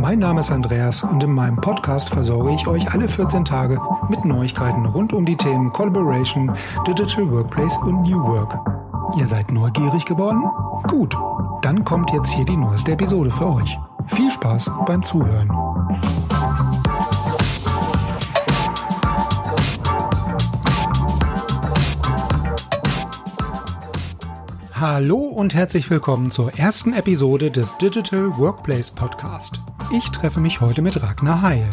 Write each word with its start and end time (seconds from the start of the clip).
Mein 0.00 0.20
Name 0.20 0.40
ist 0.40 0.52
Andreas 0.52 1.02
und 1.02 1.24
in 1.24 1.32
meinem 1.32 1.56
Podcast 1.56 2.10
versorge 2.10 2.54
ich 2.54 2.68
euch 2.68 2.92
alle 2.92 3.08
14 3.08 3.44
Tage 3.44 3.80
mit 4.08 4.24
Neuigkeiten 4.24 4.86
rund 4.86 5.12
um 5.12 5.26
die 5.26 5.36
Themen 5.36 5.72
Collaboration, 5.72 6.52
Digital 6.86 7.30
Workplace 7.32 7.76
und 7.78 8.02
New 8.02 8.22
Work. 8.22 8.58
Ihr 9.18 9.26
seid 9.26 9.50
neugierig 9.50 10.04
geworden? 10.04 10.44
Gut, 10.86 11.16
dann 11.62 11.84
kommt 11.84 12.12
jetzt 12.12 12.30
hier 12.30 12.44
die 12.44 12.56
neueste 12.56 12.92
Episode 12.92 13.30
für 13.32 13.52
euch. 13.52 13.78
Viel 14.06 14.30
Spaß 14.30 14.70
beim 14.86 15.02
Zuhören. 15.02 15.50
Hallo 24.80 25.16
und 25.16 25.56
herzlich 25.56 25.90
willkommen 25.90 26.30
zur 26.30 26.56
ersten 26.56 26.92
Episode 26.92 27.50
des 27.50 27.76
Digital 27.78 28.38
Workplace 28.38 28.92
Podcast. 28.92 29.60
Ich 29.92 30.08
treffe 30.10 30.38
mich 30.38 30.60
heute 30.60 30.82
mit 30.82 31.02
Ragnar 31.02 31.42
Heil. 31.42 31.68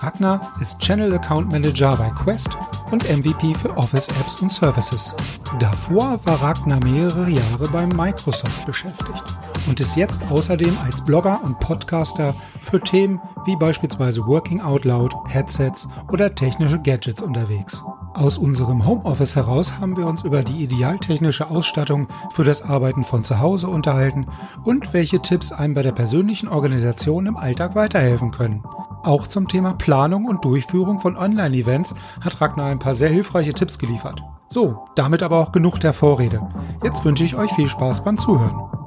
Ragnar 0.00 0.52
ist 0.60 0.78
Channel 0.78 1.14
Account 1.14 1.50
Manager 1.50 1.96
bei 1.96 2.10
Quest 2.10 2.50
und 2.90 3.04
MVP 3.04 3.54
für 3.54 3.74
Office 3.78 4.08
Apps 4.20 4.42
und 4.42 4.52
Services. 4.52 5.14
Davor 5.60 6.20
war 6.24 6.42
Ragnar 6.42 6.84
mehrere 6.84 7.30
Jahre 7.30 7.68
bei 7.72 7.86
Microsoft 7.86 8.66
beschäftigt 8.66 9.24
und 9.66 9.80
ist 9.80 9.96
jetzt 9.96 10.20
außerdem 10.30 10.76
als 10.84 11.04
Blogger 11.04 11.40
und 11.42 11.58
Podcaster 11.60 12.34
für 12.60 12.80
Themen 12.80 13.20
wie 13.44 13.56
beispielsweise 13.56 14.26
Working 14.26 14.60
Out 14.60 14.84
Loud, 14.84 15.14
Headsets 15.28 15.88
oder 16.10 16.34
technische 16.34 16.80
Gadgets 16.80 17.22
unterwegs. 17.22 17.82
Aus 18.14 18.38
unserem 18.38 18.86
Homeoffice 18.86 19.36
heraus 19.36 19.78
haben 19.80 19.96
wir 19.96 20.06
uns 20.06 20.22
über 20.22 20.42
die 20.42 20.62
idealtechnische 20.62 21.50
Ausstattung 21.50 22.08
für 22.32 22.44
das 22.44 22.62
Arbeiten 22.62 23.04
von 23.04 23.24
zu 23.24 23.40
Hause 23.40 23.68
unterhalten 23.68 24.26
und 24.64 24.92
welche 24.92 25.20
Tipps 25.20 25.50
einem 25.50 25.74
bei 25.74 25.82
der 25.82 25.92
persönlichen 25.92 26.48
Organisation 26.48 27.26
im 27.26 27.36
Alltag 27.36 27.74
weiterhelfen 27.74 28.30
können. 28.30 28.62
Auch 29.02 29.26
zum 29.26 29.48
Thema 29.48 29.72
Planung 29.72 30.26
und 30.26 30.44
Durchführung 30.44 31.00
von 31.00 31.16
Online-Events 31.16 31.94
hat 32.20 32.40
Ragnar 32.40 32.66
ein 32.66 32.78
paar 32.78 32.94
sehr 32.94 33.08
hilfreiche 33.08 33.52
Tipps 33.52 33.78
geliefert. 33.78 34.22
So, 34.50 34.84
damit 34.94 35.22
aber 35.22 35.38
auch 35.38 35.50
genug 35.50 35.80
der 35.80 35.94
Vorrede. 35.94 36.42
Jetzt 36.84 37.04
wünsche 37.04 37.24
ich 37.24 37.34
euch 37.34 37.50
viel 37.52 37.68
Spaß 37.68 38.04
beim 38.04 38.18
Zuhören. 38.18 38.81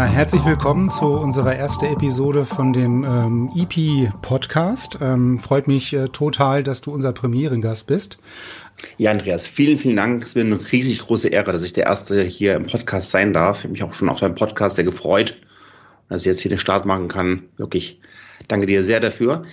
Ragnar, 0.00 0.16
herzlich 0.16 0.46
willkommen 0.46 0.88
zu 0.88 1.04
unserer 1.04 1.54
ersten 1.56 1.84
Episode 1.84 2.46
von 2.46 2.72
dem 2.72 3.04
ähm, 3.04 3.50
EP-Podcast. 3.54 4.96
Ähm, 4.98 5.38
freut 5.38 5.68
mich 5.68 5.92
äh, 5.92 6.08
total, 6.08 6.62
dass 6.62 6.80
du 6.80 6.90
unser 6.90 7.12
Premierengast 7.12 7.86
bist. 7.86 8.16
Ja, 8.96 9.10
Andreas, 9.10 9.46
vielen, 9.46 9.78
vielen 9.78 9.96
Dank. 9.96 10.24
Es 10.24 10.34
wird 10.34 10.46
eine 10.46 10.72
riesig 10.72 11.00
große 11.00 11.28
Ehre, 11.28 11.52
dass 11.52 11.64
ich 11.64 11.74
der 11.74 11.84
Erste 11.84 12.22
hier 12.22 12.54
im 12.54 12.64
Podcast 12.64 13.10
sein 13.10 13.34
darf. 13.34 13.58
Ich 13.58 13.64
habe 13.64 13.72
mich 13.72 13.82
auch 13.82 13.92
schon 13.92 14.08
auf 14.08 14.20
deinem 14.20 14.36
Podcast 14.36 14.76
sehr 14.76 14.86
gefreut, 14.86 15.38
dass 16.08 16.22
ich 16.22 16.26
jetzt 16.26 16.40
hier 16.40 16.48
den 16.48 16.56
Start 16.56 16.86
machen 16.86 17.08
kann. 17.08 17.42
Wirklich, 17.58 18.00
danke 18.48 18.64
dir 18.64 18.84
sehr 18.84 19.00
dafür. 19.00 19.44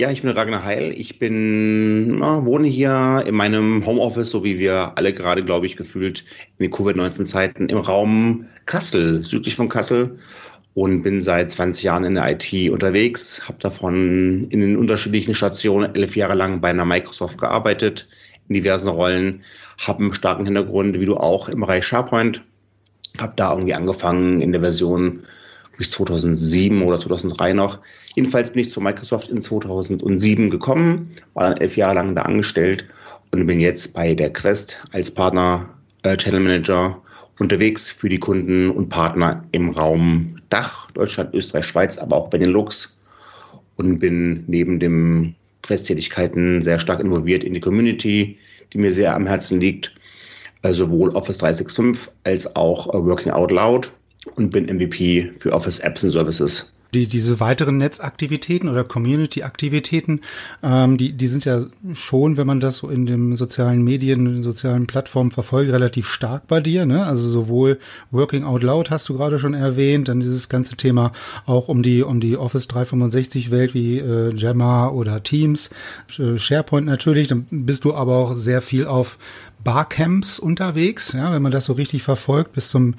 Ja, 0.00 0.12
ich 0.12 0.22
bin 0.22 0.30
Ragnar 0.30 0.62
Heil. 0.62 0.94
Ich 0.96 1.18
bin, 1.18 2.18
na, 2.20 2.46
wohne 2.46 2.68
hier 2.68 3.24
in 3.26 3.34
meinem 3.34 3.84
Homeoffice, 3.84 4.30
so 4.30 4.44
wie 4.44 4.60
wir 4.60 4.92
alle 4.94 5.12
gerade, 5.12 5.42
glaube 5.42 5.66
ich, 5.66 5.76
gefühlt 5.76 6.24
in 6.56 6.66
den 6.66 6.70
Covid-19-Zeiten 6.70 7.68
im 7.68 7.78
Raum 7.78 8.46
Kassel, 8.64 9.24
südlich 9.24 9.56
von 9.56 9.68
Kassel 9.68 10.20
und 10.74 11.02
bin 11.02 11.20
seit 11.20 11.50
20 11.50 11.82
Jahren 11.82 12.04
in 12.04 12.14
der 12.14 12.30
IT 12.30 12.70
unterwegs, 12.70 13.48
habe 13.48 13.58
davon 13.58 14.46
in 14.50 14.60
den 14.60 14.76
unterschiedlichen 14.76 15.34
Stationen 15.34 15.92
elf 15.96 16.14
Jahre 16.14 16.36
lang 16.36 16.60
bei 16.60 16.70
einer 16.70 16.84
Microsoft 16.84 17.38
gearbeitet, 17.38 18.08
in 18.48 18.54
diversen 18.54 18.88
Rollen, 18.88 19.42
habe 19.78 19.98
einen 19.98 20.14
starken 20.14 20.44
Hintergrund, 20.44 21.00
wie 21.00 21.06
du 21.06 21.16
auch, 21.16 21.48
im 21.48 21.58
Bereich 21.58 21.84
SharePoint, 21.84 22.44
habe 23.18 23.32
da 23.34 23.50
irgendwie 23.50 23.74
angefangen 23.74 24.42
in 24.42 24.52
der 24.52 24.60
Version 24.60 25.24
2007 25.80 26.82
oder 26.82 26.98
2003 26.98 27.52
noch. 27.52 27.80
Jedenfalls 28.18 28.50
bin 28.50 28.62
ich 28.62 28.70
zu 28.70 28.80
Microsoft 28.80 29.28
in 29.28 29.40
2007 29.40 30.50
gekommen, 30.50 31.14
war 31.34 31.48
dann 31.48 31.58
elf 31.58 31.76
Jahre 31.76 31.94
lang 31.94 32.16
da 32.16 32.22
angestellt 32.22 32.84
und 33.30 33.46
bin 33.46 33.60
jetzt 33.60 33.94
bei 33.94 34.12
der 34.12 34.32
Quest 34.32 34.82
als 34.90 35.08
Partner 35.08 35.70
äh, 36.02 36.16
Channel 36.16 36.40
Manager 36.40 37.00
unterwegs 37.38 37.88
für 37.92 38.08
die 38.08 38.18
Kunden 38.18 38.70
und 38.70 38.88
Partner 38.88 39.44
im 39.52 39.70
Raum 39.70 40.40
Dach, 40.48 40.90
Deutschland, 40.90 41.32
Österreich, 41.32 41.66
Schweiz, 41.66 41.96
aber 41.96 42.16
auch 42.16 42.28
bei 42.28 42.38
den 42.38 42.50
Lux 42.50 42.98
und 43.76 44.00
bin 44.00 44.42
neben 44.48 44.80
dem 44.80 45.36
Quest-Tätigkeiten 45.62 46.60
sehr 46.60 46.80
stark 46.80 46.98
involviert 46.98 47.44
in 47.44 47.54
die 47.54 47.60
Community, 47.60 48.36
die 48.72 48.78
mir 48.78 48.90
sehr 48.90 49.14
am 49.14 49.28
Herzen 49.28 49.60
liegt, 49.60 49.94
also 50.62 50.86
sowohl 50.86 51.10
Office 51.10 51.38
365 51.38 52.12
als 52.24 52.56
auch 52.56 52.88
äh, 52.88 52.98
Working 52.98 53.30
Out 53.30 53.52
Loud 53.52 53.92
und 54.34 54.50
bin 54.50 54.64
MVP 54.64 55.30
für 55.38 55.52
Office 55.52 55.78
Apps 55.78 56.02
and 56.02 56.12
Services. 56.12 56.74
Die, 56.94 57.06
diese 57.06 57.38
weiteren 57.40 57.78
Netzaktivitäten 57.78 58.68
oder 58.68 58.84
Community-Aktivitäten, 58.84 60.20
ähm, 60.62 60.96
die, 60.96 61.12
die 61.12 61.26
sind 61.26 61.44
ja 61.44 61.66
schon, 61.92 62.36
wenn 62.36 62.46
man 62.46 62.60
das 62.60 62.78
so 62.78 62.88
in 62.88 63.06
den 63.06 63.36
sozialen 63.36 63.82
Medien, 63.82 64.26
in 64.26 64.34
den 64.34 64.42
sozialen 64.42 64.86
Plattformen 64.86 65.30
verfolgt, 65.30 65.70
relativ 65.70 66.08
stark 66.08 66.46
bei 66.48 66.60
dir. 66.60 66.86
Ne? 66.86 67.04
Also 67.04 67.28
sowohl 67.28 67.78
Working 68.10 68.44
Out 68.44 68.62
Loud 68.62 68.90
hast 68.90 69.08
du 69.08 69.14
gerade 69.14 69.38
schon 69.38 69.54
erwähnt, 69.54 70.08
dann 70.08 70.20
dieses 70.20 70.48
ganze 70.48 70.76
Thema 70.76 71.12
auch 71.46 71.68
um 71.68 71.82
die 71.82 72.02
um 72.02 72.20
die 72.20 72.36
Office 72.36 72.68
365 72.68 73.50
Welt 73.50 73.74
wie 73.74 73.98
äh, 73.98 74.34
Jammer 74.34 74.92
oder 74.94 75.22
Teams, 75.22 75.70
äh, 76.18 76.38
SharePoint 76.38 76.86
natürlich. 76.86 77.28
Dann 77.28 77.46
bist 77.50 77.84
du 77.84 77.94
aber 77.94 78.16
auch 78.16 78.32
sehr 78.34 78.62
viel 78.62 78.86
auf 78.86 79.18
Barcamps 79.68 80.38
unterwegs, 80.38 81.12
ja, 81.12 81.30
wenn 81.30 81.42
man 81.42 81.52
das 81.52 81.66
so 81.66 81.74
richtig 81.74 82.02
verfolgt, 82.02 82.54
bis 82.54 82.70
zum, 82.70 82.94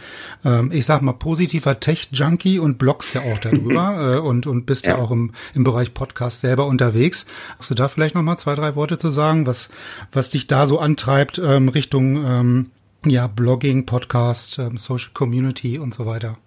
ähm, 0.46 0.72
ich 0.72 0.86
sag 0.86 1.02
mal, 1.02 1.14
positiver 1.14 1.80
Tech-Junkie 1.80 2.60
und 2.60 2.78
bloggst 2.78 3.16
ja 3.16 3.22
auch 3.22 3.40
darüber 3.40 4.18
äh, 4.18 4.20
und, 4.20 4.46
und 4.46 4.68
bist 4.68 4.86
ja, 4.86 4.96
ja 4.96 5.04
auch 5.04 5.10
im, 5.10 5.32
im 5.56 5.64
Bereich 5.64 5.96
Podcast 5.96 6.42
selber 6.42 6.68
unterwegs. 6.68 7.26
Hast 7.58 7.72
du 7.72 7.74
da 7.74 7.88
vielleicht 7.88 8.14
noch 8.14 8.22
mal 8.22 8.38
zwei, 8.38 8.54
drei 8.54 8.76
Worte 8.76 9.00
zu 9.00 9.10
sagen, 9.10 9.48
was, 9.48 9.70
was 10.12 10.30
dich 10.30 10.46
da 10.46 10.68
so 10.68 10.78
antreibt 10.78 11.42
ähm, 11.44 11.70
Richtung 11.70 12.24
ähm, 12.24 12.70
ja, 13.04 13.26
Blogging, 13.26 13.88
Podcast, 13.88 14.60
ähm, 14.60 14.78
Social 14.78 15.10
Community 15.16 15.80
und 15.80 15.96
so 15.96 16.06
weiter? 16.06 16.38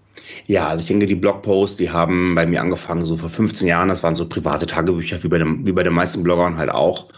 Ja, 0.47 0.69
also 0.69 0.83
ich 0.83 0.87
denke, 0.87 1.07
die 1.07 1.17
Blogposts, 1.17 1.79
die 1.79 1.91
haben 1.91 2.37
bei 2.37 2.47
mir 2.47 2.61
angefangen 2.61 3.05
so 3.05 3.17
vor 3.17 3.29
15 3.29 3.67
Jahren. 3.67 3.89
Das 3.89 4.05
waren 4.05 4.15
so 4.15 4.29
private 4.29 4.69
Tagebücher, 4.69 5.21
wie 5.25 5.29
bei, 5.29 5.39
dem, 5.39 5.67
wie 5.67 5.73
bei 5.73 5.83
den 5.83 5.95
meisten 5.95 6.23
Bloggern 6.23 6.59
halt 6.59 6.71
auch. 6.71 7.09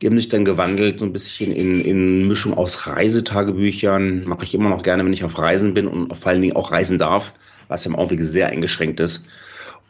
Die 0.00 0.06
haben 0.06 0.16
sich 0.16 0.28
dann 0.28 0.44
gewandelt, 0.44 1.00
so 1.00 1.06
ein 1.06 1.12
bisschen 1.12 1.52
in, 1.52 1.80
in 1.80 2.28
Mischung 2.28 2.54
aus 2.54 2.86
Reisetagebüchern. 2.86 4.24
Mache 4.24 4.44
ich 4.44 4.54
immer 4.54 4.70
noch 4.70 4.82
gerne, 4.82 5.04
wenn 5.04 5.12
ich 5.12 5.24
auf 5.24 5.38
Reisen 5.38 5.74
bin 5.74 5.86
und 5.86 6.12
vor 6.16 6.30
allen 6.32 6.42
Dingen 6.42 6.56
auch 6.56 6.72
reisen 6.72 6.98
darf, 6.98 7.32
was 7.68 7.86
im 7.86 7.96
Augenblick 7.96 8.22
sehr 8.22 8.48
eingeschränkt 8.48 9.00
ist. 9.00 9.24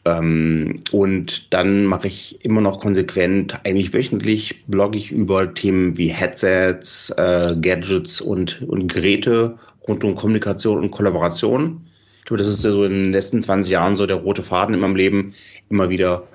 Ähm, 0.05 0.81
und 0.93 1.53
dann 1.53 1.87
mache 1.87 2.09
ich 2.09 2.45
immer 2.45 2.61
noch 2.61 2.81
konsequent, 2.81 3.59
eigentlich 3.65 3.95
wöchentlich, 3.95 4.65
blogge 4.67 4.99
ich 4.99 5.11
über 5.11 5.55
Themen 5.55 5.97
wie 5.97 6.09
Headsets, 6.09 7.11
äh, 7.11 7.55
Gadgets 7.61 8.21
und, 8.21 8.63
und 8.63 8.93
Geräte 8.93 9.59
rund 9.89 10.05
um 10.05 10.15
Kommunikation 10.15 10.79
und 10.79 10.91
Kollaboration. 10.91 11.81
Ich 12.19 12.25
glaube, 12.27 12.43
das 12.43 12.49
ist 12.49 12.65
ja 12.65 12.71
so 12.71 12.85
in 12.85 12.93
den 12.93 13.13
letzten 13.13 13.43
20 13.43 13.71
Jahren 13.71 13.97
so 13.97 14.07
der 14.07 14.17
rote 14.17 14.43
Faden 14.43 14.75
in 14.75 14.81
meinem 14.81 14.97
Leben, 14.97 15.35
immer 15.71 15.89
wieder 15.91 16.27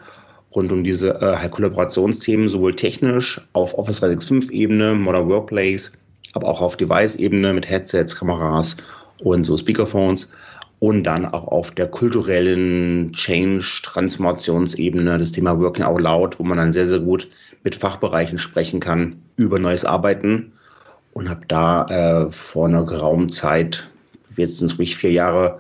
rund 0.55 0.71
um 0.71 0.83
diese 0.83 1.21
äh, 1.21 1.49
Kollaborationsthemen, 1.49 2.49
sowohl 2.49 2.75
technisch 2.75 3.41
auf 3.53 3.77
Office 3.77 4.01
365-Ebene, 4.01 4.95
Modern 4.95 5.29
Workplace, 5.29 5.91
aber 6.33 6.47
auch 6.47 6.61
auf 6.61 6.77
Device-Ebene 6.77 7.53
mit 7.53 7.69
Headsets, 7.69 8.15
Kameras 8.15 8.77
und 9.23 9.43
so 9.43 9.57
Speakerphones 9.57 10.31
und 10.79 11.03
dann 11.03 11.25
auch 11.25 11.47
auf 11.47 11.71
der 11.71 11.87
kulturellen 11.87 13.11
Change-Transformationsebene 13.11 15.17
das 15.17 15.33
Thema 15.33 15.59
Working 15.59 15.83
Out 15.83 16.01
Loud, 16.01 16.39
wo 16.39 16.43
man 16.43 16.57
dann 16.57 16.73
sehr, 16.73 16.87
sehr 16.87 16.99
gut 16.99 17.27
mit 17.63 17.75
Fachbereichen 17.75 18.37
sprechen 18.37 18.79
kann 18.79 19.17
über 19.35 19.59
neues 19.59 19.85
Arbeiten 19.85 20.53
und 21.13 21.29
habe 21.29 21.41
da 21.47 22.27
äh, 22.27 22.31
vor 22.31 22.67
einer 22.67 22.85
geraumen 22.85 23.29
Zeit, 23.29 23.89
jetzt 24.37 24.59
sind 24.59 24.71
es 24.71 24.79
ruhig 24.79 24.95
vier 24.95 25.11
Jahre, 25.11 25.59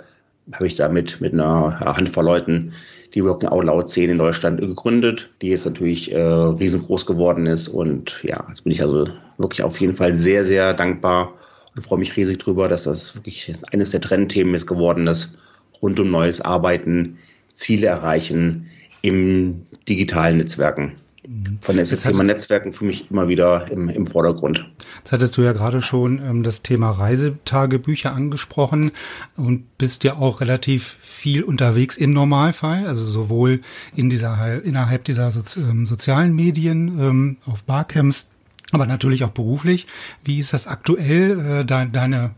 habe 0.53 0.67
ich 0.67 0.75
da 0.75 0.87
mit, 0.87 1.19
mit 1.19 1.33
einer 1.33 1.79
Handvoll 1.79 2.23
Leuten 2.23 2.73
die 3.13 3.23
Working 3.23 3.49
Out 3.49 3.65
Loud 3.65 3.89
10 3.89 4.11
in 4.11 4.17
Deutschland 4.17 4.61
gegründet, 4.61 5.29
die 5.41 5.49
jetzt 5.49 5.65
natürlich 5.65 6.11
äh, 6.11 6.19
riesengroß 6.19 7.05
geworden 7.05 7.45
ist. 7.45 7.67
Und 7.67 8.21
ja, 8.23 8.45
jetzt 8.49 8.63
bin 8.63 8.73
ich 8.73 8.81
also 8.81 9.07
wirklich 9.37 9.63
auf 9.63 9.79
jeden 9.79 9.95
Fall 9.95 10.15
sehr, 10.15 10.45
sehr 10.45 10.73
dankbar 10.73 11.33
und 11.75 11.81
freue 11.83 11.99
mich 11.99 12.15
riesig 12.15 12.37
drüber, 12.39 12.67
dass 12.67 12.83
das 12.83 13.15
wirklich 13.15 13.53
eines 13.71 13.91
der 13.91 14.01
Trendthemen 14.01 14.53
ist 14.53 14.67
geworden 14.67 15.07
ist, 15.07 15.37
rund 15.81 15.99
um 15.99 16.11
neues 16.11 16.41
Arbeiten, 16.41 17.17
Ziele 17.53 17.87
erreichen 17.87 18.67
im 19.01 19.65
digitalen 19.87 20.37
Netzwerken. 20.37 20.93
Von 21.61 21.75
der 21.75 21.83
ist 21.83 21.91
das 21.91 22.01
Thema 22.01 22.23
Netzwerken 22.23 22.73
für 22.73 22.85
mich 22.85 23.11
immer 23.11 23.27
wieder 23.27 23.69
im, 23.69 23.87
im 23.87 24.07
Vordergrund. 24.07 24.65
Jetzt 24.97 25.11
hattest 25.11 25.37
du 25.37 25.43
ja 25.43 25.53
gerade 25.53 25.81
schon 25.81 26.19
ähm, 26.19 26.41
das 26.41 26.63
Thema 26.63 26.89
Reisetagebücher 26.89 28.13
angesprochen 28.13 28.91
und 29.37 29.77
bist 29.77 30.03
ja 30.03 30.15
auch 30.15 30.41
relativ 30.41 30.97
viel 31.01 31.43
unterwegs 31.43 31.97
im 31.97 32.13
Normalfall, 32.13 32.87
also 32.87 33.05
sowohl 33.05 33.61
in 33.95 34.09
dieser 34.09 34.63
innerhalb 34.63 35.03
dieser 35.03 35.29
Sozi 35.29 35.59
ähm, 35.59 35.85
sozialen 35.85 36.33
Medien 36.33 36.99
ähm, 36.99 37.37
auf 37.45 37.63
Barcamps, 37.63 38.29
aber 38.71 38.87
natürlich 38.87 39.23
auch 39.23 39.29
beruflich. 39.29 39.85
Wie 40.23 40.39
ist 40.39 40.53
das 40.53 40.65
aktuell, 40.65 41.59
äh, 41.61 41.65
de 41.65 41.89
deine 41.91 42.31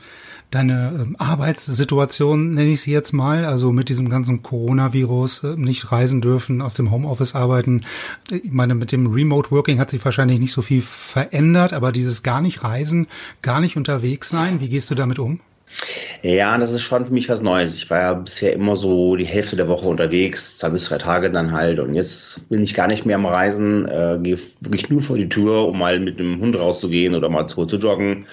deine 0.51 0.91
ähm, 0.93 1.15
Arbeitssituation, 1.17 2.51
nenne 2.51 2.71
ich 2.71 2.81
sie 2.81 2.91
jetzt 2.91 3.13
mal, 3.13 3.45
also 3.45 3.71
mit 3.71 3.89
diesem 3.89 4.09
ganzen 4.09 4.43
Coronavirus, 4.43 5.43
äh, 5.45 5.55
nicht 5.55 5.91
reisen 5.91 6.21
dürfen, 6.21 6.61
aus 6.61 6.73
dem 6.73 6.91
Homeoffice 6.91 7.35
arbeiten. 7.35 7.85
Ich 8.29 8.51
meine, 8.51 8.75
mit 8.75 8.91
dem 8.91 9.07
Remote 9.07 9.49
Working 9.51 9.79
hat 9.79 9.89
sich 9.89 10.03
wahrscheinlich 10.03 10.39
nicht 10.39 10.51
so 10.51 10.61
viel 10.61 10.81
verändert, 10.81 11.73
aber 11.73 11.91
dieses 11.91 12.21
gar 12.21 12.41
nicht 12.41 12.63
reisen, 12.63 13.07
gar 13.41 13.61
nicht 13.61 13.77
unterwegs 13.77 14.29
sein, 14.29 14.59
wie 14.59 14.69
gehst 14.69 14.91
du 14.91 14.95
damit 14.95 15.19
um? 15.19 15.39
Ja, 16.21 16.57
das 16.57 16.73
ist 16.73 16.81
schon 16.81 17.05
für 17.05 17.13
mich 17.13 17.29
was 17.29 17.41
Neues. 17.41 17.73
Ich 17.73 17.89
war 17.89 17.99
ja 17.99 18.13
bisher 18.13 18.53
immer 18.53 18.75
so 18.75 19.15
die 19.15 19.25
Hälfte 19.25 19.55
der 19.55 19.69
Woche 19.69 19.87
unterwegs, 19.87 20.57
zwei 20.57 20.69
bis 20.69 20.85
drei 20.85 20.97
Tage 20.97 21.31
dann 21.31 21.53
halt. 21.53 21.79
Und 21.79 21.95
jetzt 21.95 22.47
bin 22.49 22.61
ich 22.61 22.73
gar 22.73 22.87
nicht 22.87 23.05
mehr 23.05 23.15
am 23.15 23.25
Reisen, 23.25 23.85
äh, 23.85 24.19
gehe 24.21 24.37
wirklich 24.59 24.89
nur 24.89 25.01
vor 25.01 25.17
die 25.17 25.29
Tür, 25.29 25.67
um 25.67 25.79
mal 25.79 25.99
mit 25.99 26.19
dem 26.19 26.41
Hund 26.41 26.57
rauszugehen 26.57 27.15
oder 27.15 27.29
mal 27.29 27.47
zu, 27.47 27.65
zu 27.65 27.77
joggen. 27.77 28.25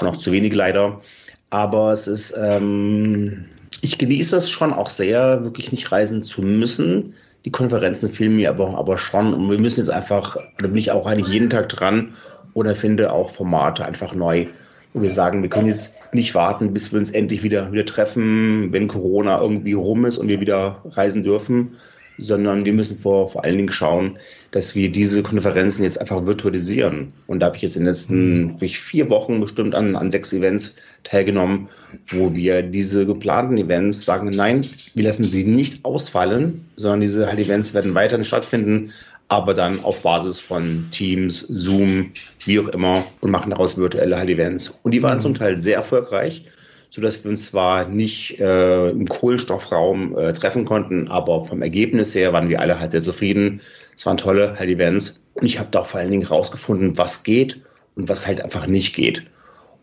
Noch 0.00 0.16
zu 0.18 0.32
wenig 0.32 0.54
leider. 0.54 1.02
Aber 1.50 1.92
es 1.92 2.06
ist, 2.06 2.34
ähm, 2.38 3.46
ich 3.80 3.98
genieße 3.98 4.36
es 4.36 4.50
schon 4.50 4.72
auch 4.72 4.90
sehr, 4.90 5.44
wirklich 5.44 5.72
nicht 5.72 5.90
reisen 5.90 6.22
zu 6.22 6.42
müssen. 6.42 7.14
Die 7.44 7.50
Konferenzen 7.50 8.12
fehlen 8.12 8.36
mir 8.36 8.50
aber, 8.50 8.76
aber 8.76 8.98
schon. 8.98 9.32
Und 9.32 9.50
wir 9.50 9.58
müssen 9.58 9.80
jetzt 9.80 9.90
einfach, 9.90 10.36
da 10.58 10.66
bin 10.66 10.76
ich 10.76 10.90
auch 10.90 11.06
eigentlich 11.06 11.32
jeden 11.32 11.50
Tag 11.50 11.68
dran 11.68 12.14
oder 12.54 12.74
finde 12.74 13.12
auch 13.12 13.30
Formate 13.30 13.84
einfach 13.84 14.14
neu, 14.14 14.46
wo 14.92 15.02
wir 15.02 15.10
sagen, 15.10 15.42
wir 15.42 15.48
können 15.48 15.68
jetzt 15.68 15.98
nicht 16.12 16.34
warten, 16.34 16.72
bis 16.74 16.92
wir 16.92 16.98
uns 16.98 17.10
endlich 17.10 17.42
wieder, 17.42 17.72
wieder 17.72 17.86
treffen, 17.86 18.72
wenn 18.72 18.88
Corona 18.88 19.40
irgendwie 19.40 19.74
rum 19.74 20.04
ist 20.04 20.18
und 20.18 20.28
wir 20.28 20.40
wieder 20.40 20.82
reisen 20.84 21.22
dürfen, 21.22 21.72
sondern 22.18 22.64
wir 22.64 22.72
müssen 22.72 22.98
vor, 22.98 23.28
vor 23.28 23.44
allen 23.44 23.56
Dingen 23.56 23.72
schauen, 23.72 24.18
dass 24.50 24.74
wir 24.74 24.90
diese 24.90 25.22
Konferenzen 25.22 25.84
jetzt 25.84 26.00
einfach 26.00 26.26
virtualisieren. 26.26 27.12
Und 27.26 27.40
da 27.40 27.46
habe 27.46 27.56
ich 27.56 27.62
jetzt 27.62 27.76
in 27.76 27.82
den 27.82 27.88
letzten 27.88 28.38
mhm. 28.40 28.58
vier 28.68 29.08
Wochen 29.08 29.40
bestimmt 29.40 29.74
an, 29.74 29.96
an 29.96 30.10
sechs 30.10 30.32
Events 30.32 30.74
teilgenommen, 31.04 31.68
wo 32.10 32.34
wir 32.34 32.62
diese 32.62 33.06
geplanten 33.06 33.56
Events 33.56 34.04
sagen, 34.04 34.30
nein, 34.30 34.66
wir 34.94 35.04
lassen 35.04 35.24
sie 35.24 35.44
nicht 35.44 35.84
ausfallen, 35.84 36.66
sondern 36.76 37.00
diese 37.00 37.26
halt 37.26 37.38
Events 37.38 37.72
werden 37.72 37.94
weiterhin 37.94 38.24
stattfinden, 38.24 38.92
aber 39.28 39.54
dann 39.54 39.84
auf 39.84 40.02
Basis 40.02 40.40
von 40.40 40.86
Teams, 40.90 41.40
Zoom, 41.40 42.12
wie 42.44 42.58
auch 42.60 42.68
immer 42.68 43.04
und 43.20 43.30
machen 43.30 43.50
daraus 43.50 43.76
virtuelle 43.76 44.16
halt 44.16 44.30
Events. 44.30 44.78
Und 44.82 44.92
die 44.92 45.02
waren 45.02 45.18
mhm. 45.18 45.22
zum 45.22 45.34
Teil 45.34 45.56
sehr 45.56 45.76
erfolgreich 45.76 46.44
so 46.90 47.00
dass 47.00 47.22
wir 47.22 47.30
uns 47.30 47.46
zwar 47.46 47.86
nicht 47.86 48.38
äh, 48.40 48.90
im 48.90 49.06
Kohlenstoffraum 49.06 50.16
äh, 50.16 50.32
treffen 50.32 50.64
konnten, 50.64 51.08
aber 51.08 51.44
vom 51.44 51.62
Ergebnis 51.62 52.14
her 52.14 52.32
waren 52.32 52.48
wir 52.48 52.60
alle 52.60 52.80
halt 52.80 52.92
sehr 52.92 53.02
zufrieden. 53.02 53.60
Es 53.96 54.06
waren 54.06 54.16
tolle 54.16 54.54
halt 54.58 54.70
Events 54.70 55.20
und 55.34 55.46
ich 55.46 55.58
habe 55.58 55.68
da 55.70 55.84
vor 55.84 56.00
allen 56.00 56.10
Dingen 56.10 56.26
rausgefunden, 56.26 56.96
was 56.96 57.22
geht 57.22 57.60
und 57.94 58.08
was 58.08 58.26
halt 58.26 58.40
einfach 58.42 58.66
nicht 58.66 58.94
geht 58.94 59.24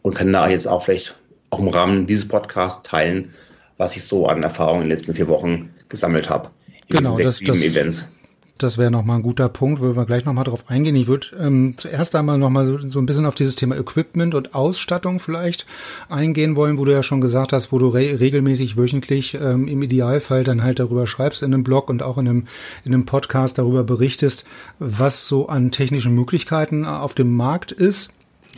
und 0.01 0.15
kann 0.15 0.31
da 0.33 0.47
jetzt 0.49 0.67
auch 0.67 0.83
vielleicht 0.83 1.15
auch 1.49 1.59
im 1.59 1.67
Rahmen 1.67 2.07
dieses 2.07 2.27
Podcasts 2.27 2.87
teilen, 2.87 3.33
was 3.77 3.95
ich 3.95 4.03
so 4.03 4.27
an 4.27 4.43
Erfahrungen 4.43 4.83
in 4.83 4.89
den 4.89 4.97
letzten 4.97 5.15
vier 5.15 5.27
Wochen 5.27 5.73
gesammelt 5.89 6.29
habe. 6.29 6.49
Genau, 6.89 7.15
sechs, 7.15 7.39
das, 7.39 7.47
das, 7.47 7.61
Events. 7.61 8.11
Das 8.57 8.77
wäre 8.77 8.89
nochmal 8.89 9.17
ein 9.17 9.23
guter 9.23 9.49
Punkt, 9.49 9.81
wo 9.81 9.97
wir 9.97 10.05
gleich 10.05 10.23
nochmal 10.23 10.45
drauf 10.45 10.63
eingehen. 10.67 10.95
Ich 10.95 11.07
würde 11.07 11.27
ähm, 11.37 11.73
zuerst 11.75 12.15
einmal 12.15 12.37
nochmal 12.37 12.65
so, 12.65 12.77
so 12.87 12.99
ein 12.99 13.05
bisschen 13.05 13.25
auf 13.25 13.35
dieses 13.35 13.57
Thema 13.57 13.75
Equipment 13.75 14.33
und 14.33 14.55
Ausstattung 14.55 15.19
vielleicht 15.19 15.65
eingehen 16.07 16.55
wollen, 16.55 16.77
wo 16.77 16.85
du 16.85 16.93
ja 16.93 17.03
schon 17.03 17.19
gesagt 17.19 17.51
hast, 17.51 17.73
wo 17.73 17.79
du 17.79 17.89
re 17.89 18.17
regelmäßig 18.17 18.77
wöchentlich 18.77 19.33
ähm, 19.33 19.67
im 19.67 19.81
Idealfall 19.81 20.45
dann 20.45 20.63
halt 20.63 20.79
darüber 20.79 21.05
schreibst 21.05 21.43
in 21.43 21.53
einem 21.53 21.65
Blog 21.65 21.89
und 21.89 22.01
auch 22.01 22.17
in 22.17 22.29
einem, 22.29 22.47
in 22.85 22.93
einem 22.93 23.05
Podcast 23.05 23.57
darüber 23.57 23.83
berichtest, 23.83 24.45
was 24.79 25.27
so 25.27 25.49
an 25.49 25.71
technischen 25.71 26.15
Möglichkeiten 26.15 26.85
auf 26.85 27.13
dem 27.13 27.35
Markt 27.35 27.73
ist. 27.73 28.13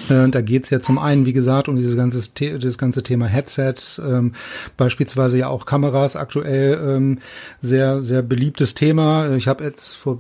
Äh, 0.10 0.30
da 0.30 0.42
geht's 0.42 0.70
ja 0.70 0.82
zum 0.82 0.98
einen, 0.98 1.26
wie 1.26 1.34
gesagt, 1.34 1.68
um 1.68 1.76
dieses 1.76 1.96
ganze, 1.96 2.22
das 2.60 2.78
ganze 2.78 3.04
Thema 3.04 3.26
Headsets, 3.26 4.00
ähm, 4.00 4.34
beispielsweise 4.78 5.38
ja 5.38 5.48
auch 5.50 5.66
Kameras 5.66 6.16
aktuell 6.16 6.80
ähm, 6.84 7.20
sehr, 7.62 8.02
sehr 8.02 8.22
beliebtes 8.22 8.74
Thema. 8.74 9.36
Ich 9.36 9.48
habe 9.48 9.64
jetzt 9.64 9.96
vor 9.96 10.18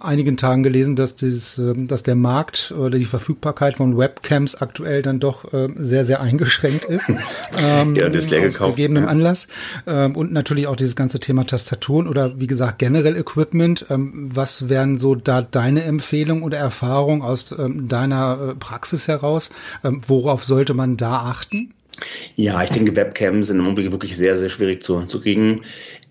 einigen 0.00 0.36
Tagen 0.36 0.62
gelesen, 0.62 0.96
dass, 0.96 1.16
dieses, 1.16 1.58
äh, 1.58 1.74
dass 1.76 2.02
der 2.02 2.16
Markt 2.16 2.74
oder 2.76 2.98
die 2.98 3.04
Verfügbarkeit 3.04 3.76
von 3.76 3.96
Webcams 3.96 4.60
aktuell 4.60 5.02
dann 5.02 5.20
doch 5.20 5.52
äh, 5.52 5.68
sehr, 5.76 6.04
sehr 6.04 6.20
eingeschränkt 6.20 6.84
ist. 6.84 7.08
ähm, 7.58 7.94
ja, 7.94 8.08
das 8.08 8.30
leer 8.30 8.42
gekauft. 8.42 8.76
gegebenem 8.76 9.04
ja. 9.04 9.10
Anlass. 9.10 9.48
Ähm, 9.86 10.16
und 10.16 10.32
natürlich 10.32 10.66
auch 10.66 10.76
dieses 10.76 10.96
ganze 10.96 11.20
Thema 11.20 11.46
Tastaturen 11.46 12.08
oder 12.08 12.38
wie 12.40 12.46
gesagt 12.46 12.78
generell 12.78 13.16
Equipment. 13.16 13.86
Ähm, 13.90 14.12
was 14.34 14.68
wären 14.68 14.98
so 14.98 15.14
da 15.14 15.42
deine 15.42 15.84
Empfehlungen 15.84 16.42
oder 16.42 16.58
Erfahrungen 16.58 17.22
aus 17.22 17.52
ähm, 17.56 17.88
deiner 17.88 18.50
äh, 18.50 18.54
Praxis 18.54 19.08
heraus? 19.08 19.19
Heraus. 19.20 19.50
Ähm, 19.84 20.00
worauf 20.06 20.44
sollte 20.44 20.74
man 20.74 20.96
da 20.96 21.26
achten? 21.26 21.74
Ja, 22.36 22.62
ich 22.62 22.70
denke, 22.70 22.96
Webcams 22.96 23.48
sind 23.48 23.58
im 23.58 23.64
Augenblick 23.64 23.92
wirklich 23.92 24.16
sehr, 24.16 24.36
sehr 24.36 24.48
schwierig 24.48 24.82
zu, 24.82 25.02
zu 25.02 25.20
kriegen. 25.20 25.62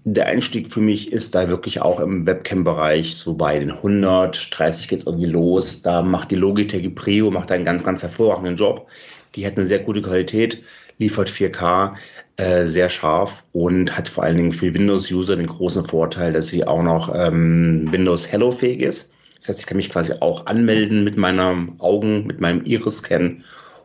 Der 0.06 0.28
Einstieg 0.28 0.72
für 0.72 0.82
mich 0.82 1.12
ist 1.12 1.36
da 1.36 1.50
wirklich 1.50 1.82
auch 1.82 2.00
im 2.00 2.26
Webcam-Bereich, 2.26 3.16
so 3.16 3.36
bei 3.36 3.60
den 3.60 3.72
130 3.72 4.88
geht 4.88 5.00
es 5.00 5.06
irgendwie 5.06 5.30
los. 5.30 5.82
Da 5.82 6.02
macht 6.02 6.32
die 6.32 6.36
Logitech 6.36 6.94
Prio 6.96 7.32
macht 7.32 7.52
einen 7.52 7.66
ganz, 7.66 7.84
ganz 7.84 8.02
hervorragenden 8.02 8.56
Job. 8.56 8.88
Die 9.36 9.46
hat 9.46 9.58
eine 9.58 9.66
sehr 9.66 9.80
gute 9.80 10.02
Qualität, 10.02 10.64
liefert 10.98 11.30
4K, 11.30 11.96
äh, 12.38 12.66
sehr 12.66 12.90
scharf 12.90 13.44
und 13.52 13.96
hat 13.96 14.10
vor 14.10 14.24
allen 14.24 14.38
Dingen 14.38 14.52
für 14.52 14.74
Windows-User 14.74 15.36
den 15.36 15.48
großen 15.48 15.86
Vorteil, 15.86 16.34
dass 16.34 16.48
sie 16.48 16.66
auch 16.66 16.82
noch 16.82 17.14
ähm, 17.14 17.90
Windows 17.92 18.32
Hello-fähig 18.32 18.82
ist. 18.82 19.14
Das 19.40 19.50
heißt, 19.50 19.60
ich 19.62 19.66
kann 19.66 19.78
mich 19.78 19.90
quasi 19.90 20.14
auch 20.20 20.46
anmelden 20.46 21.04
mit 21.04 21.18
meinen 21.18 21.80
Augen, 21.80 22.28
mit 22.28 22.42
meinem 22.42 22.64
Iris-Scan 22.66 23.42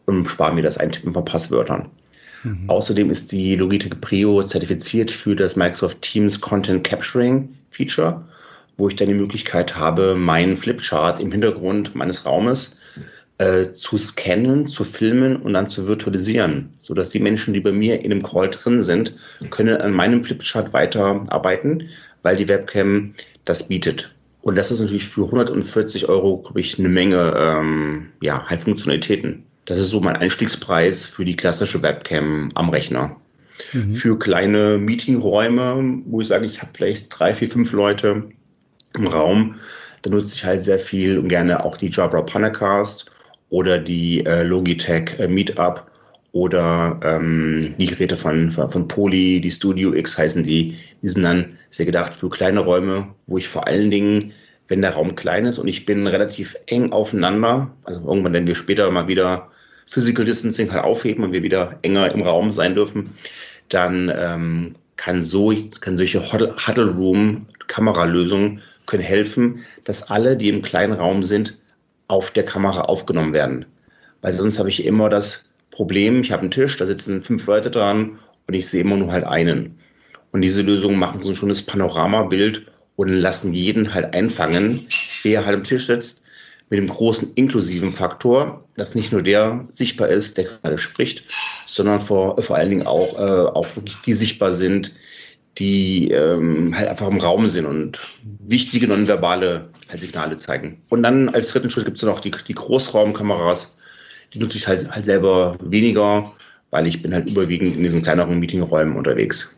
und 0.07 0.27
spare 0.27 0.55
mir 0.55 0.63
das 0.63 0.79
Eintippen 0.79 1.13
von 1.13 1.25
Passwörtern. 1.25 1.91
Mhm. 2.43 2.69
Außerdem 2.69 3.11
ist 3.11 3.33
die 3.33 3.57
Logitech 3.57 4.01
Prio 4.01 4.43
zertifiziert 4.43 5.11
für 5.11 5.35
das 5.35 5.57
Microsoft 5.57 6.03
Teams 6.03 6.41
Content 6.41 6.85
Capturing 6.85 7.49
Feature, 7.71 8.23
wo 8.77 8.89
ich 8.89 8.97
dann 8.97 9.09
die 9.09 9.15
Möglichkeit 9.15 9.77
habe, 9.77 10.15
meinen 10.15 10.57
Flipchart 10.57 11.21
im 11.21 11.31
Hintergrund 11.31 11.95
meines 11.95 12.27
Raumes 12.27 12.79
äh, 13.39 13.73
zu 13.75 13.97
scannen, 13.97 14.69
zu 14.69 14.85
filmen 14.85 15.37
und 15.37 15.55
dann 15.55 15.69
zu 15.69 15.89
virtualisieren, 15.89 16.73
sodass 16.79 17.11
die 17.11 17.21
Menschen, 17.21 17.55
die 17.55 17.61
bei 17.61 17.73
mir 17.73 18.01
in 18.03 18.11
dem 18.11 18.23
Call 18.23 18.51
drin 18.51 18.83
sind, 18.83 19.15
können 19.51 19.77
an 19.77 19.93
meinem 19.93 20.23
Flipchart 20.23 20.73
weiterarbeiten, 20.73 21.89
weil 22.23 22.37
die 22.37 22.49
Webcam 22.49 23.15
das 23.45 23.69
bietet. 23.69 24.14
Und 24.45 24.57
das 24.57 24.71
ist 24.71 24.81
natürlich 24.81 25.09
für 25.09 25.25
140 25.25 26.11
Euro, 26.11 26.37
glaube 26.37 26.61
ich, 26.61 26.79
eine 26.79 26.91
Menge 26.91 27.35
ähm, 27.35 28.11
ja, 28.21 28.45
halt 28.45 28.61
Funktionalitäten. 28.61 29.47
Das 29.65 29.79
ist 29.79 29.89
so 29.89 30.01
mein 30.01 30.17
Einstiegspreis 30.17 31.07
für 31.07 31.25
die 31.25 31.35
klassische 31.35 31.83
Webcam 31.83 32.51
am 32.55 32.69
Rechner. 32.69 33.17
Mhm. 33.73 33.95
Für 33.95 34.19
kleine 34.19 34.77
Meetingräume, 34.77 36.03
wo 36.05 36.21
ich 36.21 36.27
sage, 36.27 36.45
ich 36.45 36.61
habe 36.61 36.73
vielleicht 36.77 37.07
drei, 37.09 37.35
vier, 37.35 37.49
fünf 37.49 37.73
Leute 37.73 38.25
im 38.93 39.07
Raum, 39.07 39.55
da 40.03 40.11
nutze 40.11 40.35
ich 40.35 40.45
halt 40.45 40.61
sehr 40.61 40.79
viel 40.79 41.19
und 41.19 41.29
gerne 41.29 41.65
auch 41.65 41.79
die 41.79 41.89
Jabra 41.89 42.21
Panacast 42.21 43.07
oder 43.49 43.79
die 43.79 44.27
äh, 44.27 44.43
Logitech 44.43 45.19
äh, 45.21 45.27
Meetup 45.27 45.91
oder 46.33 47.01
ähm, 47.03 47.77
die 47.79 47.87
Geräte 47.87 48.19
von, 48.19 48.51
von 48.51 48.89
Poly, 48.89 49.41
die 49.41 49.51
Studio 49.51 49.95
X 49.95 50.19
heißen 50.19 50.43
die, 50.43 50.77
die 51.01 51.09
sind 51.09 51.23
dann 51.23 51.57
sehr 51.75 51.87
gedacht 51.87 52.15
für 52.15 52.31
kleine 52.31 52.61
Räume, 52.61 53.09
wo 53.27 53.37
ich 53.37 53.49
vor 53.49 53.67
allen 53.67 53.91
Dingen, 53.91 54.33
wenn 54.69 54.81
der 54.81 54.93
Raum 54.93 55.17
klein 55.17 55.45
ist 55.45 55.59
und 55.59 55.67
ich 55.67 55.85
bin 55.85 56.07
relativ 56.07 56.57
eng 56.67 56.93
aufeinander, 56.93 57.73
also 57.83 58.07
irgendwann, 58.07 58.33
wenn 58.33 58.47
wir 58.47 58.55
später 58.55 58.89
mal 58.93 59.09
wieder 59.09 59.51
Physical 59.87 60.25
Distancing 60.25 60.71
halt 60.71 60.85
aufheben 60.85 61.25
und 61.25 61.33
wir 61.33 61.43
wieder 61.43 61.81
enger 61.83 62.13
im 62.13 62.23
Raum 62.23 62.53
sein 62.53 62.77
dürfen, 62.77 63.19
dann 63.71 64.13
ähm, 64.17 64.77
kann 64.95 65.25
so 65.25 65.53
kann 65.81 65.97
solche 65.97 66.33
Huddle 66.33 66.91
Room 66.93 67.47
Kameralösungen 67.67 68.63
können 68.87 69.03
helfen, 69.03 69.65
dass 69.83 70.09
alle, 70.09 70.37
die 70.37 70.51
im 70.51 70.63
kleinen 70.63 70.93
Raum 70.93 71.25
sind, 71.25 71.59
auf 72.07 72.31
der 72.31 72.45
Kamera 72.45 72.83
aufgenommen 72.83 73.33
werden. 73.33 73.67
Weil 74.23 74.33
sonst 74.33 74.61
habe 74.61 74.69
ich 74.69 74.85
immer 74.85 75.09
das 75.09 75.47
Problem, 75.73 76.21
ich 76.21 76.31
habe 76.31 76.43
einen 76.43 76.53
Tisch, 76.53 76.77
da 76.77 76.87
sitzen 76.87 77.21
fünf 77.21 77.45
Leute 77.47 77.73
dran 77.73 78.21
und 78.47 78.55
ich 78.55 78.69
sehe 78.69 78.83
immer 78.83 78.97
nur 78.97 79.11
halt 79.11 79.25
einen. 79.25 79.81
Und 80.35 80.41
diese 80.41 80.63
Lösungen 80.63 80.99
machen 80.99 81.21
so 81.21 81.31
ein 81.31 81.37
schönes 81.37 81.63
Panoramabild 81.63 82.67
und 82.97 83.09
lassen 83.09 83.55
jeden 83.55 83.95
halt 83.95 84.15
einfangen, 84.15 84.89
wer 85.23 85.47
halt 85.47 85.59
am 85.59 85.63
Tisch 85.63 85.87
sitzt, 85.87 86.25
mit 86.71 86.81
dem 86.81 86.89
großen 86.89 87.35
inklusiven 87.37 87.93
Faktor, 87.93 88.65
dass 88.77 88.97
nicht 88.97 89.13
nur 89.13 89.23
der 89.23 89.65
sichtbar 89.71 90.09
ist, 90.09 90.37
der 90.37 90.47
gerade 90.47 90.77
spricht, 90.77 91.23
sondern 91.67 92.01
vor, 92.01 92.43
vor 92.43 92.57
allen 92.57 92.71
Dingen 92.71 92.85
auch, 92.85 93.17
äh, 93.17 93.47
auch 93.47 93.77
wirklich 93.77 93.95
die 94.05 94.13
sichtbar 94.13 94.53
sind, 94.53 94.93
die 95.59 96.11
ähm, 96.11 96.77
halt 96.77 96.89
einfach 96.89 97.07
im 97.07 97.21
Raum 97.21 97.49
sind 97.49 97.67
und 97.67 98.01
wichtige 98.41 98.89
nonverbale 98.89 99.69
halt 99.89 100.01
Signale 100.01 100.37
zeigen. 100.37 100.83
Und 100.89 101.05
dann 101.05 101.29
als 101.29 101.51
dritten 101.51 101.71
Schritt 101.71 101.85
gibt 101.85 101.99
es 101.99 102.03
noch 102.03 102.19
die, 102.19 102.33
die 102.33 102.55
Großraumkameras. 102.55 103.77
Die 104.33 104.41
nutze 104.41 104.59
ich 104.59 104.67
halt, 104.67 104.91
halt 104.91 105.05
selber 105.05 105.57
weniger, 105.63 106.33
weil 106.71 106.89
ich 106.89 107.03
bin 107.03 107.15
halt 107.15 107.31
überwiegend 107.31 107.77
in 107.77 107.85
diesen 107.85 108.03
kleineren 108.03 108.41
Meetingräumen 108.41 108.97
unterwegs. 108.97 109.55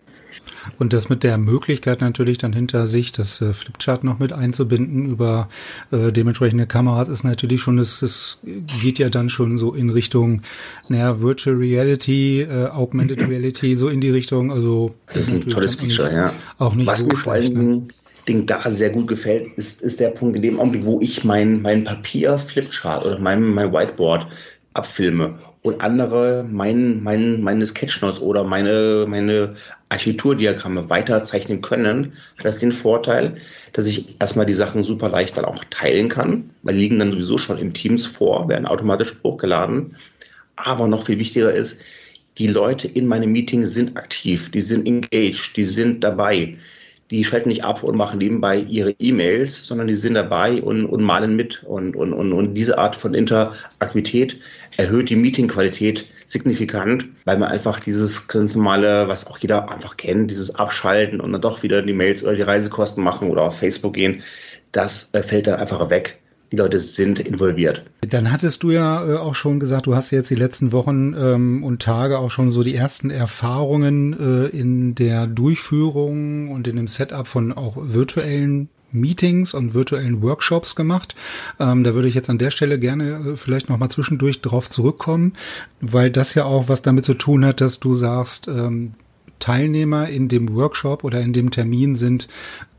Und 0.79 0.93
das 0.93 1.09
mit 1.09 1.23
der 1.23 1.39
Möglichkeit 1.39 2.01
natürlich 2.01 2.39
dann 2.39 2.53
hinter 2.53 2.87
sich, 2.87 3.13
das 3.13 3.41
äh, 3.41 3.53
Flipchart 3.53 4.05
noch 4.05 4.19
mit 4.19 4.33
einzubinden 4.33 5.07
über 5.07 5.49
äh, 5.91 6.13
dementsprechende 6.13 6.67
Kameras, 6.67 7.09
ist 7.09 7.25
natürlich 7.25 7.61
schon, 7.61 7.79
es, 7.79 8.03
es 8.03 8.39
geht 8.81 8.99
ja 8.99 9.09
dann 9.09 9.29
schon 9.29 9.59
so 9.59 9.75
in 9.75 9.91
Richtung, 9.91 10.43
naja, 10.89 11.21
Virtual 11.21 11.57
Reality, 11.57 12.43
äh, 12.43 12.67
Augmented 12.67 13.21
Reality, 13.29 13.77
so 13.77 13.89
in 13.89 14.01
die 14.01 14.11
Richtung. 14.11 14.53
Also 14.53 14.95
das 15.07 15.17
ist 15.17 15.31
ein 15.31 15.41
tolles 15.43 15.77
Feature, 15.77 16.13
ja. 16.13 16.33
Auch 16.59 16.75
nicht 16.75 16.87
Was 16.87 17.01
so 17.01 17.07
mir 17.07 17.17
schlecht, 17.17 17.55
ne? 17.55 17.83
Ding 18.29 18.45
da 18.45 18.69
sehr 18.71 18.91
gut 18.91 19.07
gefällt, 19.07 19.57
ist, 19.57 19.83
ist 19.83 20.01
der 20.01 20.09
Punkt 20.09 20.35
in 20.35 20.43
dem 20.43 20.59
Augenblick, 20.59 20.85
wo 20.85 21.01
ich 21.01 21.23
mein, 21.23 21.63
mein 21.63 21.85
Papier-Flipchart 21.85 23.05
oder 23.05 23.21
mein, 23.21 23.41
mein 23.43 23.73
Whiteboard 23.73 24.27
abfilme 24.75 25.39
und 25.67 25.81
andere 25.81 26.47
mein, 26.51 27.03
mein, 27.03 27.43
meine 27.43 27.67
Sketchnotes 27.67 28.21
oder 28.21 28.45
meine, 28.45 29.07
meine 29.09 29.55
Architekturdiagramme 29.89 30.89
weiterzeichnen 30.89 31.61
können, 31.61 32.13
hat 32.39 32.45
das 32.45 32.59
den 32.59 32.73
Vorteil, 32.73 33.37
dass 33.73 33.87
ich 33.87 34.17
erstmal 34.21 34.47
die 34.47 34.53
Sachen 34.53 34.85
super 34.85 35.09
leicht 35.09 35.37
dann 35.37 35.45
auch 35.45 35.65
teilen 35.71 36.09
kann, 36.09 36.51
weil 36.63 36.75
die 36.75 36.81
liegen 36.81 36.99
dann 36.99 37.13
sowieso 37.13 37.39
schon 37.39 37.59
in 37.59 37.75
Teams 37.75 38.07
vor, 38.07 38.49
werden 38.49 38.67
automatisch 38.67 39.17
hochgeladen. 39.23 39.97
Aber 40.57 40.89
noch 40.89 41.07
viel 41.07 41.19
wichtiger 41.19 41.53
ist, 41.53 41.81
die 42.39 42.47
Leute 42.47 42.89
in 42.89 43.07
meinem 43.07 43.33
Meeting 43.33 43.65
sind 43.65 43.97
aktiv, 43.97 44.51
die 44.51 44.61
sind 44.61 44.87
engaged, 44.87 45.57
die 45.57 45.65
sind 45.65 46.05
dabei. 46.05 46.57
Die 47.11 47.25
schalten 47.25 47.49
nicht 47.49 47.65
ab 47.65 47.83
und 47.85 47.97
machen 47.97 48.19
nebenbei 48.19 48.59
ihre 48.59 48.91
E-Mails, 48.99 49.65
sondern 49.65 49.87
die 49.87 49.97
sind 49.97 50.15
dabei 50.15 50.61
und, 50.61 50.87
und 50.87 51.03
malen 51.03 51.37
mit. 51.37 51.63
Und, 51.63 51.95
und, 51.95 52.13
und, 52.13 52.33
und 52.33 52.55
diese 52.55 52.79
Art 52.79 52.97
von 52.97 53.15
Interaktivität 53.15 54.39
erhöht 54.77 55.11
die 55.11 55.17
Meetingqualität 55.17 56.07
signifikant, 56.27 57.09
weil 57.25 57.39
man 57.39 57.49
einfach 57.49 57.81
dieses 57.81 58.29
ganz 58.29 58.55
normale, 58.55 59.09
was 59.09 59.27
auch 59.27 59.39
jeder 59.39 59.71
einfach 59.71 59.97
kennt, 59.97 60.31
dieses 60.31 60.55
Abschalten 60.55 61.21
und 61.21 61.33
dann 61.33 61.41
doch 61.41 61.63
wieder 61.63 61.83
die 61.83 61.93
Mails 61.93 62.23
oder 62.23 62.35
die 62.35 62.43
Reisekosten 62.43 63.03
machen 63.03 63.31
oder 63.31 63.43
auf 63.43 63.59
Facebook 63.59 63.95
gehen, 63.95 64.23
das 64.73 65.15
äh, 65.15 65.23
fällt 65.23 65.47
dann 65.47 65.61
einfach 65.61 65.89
weg. 65.91 66.19
Die 66.53 66.57
Leute 66.57 66.79
sind 66.79 67.19
involviert. 67.19 67.85
Dann 68.09 68.31
hattest 68.31 68.63
du 68.63 68.71
ja 68.71 69.05
äh, 69.05 69.17
auch 69.17 69.35
schon 69.35 69.59
gesagt, 69.59 69.87
du 69.87 69.97
hast 69.97 70.13
jetzt 70.13 70.31
die 70.31 70.37
letzten 70.37 70.71
Wochen 70.71 71.13
ähm, 71.19 71.65
und 71.65 71.83
Tage 71.83 72.19
auch 72.19 72.31
schon 72.31 72.53
so 72.53 72.63
die 72.63 72.75
ersten 72.75 73.11
Erfahrungen 73.11 74.13
äh, 74.13 74.47
in 74.57 74.95
der 74.95 75.27
Durchführung 75.27 76.51
und 76.51 76.69
in 76.69 76.77
dem 76.77 76.87
Setup 76.87 77.27
von 77.27 77.53
auch 77.53 77.77
virtuellen 77.77 78.69
Meetings 78.93 79.55
und 79.55 79.75
virtuellen 79.75 80.23
Workshops 80.23 80.75
gemacht. 80.75 81.15
Ähm, 81.59 81.85
da 81.85 81.95
würde 81.95 82.09
ich 82.09 82.15
jetzt 82.15 82.31
an 82.31 82.39
der 82.39 82.51
Stelle 82.51 82.79
gerne 82.79 83.33
äh, 83.33 83.37
vielleicht 83.37 83.69
nochmal 83.69 83.91
zwischendurch 83.91 84.41
drauf 84.43 84.71
zurückkommen, 84.71 85.35
weil 85.81 86.11
das 86.11 86.35
ja 86.35 86.45
auch 86.45 86.69
was 86.69 86.83
damit 86.83 87.05
zu 87.05 87.15
tun 87.15 87.45
hat, 87.45 87.61
dass 87.61 87.81
du 87.81 87.95
sagst, 87.95 88.49
ähm, 88.49 88.95
Teilnehmer 89.39 90.09
in 90.09 90.29
dem 90.29 90.55
Workshop 90.55 91.05
oder 91.05 91.21
in 91.21 91.33
dem 91.33 91.51
Termin 91.51 91.95
sind 91.95 92.29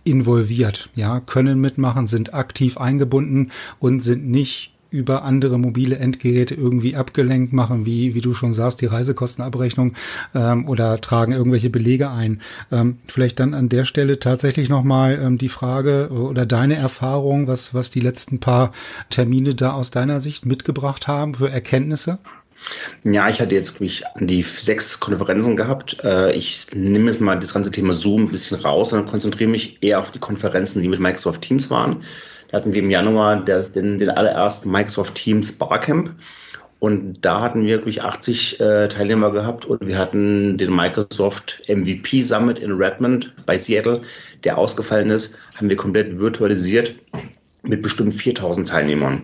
involviert, 0.03 0.89
ja, 0.95 1.19
können 1.19 1.59
mitmachen, 1.59 2.07
sind 2.07 2.33
aktiv 2.33 2.77
eingebunden 2.77 3.51
und 3.79 3.99
sind 3.99 4.27
nicht 4.27 4.73
über 4.89 5.23
andere 5.23 5.57
mobile 5.57 5.97
Endgeräte 5.97 6.55
irgendwie 6.55 6.95
abgelenkt 6.95 7.53
machen, 7.53 7.85
wie, 7.85 8.15
wie 8.15 8.21
du 8.21 8.33
schon 8.33 8.53
sagst, 8.53 8.81
die 8.81 8.85
Reisekostenabrechnung 8.85 9.93
ähm, 10.33 10.67
oder 10.67 10.99
tragen 11.01 11.31
irgendwelche 11.31 11.69
Belege 11.69 12.09
ein. 12.09 12.41
Ähm, 12.71 12.97
vielleicht 13.07 13.39
dann 13.39 13.53
an 13.53 13.69
der 13.69 13.85
Stelle 13.85 14.19
tatsächlich 14.19 14.69
nochmal 14.69 15.19
ähm, 15.21 15.37
die 15.37 15.49
Frage 15.49 16.09
oder 16.11 16.45
deine 16.45 16.75
Erfahrung, 16.75 17.47
was, 17.47 17.73
was 17.73 17.89
die 17.89 17.99
letzten 17.99 18.39
paar 18.39 18.71
Termine 19.09 19.55
da 19.55 19.73
aus 19.73 19.91
deiner 19.91 20.21
Sicht 20.21 20.45
mitgebracht 20.45 21.07
haben 21.07 21.35
für 21.35 21.49
Erkenntnisse? 21.49 22.19
Ja, 23.03 23.29
ich 23.29 23.39
hatte 23.39 23.55
jetzt 23.55 23.79
mich 23.79 24.05
an 24.07 24.27
die 24.27 24.43
sechs 24.43 24.99
Konferenzen 24.99 25.55
gehabt. 25.55 25.97
Äh, 26.03 26.35
Ich 26.35 26.67
nehme 26.73 27.11
jetzt 27.11 27.21
mal 27.21 27.39
das 27.39 27.53
ganze 27.53 27.71
Thema 27.71 27.93
Zoom 27.93 28.23
ein 28.25 28.31
bisschen 28.31 28.59
raus 28.59 28.91
und 28.93 29.05
konzentriere 29.05 29.49
mich 29.49 29.77
eher 29.81 29.99
auf 29.99 30.11
die 30.11 30.19
Konferenzen, 30.19 30.81
die 30.81 30.89
mit 30.89 30.99
Microsoft 30.99 31.41
Teams 31.41 31.69
waren. 31.69 32.03
Da 32.49 32.57
hatten 32.57 32.73
wir 32.73 32.81
im 32.81 32.89
Januar 32.89 33.43
das, 33.43 33.71
den, 33.73 33.99
den 33.99 34.09
allerersten 34.09 34.71
Microsoft 34.71 35.15
Teams 35.15 35.51
Barcamp. 35.51 36.11
Und 36.79 37.25
da 37.25 37.41
hatten 37.41 37.63
wir 37.63 37.77
wirklich 37.77 38.03
80 38.03 38.59
äh, 38.59 38.87
Teilnehmer 38.87 39.31
gehabt 39.31 39.65
und 39.65 39.87
wir 39.87 39.97
hatten 39.97 40.57
den 40.57 40.75
Microsoft 40.75 41.63
MVP 41.67 42.21
Summit 42.21 42.59
in 42.59 42.73
Redmond 42.73 43.33
bei 43.47 43.57
Seattle, 43.57 44.03
der 44.43 44.59
ausgefallen 44.59 45.09
ist, 45.09 45.35
haben 45.55 45.69
wir 45.69 45.75
komplett 45.75 46.19
virtualisiert 46.19 46.95
mit 47.63 47.81
bestimmt 47.81 48.13
4000 48.13 48.67
Teilnehmern. 48.67 49.23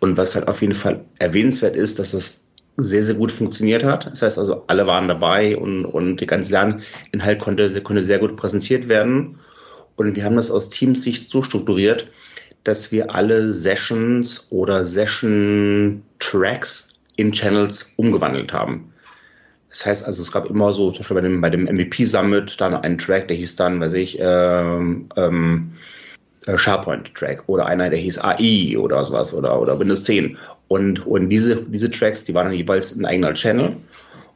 Und 0.00 0.16
was 0.16 0.34
halt 0.34 0.48
auf 0.48 0.60
jeden 0.60 0.74
Fall 0.74 1.04
erwähnenswert 1.20 1.76
ist, 1.76 2.00
dass 2.00 2.10
das 2.12 2.42
sehr, 2.76 3.02
sehr 3.02 3.16
gut 3.16 3.32
funktioniert 3.32 3.84
hat. 3.84 4.06
Das 4.06 4.22
heißt 4.22 4.38
also, 4.38 4.64
alle 4.66 4.86
waren 4.86 5.08
dabei 5.08 5.56
und, 5.56 5.84
und 5.84 6.18
der 6.18 6.26
ganze 6.26 6.52
Lerninhalt 6.52 7.40
konnte, 7.40 7.80
konnte 7.82 8.04
sehr 8.04 8.18
gut 8.18 8.36
präsentiert 8.36 8.88
werden. 8.88 9.38
Und 9.96 10.14
wir 10.14 10.24
haben 10.24 10.36
das 10.36 10.50
aus 10.50 10.68
Teamsicht 10.68 11.30
so 11.30 11.42
strukturiert, 11.42 12.08
dass 12.68 12.92
wir 12.92 13.12
alle 13.14 13.50
Sessions 13.50 14.46
oder 14.50 14.84
Session-Tracks 14.84 16.92
in 17.16 17.32
Channels 17.32 17.94
umgewandelt 17.96 18.52
haben. 18.52 18.92
Das 19.70 19.86
heißt 19.86 20.04
also, 20.04 20.20
es 20.20 20.30
gab 20.30 20.50
immer 20.50 20.74
so, 20.74 20.90
zum 20.90 20.98
Beispiel 20.98 21.14
bei 21.14 21.22
dem, 21.22 21.40
bei 21.40 21.48
dem 21.48 21.64
MVP 21.64 22.04
Summit, 22.04 22.60
dann 22.60 22.74
einen 22.74 22.98
Track, 22.98 23.28
der 23.28 23.38
hieß 23.38 23.56
dann, 23.56 23.80
weiß 23.80 23.94
ich, 23.94 24.18
ähm, 24.20 25.08
ähm, 25.16 25.72
SharePoint-Track 26.46 27.44
oder 27.46 27.64
einer, 27.64 27.88
der 27.88 27.98
hieß 27.98 28.18
AI 28.18 28.76
oder 28.78 29.02
sowas 29.02 29.32
oder, 29.32 29.58
oder 29.60 29.78
Windows 29.78 30.04
10. 30.04 30.36
Und, 30.68 31.06
und 31.06 31.30
diese, 31.30 31.56
diese 31.56 31.90
Tracks, 31.90 32.24
die 32.24 32.34
waren 32.34 32.48
dann 32.48 32.54
jeweils 32.54 32.94
ein 32.94 33.06
eigener 33.06 33.32
Channel. 33.32 33.76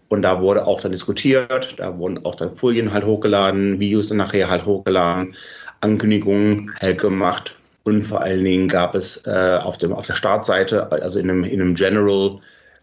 Und 0.08 0.22
da 0.22 0.40
wurde 0.40 0.66
auch 0.66 0.80
dann 0.80 0.92
diskutiert, 0.92 1.78
da 1.78 1.98
wurden 1.98 2.24
auch 2.24 2.34
dann 2.34 2.56
Folien 2.56 2.94
halt 2.94 3.04
hochgeladen, 3.04 3.78
Videos 3.78 4.08
dann 4.08 4.16
nachher 4.16 4.48
halt 4.48 4.64
hochgeladen, 4.64 5.34
Ankündigungen 5.80 6.72
halt 6.80 6.98
gemacht. 6.98 7.58
Und 7.84 8.04
vor 8.04 8.20
allen 8.20 8.44
Dingen 8.44 8.68
gab 8.68 8.94
es 8.94 9.26
äh, 9.26 9.58
auf, 9.60 9.78
dem, 9.78 9.92
auf 9.92 10.06
der 10.06 10.14
Startseite, 10.14 10.90
also 10.92 11.18
in 11.18 11.28
einem, 11.28 11.44
in 11.44 11.60
einem 11.60 11.74
General, 11.74 12.38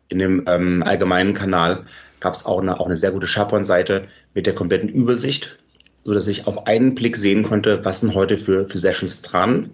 in 0.09 0.19
dem 0.19 0.43
ähm, 0.47 0.83
allgemeinen 0.83 1.33
Kanal, 1.33 1.85
gab 2.19 2.35
es 2.35 2.45
auch 2.45 2.61
eine, 2.61 2.79
auch 2.79 2.85
eine 2.85 2.97
sehr 2.97 3.11
gute 3.11 3.27
SharePoint-Seite 3.27 4.07
mit 4.33 4.45
der 4.45 4.55
kompletten 4.55 4.89
Übersicht, 4.89 5.57
sodass 6.03 6.27
ich 6.27 6.47
auf 6.47 6.67
einen 6.67 6.95
Blick 6.95 7.15
sehen 7.15 7.43
konnte, 7.43 7.83
was 7.85 8.01
sind 8.01 8.13
heute 8.13 8.37
für, 8.37 8.67
für 8.67 8.79
Sessions 8.79 9.21
dran, 9.21 9.71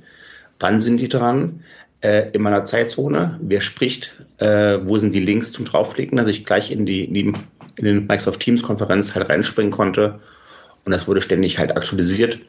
wann 0.59 0.79
sind 0.79 0.99
die 0.99 1.09
dran, 1.09 1.63
äh, 2.01 2.29
in 2.33 2.43
meiner 2.43 2.63
Zeitzone, 2.63 3.39
wer 3.41 3.61
spricht, 3.61 4.15
äh, 4.37 4.77
wo 4.83 4.97
sind 4.97 5.15
die 5.15 5.25
Links 5.25 5.51
zum 5.51 5.65
Draufklicken, 5.65 6.17
dass 6.17 6.27
ich 6.27 6.45
gleich 6.45 6.71
in 6.71 6.85
die, 6.85 7.05
in 7.05 7.13
die 7.13 7.33
in 7.77 7.85
den 7.85 8.07
Microsoft 8.07 8.39
Teams 8.39 8.63
Konferenz 8.63 9.15
halt 9.15 9.29
reinspringen 9.29 9.71
konnte. 9.71 10.19
Und 10.85 10.91
das 10.91 11.07
wurde 11.07 11.21
ständig 11.21 11.57
halt 11.57 11.75
aktualisiert, 11.75 12.39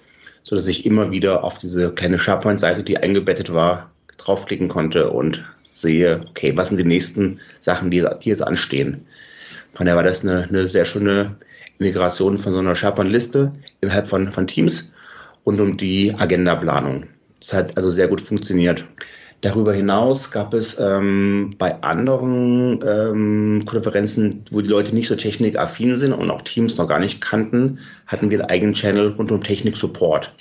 so 0.46 0.54
dass 0.54 0.68
ich 0.68 0.86
immer 0.86 1.10
wieder 1.10 1.42
auf 1.42 1.58
diese 1.58 1.92
kleine 1.92 2.18
SharePoint-Seite, 2.18 2.84
die 2.84 2.98
eingebettet 2.98 3.52
war, 3.52 3.90
draufklicken 4.16 4.68
konnte 4.68 5.10
und 5.10 5.44
sehe, 5.64 6.20
okay, 6.30 6.56
was 6.56 6.68
sind 6.68 6.76
die 6.76 6.84
nächsten 6.84 7.40
Sachen, 7.60 7.90
die, 7.90 8.06
die 8.22 8.28
jetzt 8.28 8.46
anstehen. 8.46 9.04
Von 9.72 9.86
daher 9.86 9.96
war 9.96 10.04
das 10.04 10.22
eine, 10.22 10.44
eine 10.44 10.68
sehr 10.68 10.84
schöne 10.84 11.34
Integration 11.80 12.38
von 12.38 12.52
so 12.52 12.60
einer 12.60 12.76
SharePoint-Liste 12.76 13.52
innerhalb 13.80 14.06
von, 14.06 14.30
von 14.30 14.46
Teams 14.46 14.94
rund 15.44 15.60
um 15.60 15.76
die 15.76 16.14
Agendaplanung. 16.16 17.06
Das 17.40 17.52
hat 17.52 17.76
also 17.76 17.90
sehr 17.90 18.06
gut 18.06 18.20
funktioniert. 18.20 18.86
Darüber 19.46 19.72
hinaus 19.72 20.32
gab 20.32 20.54
es 20.54 20.76
ähm, 20.80 21.54
bei 21.56 21.80
anderen 21.84 22.80
ähm, 22.84 23.62
Konferenzen, 23.64 24.42
wo 24.50 24.60
die 24.60 24.66
Leute 24.66 24.92
nicht 24.92 25.06
so 25.06 25.14
technikaffin 25.14 25.94
sind 25.94 26.12
und 26.12 26.32
auch 26.32 26.42
Teams 26.42 26.76
noch 26.78 26.88
gar 26.88 26.98
nicht 26.98 27.20
kannten, 27.20 27.78
hatten 28.08 28.28
wir 28.28 28.40
einen 28.40 28.50
eigenen 28.50 28.74
Channel 28.74 29.12
rund 29.12 29.30
um 29.30 29.40
Technik-Support. 29.40 30.34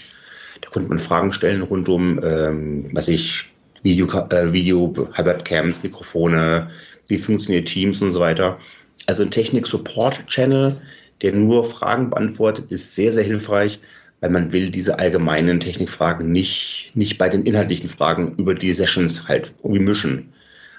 Da 0.60 0.70
konnte 0.72 0.90
man 0.90 0.98
Fragen 0.98 1.32
stellen 1.32 1.62
rund 1.62 1.88
um, 1.88 2.20
ähm, 2.24 2.90
was 2.94 3.08
ich, 3.08 3.46
Video, 3.84 4.08
äh, 4.08 4.52
Video 4.52 4.92
Webcams, 4.96 5.84
Mikrofone, 5.84 6.72
wie 7.08 7.20
funktioniert 7.20 7.68
Teams 7.68 8.02
und 8.02 8.10
so 8.10 8.20
weiter. 8.20 8.58
Also 9.06 9.22
ein 9.22 9.30
Technik-Support-Channel, 9.30 10.82
der 11.22 11.32
nur 11.32 11.64
Fragen 11.64 12.10
beantwortet, 12.10 12.72
ist 12.72 12.96
sehr, 12.96 13.12
sehr 13.12 13.24
hilfreich, 13.24 13.80
weil 14.26 14.32
man 14.32 14.52
will 14.52 14.72
diese 14.72 14.98
allgemeinen 14.98 15.60
Technikfragen 15.60 16.32
nicht, 16.32 16.92
nicht 16.96 17.20
bei 17.20 17.30
den 17.30 17.44
inhaltlichen 17.44 17.88
Fragen 17.88 18.34
über 18.38 18.56
die 18.56 18.72
Sessions 18.72 19.28
halt 19.28 19.54
irgendwie 19.64 19.84
mischen. 19.84 20.34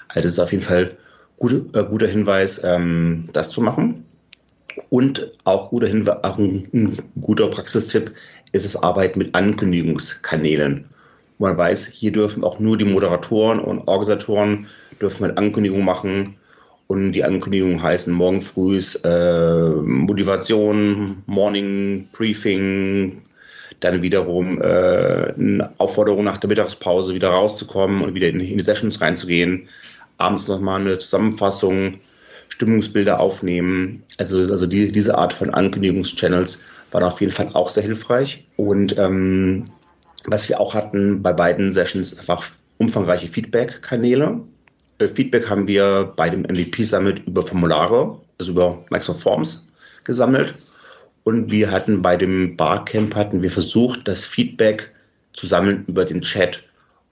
Also 0.08 0.22
das 0.22 0.32
ist 0.32 0.38
auf 0.40 0.50
jeden 0.50 0.64
Fall 0.64 0.96
gut, 1.36 1.52
äh, 1.76 1.84
guter 1.84 2.08
Hinweis, 2.08 2.60
ähm, 2.64 3.28
das 3.32 3.50
zu 3.50 3.60
machen. 3.60 4.04
Und 4.88 5.30
auch, 5.44 5.70
guter 5.70 5.86
Hinweis, 5.86 6.24
auch 6.24 6.38
ein, 6.38 6.66
ein 6.74 6.98
guter 7.20 7.46
Praxistipp 7.46 8.10
ist 8.50 8.66
es 8.66 8.82
Arbeit 8.82 9.16
mit 9.16 9.32
Ankündigungskanälen. 9.36 10.86
Man 11.38 11.56
weiß, 11.56 11.86
hier 11.86 12.10
dürfen 12.10 12.42
auch 12.42 12.58
nur 12.58 12.76
die 12.76 12.84
Moderatoren 12.84 13.60
und 13.60 13.86
Organisatoren 13.86 14.66
dürfen 15.00 15.24
halt 15.24 15.38
Ankündigungen 15.38 15.84
machen 15.84 16.34
Und 16.88 17.12
die 17.12 17.24
Ankündigungen 17.24 17.82
heißen 17.82 18.12
morgen 18.12 18.42
früh 18.42 18.80
äh, 19.04 19.70
Motivation, 19.82 21.22
Morning 21.26 22.08
Briefing, 22.12 23.22
dann 23.80 24.02
wiederum 24.02 24.60
äh, 24.60 24.64
eine 24.64 25.72
Aufforderung 25.78 26.24
nach 26.24 26.38
der 26.38 26.48
Mittagspause 26.48 27.14
wieder 27.14 27.28
rauszukommen 27.28 28.02
und 28.02 28.14
wieder 28.14 28.28
in, 28.28 28.40
in 28.40 28.58
die 28.58 28.64
Sessions 28.64 29.00
reinzugehen. 29.00 29.68
Abends 30.18 30.48
nochmal 30.48 30.80
eine 30.80 30.98
Zusammenfassung, 30.98 31.98
Stimmungsbilder 32.48 33.20
aufnehmen. 33.20 34.02
Also, 34.18 34.38
also 34.38 34.66
die, 34.66 34.92
diese 34.92 35.18
Art 35.18 35.32
von 35.32 35.52
Ankündigungschannels 35.52 36.64
waren 36.90 37.04
auf 37.04 37.20
jeden 37.20 37.32
Fall 37.32 37.50
auch 37.52 37.68
sehr 37.68 37.82
hilfreich. 37.82 38.46
Und 38.56 38.96
ähm, 38.98 39.70
was 40.26 40.48
wir 40.48 40.60
auch 40.60 40.74
hatten 40.74 41.22
bei 41.22 41.32
beiden 41.32 41.72
Sessions, 41.72 42.18
einfach 42.18 42.50
umfangreiche 42.78 43.28
Feedback-Kanäle. 43.28 44.40
Äh, 44.98 45.08
Feedback 45.08 45.48
haben 45.48 45.66
wir 45.66 46.12
bei 46.16 46.30
dem 46.30 46.42
MVP 46.42 46.84
Summit 46.84 47.22
über 47.26 47.42
Formulare, 47.42 48.18
also 48.38 48.52
über 48.52 48.84
Microsoft 48.90 49.22
Forms 49.22 49.66
gesammelt. 50.04 50.54
Und 51.26 51.50
wir 51.50 51.72
hatten 51.72 52.02
bei 52.02 52.14
dem 52.14 52.56
Barcamp 52.56 53.16
hatten 53.16 53.42
wir 53.42 53.50
versucht, 53.50 54.06
das 54.06 54.24
Feedback 54.24 54.92
zu 55.32 55.48
sammeln 55.48 55.84
über 55.88 56.04
den 56.04 56.22
Chat. 56.22 56.62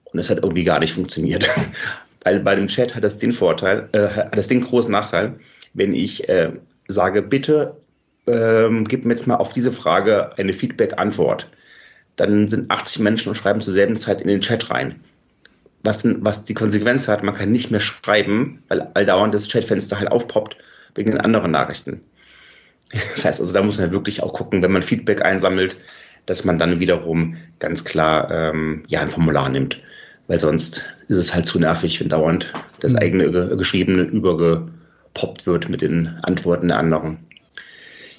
Und 0.05 0.21
es 0.21 0.31
hat 0.31 0.39
irgendwie 0.39 0.63
gar 0.63 0.79
nicht 0.79 0.93
funktioniert. 0.93 1.51
Weil 2.25 2.39
bei 2.39 2.55
dem 2.55 2.69
Chat 2.69 2.95
hat 2.95 3.03
das 3.03 3.19
den 3.19 3.33
Vorteil, 3.33 3.89
äh, 3.91 4.07
hat 4.07 4.39
das 4.39 4.47
den 4.47 4.61
großen 4.61 4.93
Nachteil, 4.93 5.35
wenn 5.73 5.93
ich 5.95 6.29
äh, 6.29 6.53
sage, 6.87 7.23
bitte 7.23 7.77
ähm, 8.29 8.85
gib 8.85 9.05
mir 9.05 9.15
jetzt 9.15 9.27
mal 9.27 9.35
auf 9.35 9.53
diese 9.53 9.73
Frage 9.73 10.39
eine 10.39 10.53
Feedback-Antwort. 10.53 11.51
Dann 12.15 12.47
sind 12.47 12.71
80 12.71 13.01
Menschen 13.01 13.31
und 13.31 13.35
schreiben 13.35 13.63
zur 13.63 13.73
selben 13.73 13.97
Zeit 13.97 14.21
in 14.21 14.29
den 14.29 14.41
Chat 14.41 14.71
rein 14.71 15.01
was, 15.85 16.03
was 16.05 16.45
die 16.45 16.55
Konsequenz 16.55 17.09
hat, 17.09 17.23
man 17.23 17.35
kann 17.35 17.53
nicht 17.53 17.71
mehr 17.71 17.81
schreiben, 17.81 18.63
weil 18.69 19.07
dauernd 19.07 19.35
das 19.35 19.49
Chatfenster 19.49 19.99
halt 19.99 20.11
aufpoppt 20.11 20.57
wegen 20.95 21.11
den 21.11 21.21
anderen 21.21 21.51
Nachrichten. 21.51 22.01
Das 23.15 23.25
heißt 23.25 23.41
also, 23.41 23.53
da 23.53 23.63
muss 23.63 23.79
man 23.79 23.91
wirklich 23.91 24.23
auch 24.23 24.33
gucken, 24.33 24.63
wenn 24.63 24.73
man 24.73 24.83
Feedback 24.83 25.23
einsammelt, 25.23 25.77
dass 26.27 26.45
man 26.45 26.59
dann 26.59 26.79
wiederum 26.79 27.37
ganz 27.59 27.85
klar 27.85 28.31
ähm, 28.31 28.85
ja 28.89 29.01
ein 29.01 29.09
Formular 29.09 29.49
nimmt, 29.49 29.81
weil 30.27 30.41
sonst 30.41 30.95
ist 31.09 31.19
es 31.19 31.35
halt 31.35 31.47
zu 31.47 31.59
nervig, 31.59 32.01
wenn 32.01 32.09
dauernd 32.09 32.53
das 32.81 32.93
mhm. 32.93 32.99
eigene 32.99 33.57
Geschriebene 33.57 34.03
übergepoppt 34.03 35.47
wird 35.47 35.69
mit 35.69 35.83
den 35.83 36.19
Antworten 36.23 36.69
der 36.69 36.79
anderen. 36.79 37.19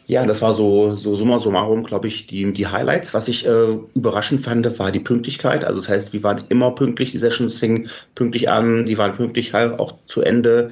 Ja, 0.07 0.23
das 0.23 0.43
war 0.43 0.53
so, 0.53 0.95
so 0.95 1.15
summa 1.15 1.39
summarum, 1.39 1.83
glaube 1.83 2.07
ich, 2.07 2.27
die, 2.27 2.53
die 2.53 2.67
Highlights. 2.67 3.15
Was 3.15 3.27
ich 3.27 3.47
äh, 3.47 3.79
überraschend 3.95 4.41
fand, 4.41 4.77
war 4.77 4.91
die 4.91 4.99
Pünktlichkeit. 4.99 5.65
Also 5.65 5.79
das 5.79 5.89
heißt, 5.89 6.13
wir 6.13 6.21
waren 6.21 6.43
immer 6.49 6.75
pünktlich, 6.75 7.11
die 7.11 7.17
Sessions 7.17 7.57
fingen 7.57 7.89
pünktlich 8.13 8.49
an, 8.49 8.85
die 8.85 8.99
waren 8.99 9.13
pünktlich 9.13 9.53
halt 9.53 9.79
auch 9.79 9.95
zu 10.05 10.21
Ende. 10.21 10.71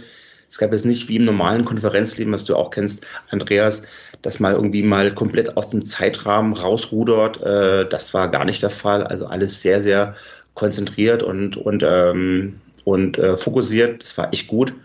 Es 0.54 0.60
gab 0.60 0.72
jetzt 0.72 0.86
nicht 0.86 1.10
wie 1.10 1.16
im 1.16 1.26
normalen 1.26 1.66
Konferenzleben, 1.66 2.32
was 2.32 2.46
du 2.46 2.56
auch 2.56 2.70
kennst, 2.70 3.04
Andreas, 3.32 3.82
dass 4.22 4.40
mal 4.40 4.54
irgendwie 4.54 4.84
mal 4.84 5.12
komplett 5.12 5.58
aus 5.58 5.70
dem 5.70 5.84
Zeitrahmen 5.84 6.54
rausrudert. 6.54 7.42
Äh, 7.42 7.90
das 7.90 8.14
war 8.14 8.30
gar 8.30 8.46
nicht 8.46 8.62
der 8.62 8.70
Fall. 8.70 9.04
Also 9.04 9.26
alles 9.26 9.62
sehr, 9.62 9.82
sehr 9.82 10.14
konzentriert 10.54 11.24
und, 11.24 11.58
und, 11.58 11.84
ähm, 11.84 12.62
und 12.84 13.18
äh, 13.18 13.36
fokussiert. 13.36 14.04
Das 14.04 14.16
war 14.16 14.32
echt 14.32 14.46
gut. 14.46 14.76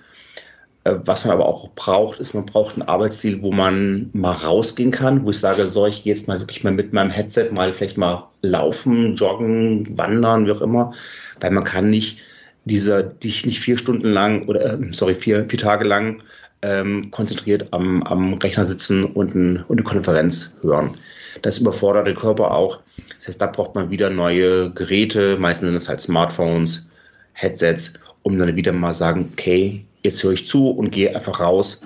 Äh, 0.84 0.94
was 1.04 1.26
man 1.26 1.34
aber 1.34 1.44
auch 1.46 1.68
braucht, 1.74 2.18
ist, 2.18 2.32
man 2.32 2.46
braucht 2.46 2.78
ein 2.78 2.88
Arbeitsziel, 2.88 3.42
wo 3.42 3.52
man 3.52 4.08
mal 4.14 4.32
rausgehen 4.32 4.90
kann, 4.90 5.26
wo 5.26 5.32
ich 5.32 5.38
sage, 5.38 5.66
so, 5.66 5.86
ich 5.86 6.02
gehe 6.02 6.14
jetzt 6.14 6.28
mal 6.28 6.40
wirklich 6.40 6.64
mal 6.64 6.72
mit 6.72 6.94
meinem 6.94 7.10
Headset 7.10 7.50
mal 7.52 7.74
vielleicht 7.74 7.98
mal 7.98 8.26
laufen, 8.40 9.16
joggen, 9.16 9.98
wandern, 9.98 10.46
wie 10.46 10.52
auch 10.52 10.62
immer, 10.62 10.94
weil 11.40 11.50
man 11.50 11.64
kann 11.64 11.90
nicht 11.90 12.22
dieser, 12.68 13.02
dich 13.02 13.44
nicht 13.44 13.60
vier 13.60 13.76
Stunden 13.76 14.12
lang 14.12 14.46
oder, 14.46 14.74
äh, 14.74 14.78
sorry, 14.92 15.14
vier, 15.14 15.48
vier 15.48 15.58
Tage 15.58 15.84
lang 15.84 16.22
ähm, 16.62 17.10
konzentriert 17.10 17.68
am, 17.72 18.02
am 18.04 18.34
Rechner 18.34 18.66
sitzen 18.66 19.04
und, 19.04 19.34
ein, 19.34 19.64
und 19.68 19.78
eine 19.78 19.82
Konferenz 19.82 20.56
hören. 20.62 20.96
Das 21.42 21.58
überfordert 21.58 22.06
den 22.06 22.16
Körper 22.16 22.52
auch. 22.52 22.80
Das 23.16 23.28
heißt, 23.28 23.40
da 23.40 23.46
braucht 23.46 23.74
man 23.74 23.90
wieder 23.90 24.10
neue 24.10 24.70
Geräte, 24.70 25.36
meistens 25.38 25.68
sind 25.68 25.76
es 25.76 25.88
halt 25.88 26.00
Smartphones, 26.00 26.86
Headsets, 27.32 27.94
um 28.22 28.38
dann 28.38 28.56
wieder 28.56 28.72
mal 28.72 28.94
sagen, 28.94 29.30
okay, 29.32 29.84
jetzt 30.02 30.22
höre 30.22 30.32
ich 30.32 30.46
zu 30.46 30.70
und 30.70 30.90
gehe 30.90 31.14
einfach 31.14 31.40
raus. 31.40 31.82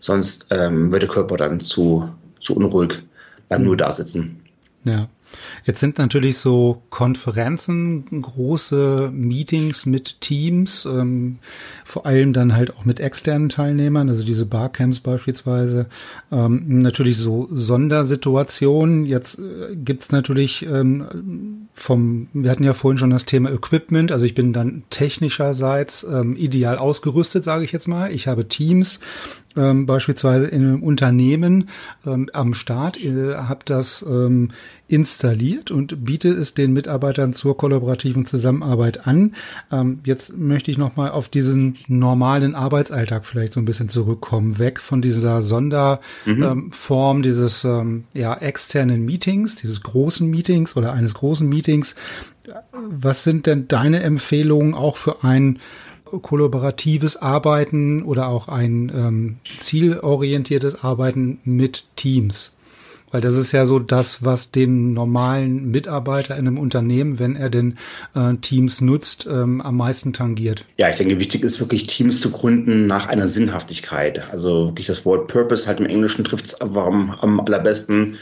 Sonst 0.00 0.46
ähm, 0.50 0.92
wird 0.92 1.02
der 1.02 1.10
Körper 1.10 1.36
dann 1.36 1.60
zu, 1.60 2.08
zu 2.40 2.56
unruhig 2.56 3.02
beim 3.48 3.62
mhm. 3.62 3.66
nur 3.68 3.76
da 3.76 3.92
sitzen. 3.92 4.40
Ja. 4.84 5.08
Jetzt 5.64 5.80
sind 5.80 5.98
natürlich 5.98 6.38
so 6.38 6.82
Konferenzen, 6.90 8.22
große 8.22 9.10
Meetings 9.12 9.86
mit 9.86 10.20
Teams, 10.20 10.84
ähm, 10.84 11.38
vor 11.84 12.06
allem 12.06 12.32
dann 12.32 12.54
halt 12.54 12.76
auch 12.76 12.84
mit 12.84 13.00
externen 13.00 13.48
Teilnehmern, 13.48 14.08
also 14.08 14.24
diese 14.24 14.46
Barcamps 14.46 15.00
beispielsweise, 15.00 15.86
ähm, 16.30 16.78
natürlich 16.78 17.16
so 17.16 17.48
Sondersituationen. 17.50 19.06
Jetzt 19.06 19.38
äh, 19.38 19.74
gibt's 19.76 20.12
natürlich 20.12 20.66
ähm, 20.66 21.68
vom, 21.74 22.28
wir 22.32 22.50
hatten 22.50 22.64
ja 22.64 22.72
vorhin 22.72 22.98
schon 22.98 23.10
das 23.10 23.24
Thema 23.24 23.50
Equipment, 23.52 24.12
also 24.12 24.26
ich 24.26 24.34
bin 24.34 24.52
dann 24.52 24.84
technischerseits 24.90 26.04
ähm, 26.04 26.36
ideal 26.36 26.78
ausgerüstet, 26.78 27.44
sage 27.44 27.64
ich 27.64 27.72
jetzt 27.72 27.88
mal. 27.88 28.12
Ich 28.12 28.28
habe 28.28 28.48
Teams, 28.48 29.00
ähm, 29.56 29.86
beispielsweise 29.86 30.46
in 30.46 30.62
einem 30.62 30.82
Unternehmen 30.82 31.68
ähm, 32.06 32.28
am 32.32 32.54
Start, 32.54 33.02
äh, 33.02 33.34
habe 33.34 33.60
das 33.64 34.04
ähm, 34.08 34.50
installiert 34.86 35.70
und 35.70 36.04
biete 36.04 36.28
es 36.28 36.54
den 36.54 36.72
Mitarbeitern 36.72 37.32
zur 37.32 37.56
kollaborativen 37.56 38.26
Zusammenarbeit 38.26 39.06
an. 39.06 39.34
Ähm, 39.72 40.00
jetzt 40.04 40.36
möchte 40.36 40.70
ich 40.70 40.78
nochmal 40.78 41.10
auf 41.10 41.28
diesen 41.28 41.76
normalen 41.88 42.54
Arbeitsalltag 42.54 43.24
vielleicht 43.24 43.54
so 43.54 43.60
ein 43.60 43.64
bisschen 43.64 43.88
zurückkommen, 43.88 44.58
weg 44.58 44.80
von 44.80 45.00
dieser 45.00 45.42
Sonderform 45.42 47.18
mhm. 47.18 47.22
dieses 47.22 47.64
ähm, 47.64 48.04
ja, 48.12 48.34
externen 48.34 49.04
Meetings, 49.04 49.56
dieses 49.56 49.80
großen 49.80 50.28
Meetings 50.28 50.76
oder 50.76 50.92
eines 50.92 51.14
großen 51.14 51.48
Meetings. 51.48 51.94
Was 52.72 53.24
sind 53.24 53.46
denn 53.46 53.68
deine 53.68 54.02
Empfehlungen 54.02 54.74
auch 54.74 54.98
für 54.98 55.24
ein 55.24 55.60
kollaboratives 56.20 57.16
Arbeiten 57.16 58.02
oder 58.02 58.28
auch 58.28 58.48
ein 58.48 58.92
ähm, 58.94 59.36
zielorientiertes 59.58 60.82
Arbeiten 60.82 61.38
mit 61.44 61.84
Teams? 61.96 62.54
Weil 63.14 63.20
das 63.20 63.36
ist 63.36 63.52
ja 63.52 63.64
so 63.64 63.78
das, 63.78 64.24
was 64.24 64.50
den 64.50 64.92
normalen 64.92 65.70
Mitarbeiter 65.70 66.34
in 66.36 66.48
einem 66.48 66.58
Unternehmen, 66.58 67.20
wenn 67.20 67.36
er 67.36 67.48
denn 67.48 67.78
äh, 68.16 68.34
Teams 68.38 68.80
nutzt, 68.80 69.28
ähm, 69.30 69.60
am 69.60 69.76
meisten 69.76 70.12
tangiert. 70.12 70.64
Ja, 70.78 70.90
ich 70.90 70.96
denke, 70.96 71.20
wichtig 71.20 71.44
ist 71.44 71.60
wirklich 71.60 71.84
Teams 71.84 72.20
zu 72.20 72.32
gründen 72.32 72.88
nach 72.88 73.06
einer 73.06 73.28
Sinnhaftigkeit. 73.28 74.28
Also 74.32 74.70
wirklich 74.70 74.88
das 74.88 75.06
Wort 75.06 75.28
Purpose 75.28 75.68
halt 75.68 75.78
im 75.78 75.86
Englischen 75.86 76.24
trifft 76.24 76.46
es 76.46 76.60
am, 76.60 77.12
am 77.12 77.38
allerbesten. 77.38 78.16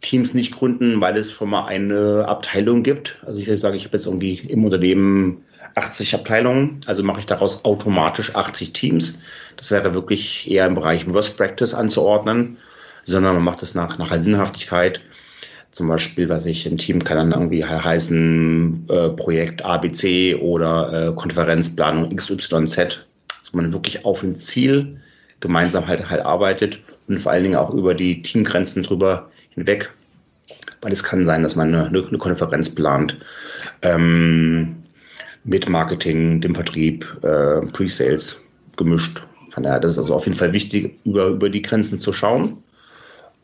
Teams 0.00 0.32
nicht 0.32 0.56
gründen, 0.56 0.98
weil 1.02 1.18
es 1.18 1.30
schon 1.30 1.50
mal 1.50 1.66
eine 1.66 2.26
Abteilung 2.26 2.82
gibt. 2.82 3.18
Also 3.26 3.42
ich 3.42 3.60
sage, 3.60 3.76
ich 3.76 3.84
habe 3.84 3.98
jetzt 3.98 4.06
irgendwie 4.06 4.38
im 4.48 4.64
Unternehmen 4.64 5.42
80 5.78 6.14
Abteilungen, 6.14 6.80
also 6.86 7.02
mache 7.02 7.20
ich 7.20 7.26
daraus 7.26 7.64
automatisch 7.64 8.34
80 8.34 8.72
Teams. 8.72 9.20
Das 9.56 9.70
wäre 9.70 9.94
wirklich 9.94 10.50
eher 10.50 10.66
im 10.66 10.74
Bereich 10.74 11.12
Worst 11.12 11.36
Practice 11.36 11.72
anzuordnen, 11.72 12.58
sondern 13.04 13.34
man 13.34 13.44
macht 13.44 13.62
es 13.62 13.74
nach, 13.74 13.96
nach 13.96 14.12
Sinnhaftigkeit. 14.20 15.00
Zum 15.70 15.88
Beispiel, 15.88 16.28
was 16.28 16.46
ich, 16.46 16.66
ein 16.66 16.78
Team 16.78 17.04
kann 17.04 17.18
dann 17.18 17.32
irgendwie 17.32 17.64
heißen 17.64 18.86
äh, 18.88 19.10
Projekt 19.10 19.64
ABC 19.64 20.34
oder 20.34 21.08
äh, 21.08 21.14
Konferenzplanung 21.14 22.14
XYZ, 22.14 23.04
dass 23.38 23.52
man 23.52 23.72
wirklich 23.72 24.04
auf 24.04 24.22
ein 24.22 24.34
Ziel 24.34 25.00
gemeinsam 25.40 25.86
halt, 25.86 26.10
halt 26.10 26.22
arbeitet 26.22 26.80
und 27.06 27.18
vor 27.20 27.32
allen 27.32 27.44
Dingen 27.44 27.56
auch 27.56 27.72
über 27.72 27.94
die 27.94 28.22
Teamgrenzen 28.22 28.82
drüber 28.82 29.30
hinweg. 29.50 29.92
Weil 30.80 30.92
es 30.92 31.04
kann 31.04 31.24
sein, 31.24 31.42
dass 31.42 31.54
man 31.54 31.74
eine, 31.74 31.86
eine 31.86 32.18
Konferenz 32.18 32.74
plant. 32.74 33.16
Ähm, 33.82 34.77
mit 35.48 35.68
Marketing, 35.68 36.40
dem 36.42 36.54
Vertrieb, 36.54 37.06
äh, 37.22 37.62
Pre-Sales 37.72 38.36
gemischt. 38.76 39.22
Von 39.48 39.62
daher, 39.62 39.80
das 39.80 39.92
ist 39.92 39.98
also 39.98 40.14
auf 40.14 40.26
jeden 40.26 40.38
Fall 40.38 40.52
wichtig, 40.52 40.98
über, 41.04 41.28
über 41.28 41.48
die 41.48 41.62
Grenzen 41.62 41.98
zu 41.98 42.12
schauen. 42.12 42.62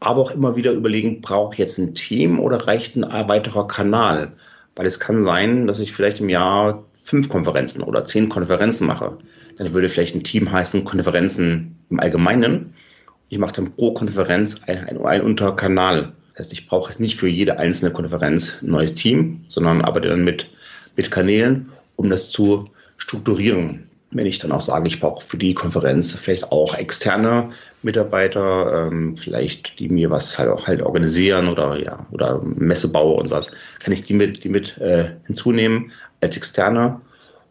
Aber 0.00 0.20
auch 0.20 0.30
immer 0.32 0.54
wieder 0.54 0.72
überlegen, 0.72 1.22
brauche 1.22 1.54
ich 1.54 1.58
jetzt 1.58 1.78
ein 1.78 1.94
Team 1.94 2.38
oder 2.38 2.66
reicht 2.66 2.94
ein 2.94 3.04
weiterer 3.28 3.66
Kanal? 3.66 4.32
Weil 4.76 4.86
es 4.86 5.00
kann 5.00 5.22
sein, 5.22 5.66
dass 5.66 5.80
ich 5.80 5.92
vielleicht 5.92 6.20
im 6.20 6.28
Jahr 6.28 6.84
fünf 7.04 7.30
Konferenzen 7.30 7.82
oder 7.82 8.04
zehn 8.04 8.28
Konferenzen 8.28 8.86
mache. 8.86 9.16
Dann 9.56 9.72
würde 9.72 9.88
vielleicht 9.88 10.14
ein 10.14 10.24
Team 10.24 10.52
heißen 10.52 10.84
Konferenzen 10.84 11.78
im 11.88 12.00
Allgemeinen. 12.00 12.74
Ich 13.30 13.38
mache 13.38 13.54
dann 13.54 13.72
pro 13.72 13.94
Konferenz 13.94 14.60
ein, 14.66 14.84
ein, 14.84 15.02
ein 15.02 15.22
Unterkanal. 15.22 16.12
Das 16.34 16.40
heißt, 16.40 16.52
ich 16.52 16.66
brauche 16.66 17.00
nicht 17.00 17.18
für 17.18 17.28
jede 17.28 17.58
einzelne 17.58 17.92
Konferenz 17.92 18.58
ein 18.62 18.70
neues 18.70 18.92
Team, 18.92 19.44
sondern 19.48 19.80
arbeite 19.80 20.08
dann 20.08 20.24
mit, 20.24 20.50
mit 20.96 21.10
Kanälen 21.10 21.70
um 21.96 22.10
das 22.10 22.30
zu 22.30 22.68
strukturieren. 22.96 23.88
Wenn 24.10 24.26
ich 24.26 24.38
dann 24.38 24.52
auch 24.52 24.60
sage, 24.60 24.86
ich 24.88 25.00
brauche 25.00 25.24
für 25.24 25.36
die 25.36 25.54
Konferenz 25.54 26.14
vielleicht 26.14 26.52
auch 26.52 26.76
externe 26.76 27.50
Mitarbeiter, 27.82 28.86
ähm, 28.86 29.16
vielleicht 29.16 29.80
die 29.80 29.88
mir 29.88 30.08
was 30.10 30.38
halt, 30.38 30.66
halt 30.66 30.82
organisieren 30.82 31.48
oder 31.48 31.76
ja 31.76 32.06
oder 32.12 32.40
Messebauer 32.42 33.18
und 33.18 33.28
sowas, 33.28 33.50
kann 33.80 33.92
ich 33.92 34.04
die 34.04 34.14
mit 34.14 34.44
die 34.44 34.48
mit 34.48 34.78
äh, 34.78 35.12
hinzunehmen 35.26 35.90
als 36.20 36.36
externe 36.36 37.00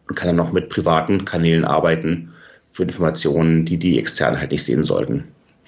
und 0.08 0.16
kann 0.16 0.28
dann 0.28 0.36
noch 0.36 0.52
mit 0.52 0.70
privaten 0.70 1.26
Kanälen 1.26 1.64
arbeiten 1.64 2.32
für 2.70 2.84
Informationen, 2.84 3.66
die 3.66 3.76
die 3.76 3.98
externen 3.98 4.40
halt 4.40 4.50
nicht 4.50 4.64
sehen 4.64 4.84
sollten. 4.84 5.24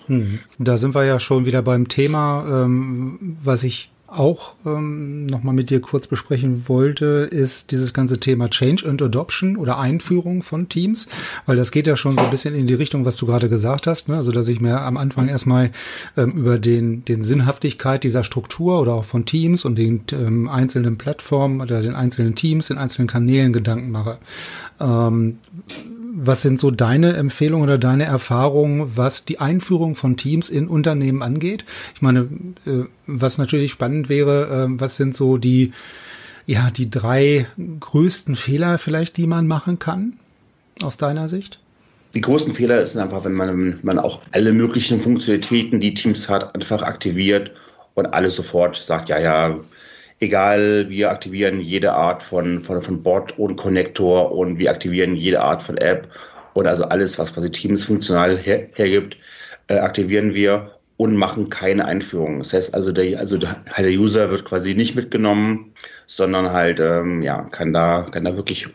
Hm. 0.06 0.40
Da 0.58 0.78
sind 0.78 0.94
wir 0.94 1.04
ja 1.04 1.20
schon 1.20 1.46
wieder 1.46 1.62
beim 1.62 1.88
Thema, 1.88 2.64
ähm, 2.64 3.36
was 3.42 3.64
ich 3.64 3.90
auch 4.18 4.54
ähm, 4.64 5.26
nochmal 5.26 5.54
mit 5.54 5.70
dir 5.70 5.80
kurz 5.80 6.06
besprechen 6.06 6.64
wollte, 6.68 7.28
ist 7.30 7.70
dieses 7.70 7.92
ganze 7.92 8.18
Thema 8.18 8.48
Change 8.48 8.88
and 8.88 9.02
Adoption 9.02 9.56
oder 9.56 9.78
Einführung 9.78 10.42
von 10.42 10.68
Teams, 10.68 11.08
weil 11.46 11.56
das 11.56 11.70
geht 11.70 11.86
ja 11.86 11.96
schon 11.96 12.16
so 12.16 12.24
ein 12.24 12.30
bisschen 12.30 12.54
in 12.54 12.66
die 12.66 12.74
Richtung, 12.74 13.04
was 13.04 13.16
du 13.16 13.26
gerade 13.26 13.48
gesagt 13.48 13.86
hast, 13.86 14.08
ne? 14.08 14.16
also 14.16 14.32
dass 14.32 14.48
ich 14.48 14.60
mir 14.60 14.80
am 14.80 14.96
Anfang 14.96 15.28
erstmal 15.28 15.70
ähm, 16.16 16.32
über 16.32 16.58
den, 16.58 17.04
den 17.04 17.22
Sinnhaftigkeit 17.22 18.04
dieser 18.04 18.24
Struktur 18.24 18.80
oder 18.80 18.94
auch 18.94 19.04
von 19.04 19.24
Teams 19.24 19.64
und 19.64 19.76
den 19.76 20.02
ähm, 20.12 20.48
einzelnen 20.48 20.96
Plattformen 20.96 21.60
oder 21.60 21.82
den 21.82 21.94
einzelnen 21.94 22.34
Teams, 22.34 22.68
den 22.68 22.78
einzelnen 22.78 23.08
Kanälen 23.08 23.52
Gedanken 23.52 23.90
mache. 23.90 24.18
Ähm, 24.80 25.38
was 26.18 26.40
sind 26.40 26.58
so 26.58 26.70
deine 26.70 27.14
Empfehlungen 27.14 27.64
oder 27.64 27.76
deine 27.76 28.04
Erfahrungen, 28.04 28.96
was 28.96 29.26
die 29.26 29.38
Einführung 29.38 29.94
von 29.94 30.16
Teams 30.16 30.48
in 30.48 30.66
Unternehmen 30.66 31.22
angeht? 31.22 31.66
Ich 31.94 32.00
meine, 32.00 32.28
äh, 32.64 32.84
was 33.06 33.36
natürlich 33.36 33.70
spannend 33.70 34.08
wäre, 34.08 34.66
äh, 34.66 34.80
was 34.80 34.96
sind 34.96 35.14
so 35.14 35.36
die, 35.36 35.72
ja, 36.46 36.70
die 36.70 36.90
drei 36.90 37.46
größten 37.80 38.34
Fehler 38.34 38.78
vielleicht, 38.78 39.18
die 39.18 39.26
man 39.26 39.46
machen 39.46 39.78
kann, 39.78 40.14
aus 40.82 40.96
deiner 40.96 41.28
Sicht? 41.28 41.60
Die 42.14 42.22
größten 42.22 42.54
Fehler 42.54 42.80
ist 42.80 42.96
einfach, 42.96 43.26
wenn 43.26 43.34
man, 43.34 43.78
man 43.82 43.98
auch 43.98 44.22
alle 44.32 44.54
möglichen 44.54 45.02
Funktionalitäten, 45.02 45.80
die 45.80 45.92
Teams 45.92 46.30
hat, 46.30 46.54
einfach 46.54 46.80
aktiviert 46.80 47.52
und 47.92 48.06
alles 48.06 48.36
sofort 48.36 48.76
sagt, 48.76 49.10
ja, 49.10 49.20
ja, 49.20 49.58
egal, 50.20 50.88
wir 50.88 51.10
aktivieren 51.10 51.60
jede 51.60 51.92
Art 51.92 52.22
von, 52.22 52.60
von, 52.60 52.82
von 52.82 53.02
Bot 53.02 53.38
und 53.38 53.56
Connector 53.56 54.32
und 54.32 54.58
wir 54.58 54.70
aktivieren 54.70 55.16
jede 55.16 55.42
Art 55.42 55.62
von 55.62 55.76
App 55.78 56.08
und 56.54 56.66
also 56.66 56.84
alles, 56.84 57.18
was 57.18 57.34
quasi 57.34 57.50
Teams 57.50 57.84
funktional 57.84 58.38
her, 58.38 58.68
hergibt, 58.74 59.18
äh, 59.68 59.78
aktivieren 59.78 60.34
wir 60.34 60.72
und 60.96 61.14
machen 61.14 61.50
keine 61.50 61.84
Einführung. 61.84 62.38
Das 62.38 62.52
heißt 62.54 62.74
also, 62.74 62.92
der, 62.92 63.18
also 63.18 63.36
der, 63.36 63.62
der 63.76 63.90
User 63.90 64.30
wird 64.30 64.44
quasi 64.44 64.74
nicht 64.74 64.94
mitgenommen, 64.94 65.72
sondern 66.06 66.50
halt, 66.52 66.80
ähm, 66.80 67.20
ja, 67.22 67.42
kann 67.42 67.72
da, 67.72 68.06
kann 68.10 68.24
da 68.24 68.34
wirklich 68.34 68.68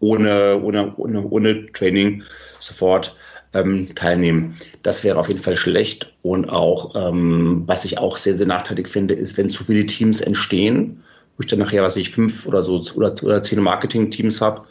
ohne, 0.00 0.60
ohne, 0.60 0.94
ohne, 0.96 1.22
ohne 1.22 1.66
Training 1.66 2.24
sofort 2.58 3.14
ähm, 3.52 3.94
teilnehmen. 3.94 4.56
Das 4.82 5.04
wäre 5.04 5.18
auf 5.18 5.28
jeden 5.28 5.40
Fall 5.40 5.56
schlecht. 5.56 6.12
Und 6.22 6.48
auch, 6.50 6.94
ähm, 6.94 7.64
was 7.66 7.84
ich 7.84 7.98
auch 7.98 8.16
sehr, 8.16 8.34
sehr 8.34 8.46
nachteilig 8.46 8.88
finde, 8.88 9.14
ist, 9.14 9.36
wenn 9.36 9.50
zu 9.50 9.64
viele 9.64 9.86
Teams 9.86 10.20
entstehen, 10.20 11.02
wo 11.36 11.42
ich 11.42 11.46
dann 11.46 11.58
nachher, 11.58 11.82
was 11.82 11.96
ich, 11.96 12.10
fünf 12.10 12.46
oder 12.46 12.62
so 12.62 12.82
oder, 12.94 13.14
oder 13.22 13.42
zehn 13.42 13.62
Marketing-Teams 13.62 14.40
habe 14.40 14.62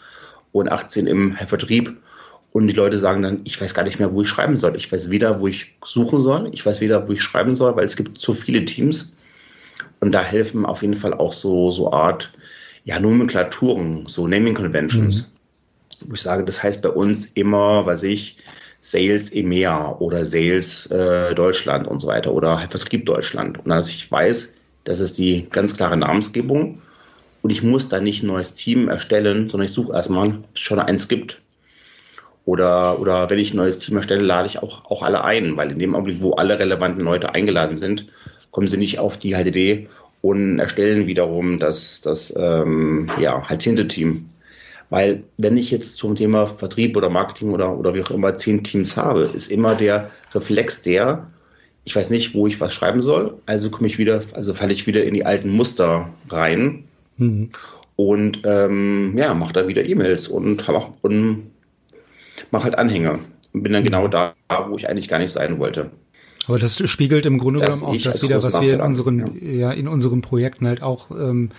und 0.52 0.72
18 0.72 1.08
im 1.08 1.36
Vertrieb. 1.36 1.96
Und 2.52 2.68
die 2.68 2.74
Leute 2.74 2.98
sagen 2.98 3.22
dann, 3.22 3.42
ich 3.44 3.60
weiß 3.62 3.74
gar 3.74 3.84
nicht 3.84 4.00
mehr, 4.00 4.12
wo 4.12 4.22
ich 4.22 4.30
schreiben 4.30 4.58
soll. 4.58 4.76
Ich 4.76 4.92
weiß 4.92 5.12
weder, 5.12 5.40
wo 5.40 5.48
ich 5.48 5.76
suchen 5.86 6.20
soll, 6.20 6.50
ich 6.52 6.66
weiß 6.66 6.82
weder, 6.82 7.08
wo 7.08 7.12
ich 7.12 7.22
schreiben 7.22 7.54
soll, 7.54 7.76
weil 7.76 7.86
es 7.86 7.96
gibt 7.96 8.18
zu 8.18 8.34
viele 8.34 8.66
Teams. 8.66 9.16
Und 10.00 10.14
da 10.14 10.24
helfen 10.24 10.66
auf 10.66 10.82
jeden 10.82 10.96
Fall 10.96 11.14
auch 11.14 11.34
so, 11.34 11.70
so 11.70 11.92
Art, 11.92 12.32
ja, 12.86 13.00
Nomenklaturen, 13.00 14.06
so 14.08 14.28
Naming 14.28 14.56
Conventions. 14.56 15.22
Mhm. 15.22 16.08
Wo 16.08 16.14
ich 16.16 16.22
sage, 16.22 16.44
das 16.44 16.64
heißt 16.64 16.82
bei 16.82 16.90
uns 16.90 17.26
immer, 17.26 17.86
was 17.86 18.04
ich, 18.04 18.38
Sales 18.82 19.32
EMEA 19.32 19.98
oder 20.00 20.26
Sales 20.26 20.86
äh, 20.88 21.36
Deutschland 21.36 21.88
und 21.88 22.00
so 22.00 22.08
weiter 22.08 22.34
oder 22.34 22.60
halt 22.60 22.72
Vertrieb 22.72 23.06
Deutschland. 23.06 23.60
Und 23.60 23.70
dass 23.70 23.90
ich 23.90 24.10
weiß, 24.10 24.56
das 24.84 25.00
ist 25.00 25.18
die 25.18 25.48
ganz 25.50 25.76
klare 25.76 25.98
Namensgebung 25.98 26.82
und 27.42 27.50
ich 27.50 27.64
muss 27.64 27.90
da 27.90 28.00
nicht 28.00 28.24
ein 28.24 28.28
neues 28.28 28.54
Team 28.54 28.90
erstellen, 28.90 29.50
sondern 29.50 29.66
ich 29.66 29.74
suche 29.74 29.94
erstmal, 29.94 30.30
ob 30.30 30.56
es 30.56 30.60
schon 30.60 30.80
eins 30.80 31.08
gibt. 31.08 31.42
Oder, 32.46 33.00
oder 33.00 33.30
wenn 33.30 33.38
ich 33.38 33.54
ein 33.54 33.58
neues 33.58 33.80
Team 33.80 33.98
erstelle, 33.98 34.24
lade 34.24 34.48
ich 34.48 34.60
auch, 34.60 34.86
auch 34.86 35.04
alle 35.04 35.24
ein, 35.24 35.56
weil 35.56 35.72
in 35.72 35.80
dem 35.80 35.94
Augenblick, 35.94 36.22
wo 36.22 36.34
alle 36.34 36.58
relevanten 36.58 37.04
Leute 37.04 37.36
eingeladen 37.36 37.78
sind, 37.78 38.08
kommen 38.52 38.68
sie 38.68 38.78
nicht 38.78 38.98
auf 38.98 39.18
die 39.18 39.36
HDD 39.36 39.88
und 40.22 40.60
erstellen 40.60 41.06
wiederum 41.06 41.60
das, 41.60 42.02
das 42.02 42.36
ähm, 42.36 43.12
ja, 43.20 43.48
halt 43.48 43.62
Team. 43.90 44.30
Weil 44.90 45.24
wenn 45.38 45.58
ich 45.58 45.70
jetzt 45.70 45.98
zum 45.98 46.16
Thema 46.16 46.48
Vertrieb 46.48 46.98
oder 46.98 47.10
Marketing 47.10 47.52
oder, 47.52 47.78
oder 47.78 47.94
wie 47.94 48.02
auch 48.02 48.12
immer 48.12 48.36
zehn 48.36 48.64
Teams 48.64 48.98
habe, 48.98 49.32
ist 49.34 49.52
immer 49.52 49.76
der 49.76 50.10
Reflex 50.34 50.82
der, 50.82 51.28
ich 51.84 51.96
weiß 51.96 52.10
nicht, 52.10 52.34
wo 52.34 52.48
ich 52.48 52.60
was 52.60 52.74
schreiben 52.74 53.02
soll, 53.02 53.38
also 53.46 53.70
komme 53.70 53.88
ich 53.88 53.98
wieder, 53.98 54.24
also 54.34 54.54
falle 54.54 54.74
ich 54.74 54.88
wieder 54.88 55.04
in 55.04 55.14
die 55.14 55.26
alten 55.26 55.50
Muster 55.50 56.10
rein 56.30 56.86
mhm. 57.18 57.50
und 57.96 58.42
ähm, 58.46 59.16
ja, 59.16 59.34
mache 59.34 59.54
dann 59.54 59.68
wieder 59.68 59.86
E-Mails 59.86 60.28
und, 60.28 60.68
und 61.02 61.52
mache 62.52 62.64
halt 62.64 62.78
Anhänger 62.78 63.20
und 63.54 63.64
bin 63.64 63.74
dann 63.74 63.84
genau 63.84 64.08
mhm. 64.08 64.12
da, 64.12 64.34
wo 64.70 64.76
ich 64.76 64.90
eigentlich 64.90 65.08
gar 65.08 65.20
nicht 65.20 65.32
sein 65.32 65.60
wollte. 65.60 65.92
Aber 66.48 66.58
das 66.58 66.78
spiegelt 66.90 67.28
im 67.28 67.38
Grunde 67.38 67.60
genommen 67.60 67.84
auch 67.84 67.98
das 67.98 68.24
wieder, 68.24 68.42
was 68.42 68.60
wir 68.60 68.74
in 68.74 68.82
unseren, 68.82 69.38
ja. 69.40 69.52
ja. 69.52 69.72
in 69.72 69.88
unseren 69.88 70.22
Projekten 70.22 70.66
halt 70.66 70.82
auch 70.82 71.12
ähm, 71.12 71.52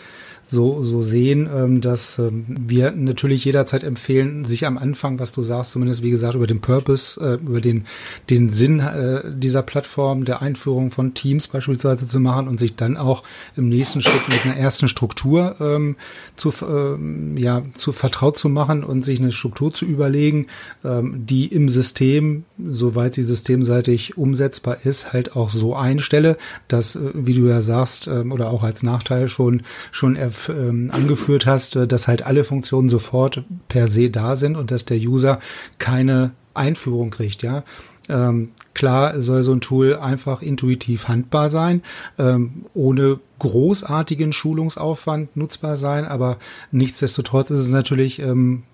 so, 0.50 0.82
so 0.82 1.00
sehen, 1.02 1.48
ähm, 1.54 1.80
dass 1.80 2.18
ähm, 2.18 2.44
wir 2.48 2.90
natürlich 2.90 3.44
jederzeit 3.44 3.84
empfehlen, 3.84 4.44
sich 4.44 4.66
am 4.66 4.78
Anfang, 4.78 5.20
was 5.20 5.30
du 5.30 5.42
sagst, 5.42 5.72
zumindest 5.72 6.02
wie 6.02 6.10
gesagt, 6.10 6.34
über 6.34 6.48
den 6.48 6.60
Purpose, 6.60 7.20
äh, 7.20 7.34
über 7.34 7.60
den, 7.60 7.84
den 8.30 8.48
Sinn 8.48 8.80
äh, 8.80 9.22
dieser 9.32 9.62
Plattform, 9.62 10.24
der 10.24 10.42
Einführung 10.42 10.90
von 10.90 11.14
Teams 11.14 11.46
beispielsweise 11.46 12.08
zu 12.08 12.18
machen 12.18 12.48
und 12.48 12.58
sich 12.58 12.74
dann 12.74 12.96
auch 12.96 13.22
im 13.56 13.68
nächsten 13.68 14.00
Schritt 14.00 14.28
mit 14.28 14.44
einer 14.44 14.56
ersten 14.56 14.88
Struktur 14.88 15.54
ähm, 15.60 15.94
zu, 16.34 16.52
ähm, 16.62 17.36
ja, 17.36 17.62
zu 17.76 17.92
vertraut 17.92 18.36
zu 18.36 18.48
machen 18.48 18.82
und 18.82 19.04
sich 19.04 19.20
eine 19.20 19.30
Struktur 19.30 19.72
zu 19.72 19.84
überlegen, 19.84 20.48
ähm, 20.84 21.26
die 21.26 21.46
im 21.46 21.68
System, 21.68 22.44
soweit 22.58 23.14
sie 23.14 23.22
systemseitig 23.22 24.18
umsetzbar 24.18 24.78
ist, 24.84 25.12
halt 25.12 25.36
auch 25.36 25.50
so 25.50 25.76
einstelle, 25.76 26.36
dass, 26.66 26.96
äh, 26.96 27.12
wie 27.14 27.34
du 27.34 27.46
ja 27.46 27.62
sagst, 27.62 28.08
äh, 28.08 28.24
oder 28.30 28.50
auch 28.50 28.64
als 28.64 28.82
Nachteil 28.82 29.28
schon, 29.28 29.62
schon 29.92 30.16
ähm, 30.48 30.90
angeführt 30.92 31.46
hast, 31.46 31.76
äh, 31.76 31.86
dass 31.86 32.08
halt 32.08 32.24
alle 32.24 32.44
Funktionen 32.44 32.88
sofort 32.88 33.42
per 33.68 33.88
se 33.88 34.10
da 34.10 34.36
sind 34.36 34.56
und 34.56 34.70
dass 34.70 34.84
der 34.84 34.98
User 34.98 35.38
keine 35.78 36.32
Einführung 36.54 37.10
kriegt, 37.10 37.42
ja. 37.42 37.64
Ähm, 38.08 38.50
klar 38.74 39.22
soll 39.22 39.44
so 39.44 39.52
ein 39.52 39.60
Tool 39.60 39.96
einfach 39.96 40.42
intuitiv 40.42 41.06
handbar 41.06 41.48
sein, 41.48 41.82
ähm, 42.18 42.64
ohne 42.74 43.20
großartigen 43.38 44.32
Schulungsaufwand 44.32 45.36
nutzbar 45.36 45.76
sein, 45.76 46.06
aber 46.06 46.38
nichtsdestotrotz 46.72 47.50
ist 47.50 47.60
es 47.60 47.68
natürlich 47.68 48.18
ähm, 48.18 48.64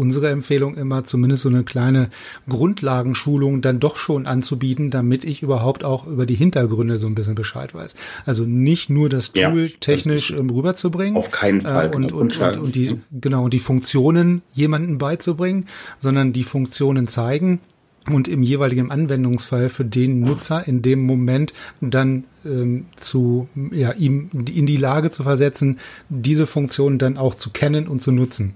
unsere 0.00 0.30
Empfehlung 0.30 0.76
immer, 0.76 1.04
zumindest 1.04 1.42
so 1.42 1.50
eine 1.50 1.62
kleine 1.62 2.08
Grundlagenschulung 2.48 3.60
dann 3.60 3.80
doch 3.80 3.96
schon 3.96 4.26
anzubieten, 4.26 4.90
damit 4.90 5.24
ich 5.24 5.42
überhaupt 5.42 5.84
auch 5.84 6.06
über 6.06 6.24
die 6.24 6.34
Hintergründe 6.34 6.96
so 6.96 7.06
ein 7.06 7.14
bisschen 7.14 7.34
Bescheid 7.34 7.74
weiß. 7.74 7.94
Also 8.24 8.44
nicht 8.44 8.88
nur 8.88 9.10
das 9.10 9.32
Tool 9.32 9.66
ja, 9.66 9.76
technisch 9.78 10.28
das 10.28 10.38
ähm, 10.38 10.48
rüberzubringen. 10.48 11.16
Auf 11.16 11.30
keinen 11.30 11.60
Fall. 11.60 11.92
Äh, 11.92 11.94
und, 11.94 12.12
und, 12.12 12.40
und, 12.40 12.56
und, 12.56 12.74
die, 12.74 12.98
genau, 13.12 13.44
und 13.44 13.52
die 13.52 13.58
Funktionen 13.58 14.40
jemanden 14.54 14.96
beizubringen, 14.96 15.66
sondern 15.98 16.32
die 16.32 16.44
Funktionen 16.44 17.06
zeigen, 17.06 17.60
und 18.08 18.28
im 18.28 18.42
jeweiligen 18.42 18.90
Anwendungsfall 18.90 19.68
für 19.68 19.84
den 19.84 20.20
Nutzer 20.20 20.66
in 20.66 20.80
dem 20.80 21.04
Moment 21.04 21.52
dann 21.82 22.24
ähm, 22.46 22.86
zu 22.96 23.46
ja 23.72 23.92
ihm 23.92 24.30
in 24.32 24.64
die 24.64 24.78
Lage 24.78 25.10
zu 25.10 25.22
versetzen, 25.22 25.78
diese 26.08 26.46
Funktion 26.46 26.96
dann 26.96 27.18
auch 27.18 27.34
zu 27.34 27.50
kennen 27.50 27.86
und 27.86 28.00
zu 28.00 28.10
nutzen. 28.10 28.54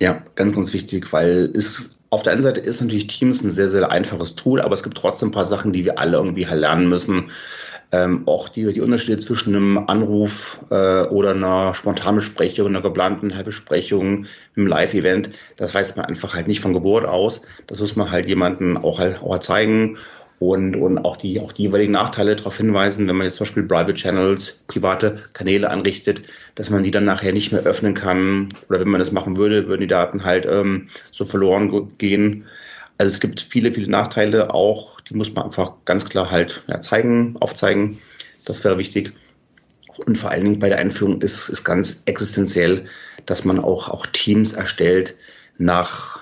Ja, 0.00 0.22
ganz, 0.34 0.54
ganz 0.54 0.72
wichtig, 0.72 1.12
weil 1.12 1.50
es 1.54 1.90
auf 2.08 2.22
der 2.22 2.32
einen 2.32 2.40
Seite 2.40 2.58
ist 2.60 2.80
natürlich 2.80 3.06
Teams 3.06 3.42
ein 3.42 3.50
sehr, 3.50 3.68
sehr 3.68 3.90
einfaches 3.90 4.34
Tool, 4.34 4.62
aber 4.62 4.72
es 4.74 4.82
gibt 4.82 4.96
trotzdem 4.96 5.28
ein 5.28 5.32
paar 5.32 5.44
Sachen, 5.44 5.74
die 5.74 5.84
wir 5.84 5.98
alle 5.98 6.16
irgendwie 6.16 6.46
halt 6.46 6.60
lernen 6.60 6.88
müssen. 6.88 7.30
Ähm, 7.92 8.26
auch 8.26 8.48
die, 8.48 8.72
die 8.72 8.80
Unterschiede 8.80 9.18
zwischen 9.18 9.54
einem 9.54 9.76
Anruf 9.76 10.58
äh, 10.70 11.02
oder 11.08 11.32
einer 11.32 11.74
spontanen 11.74 12.16
Besprechung, 12.16 12.68
einer 12.68 12.80
geplanten 12.80 13.32
Besprechung, 13.44 14.26
einem 14.56 14.66
Live-Event, 14.68 15.30
das 15.56 15.74
weiß 15.74 15.96
man 15.96 16.06
einfach 16.06 16.34
halt 16.34 16.48
nicht 16.48 16.60
von 16.60 16.72
Geburt 16.72 17.04
aus. 17.04 17.42
Das 17.66 17.80
muss 17.80 17.94
man 17.94 18.10
halt 18.10 18.26
jemandem 18.26 18.78
auch 18.78 18.98
halt 18.98 19.20
auch 19.20 19.38
zeigen 19.40 19.98
und, 20.40 20.74
und 20.74 20.98
auch, 21.04 21.18
die, 21.18 21.38
auch 21.38 21.52
die 21.52 21.64
jeweiligen 21.64 21.92
Nachteile 21.92 22.34
darauf 22.34 22.56
hinweisen, 22.56 23.06
wenn 23.06 23.16
man 23.16 23.26
jetzt 23.26 23.36
zum 23.36 23.44
Beispiel 23.44 23.62
Private 23.64 23.92
Channels, 23.92 24.64
private 24.68 25.18
Kanäle 25.34 25.68
anrichtet, 25.68 26.22
dass 26.54 26.70
man 26.70 26.82
die 26.82 26.90
dann 26.90 27.04
nachher 27.04 27.34
nicht 27.34 27.52
mehr 27.52 27.60
öffnen 27.64 27.92
kann. 27.92 28.48
Oder 28.70 28.80
wenn 28.80 28.88
man 28.88 29.00
das 29.00 29.12
machen 29.12 29.36
würde, 29.36 29.68
würden 29.68 29.82
die 29.82 29.86
Daten 29.86 30.24
halt 30.24 30.46
ähm, 30.46 30.88
so 31.12 31.26
verloren 31.26 31.92
gehen. 31.98 32.46
Also 32.96 33.12
es 33.12 33.20
gibt 33.20 33.38
viele, 33.38 33.70
viele 33.70 33.90
Nachteile 33.90 34.54
auch, 34.54 34.98
die 35.02 35.14
muss 35.14 35.30
man 35.34 35.44
einfach 35.44 35.74
ganz 35.84 36.06
klar 36.06 36.30
halt 36.30 36.62
ja, 36.68 36.80
zeigen, 36.80 37.36
aufzeigen. 37.40 37.98
Das 38.46 38.64
wäre 38.64 38.78
wichtig. 38.78 39.12
Und 40.06 40.16
vor 40.16 40.30
allen 40.30 40.44
Dingen 40.44 40.58
bei 40.58 40.70
der 40.70 40.78
Einführung 40.78 41.20
ist, 41.20 41.50
ist 41.50 41.64
ganz 41.64 42.00
existenziell, 42.06 42.86
dass 43.26 43.44
man 43.44 43.58
auch, 43.58 43.90
auch 43.90 44.06
Teams 44.06 44.54
erstellt 44.54 45.16
nach 45.58 46.19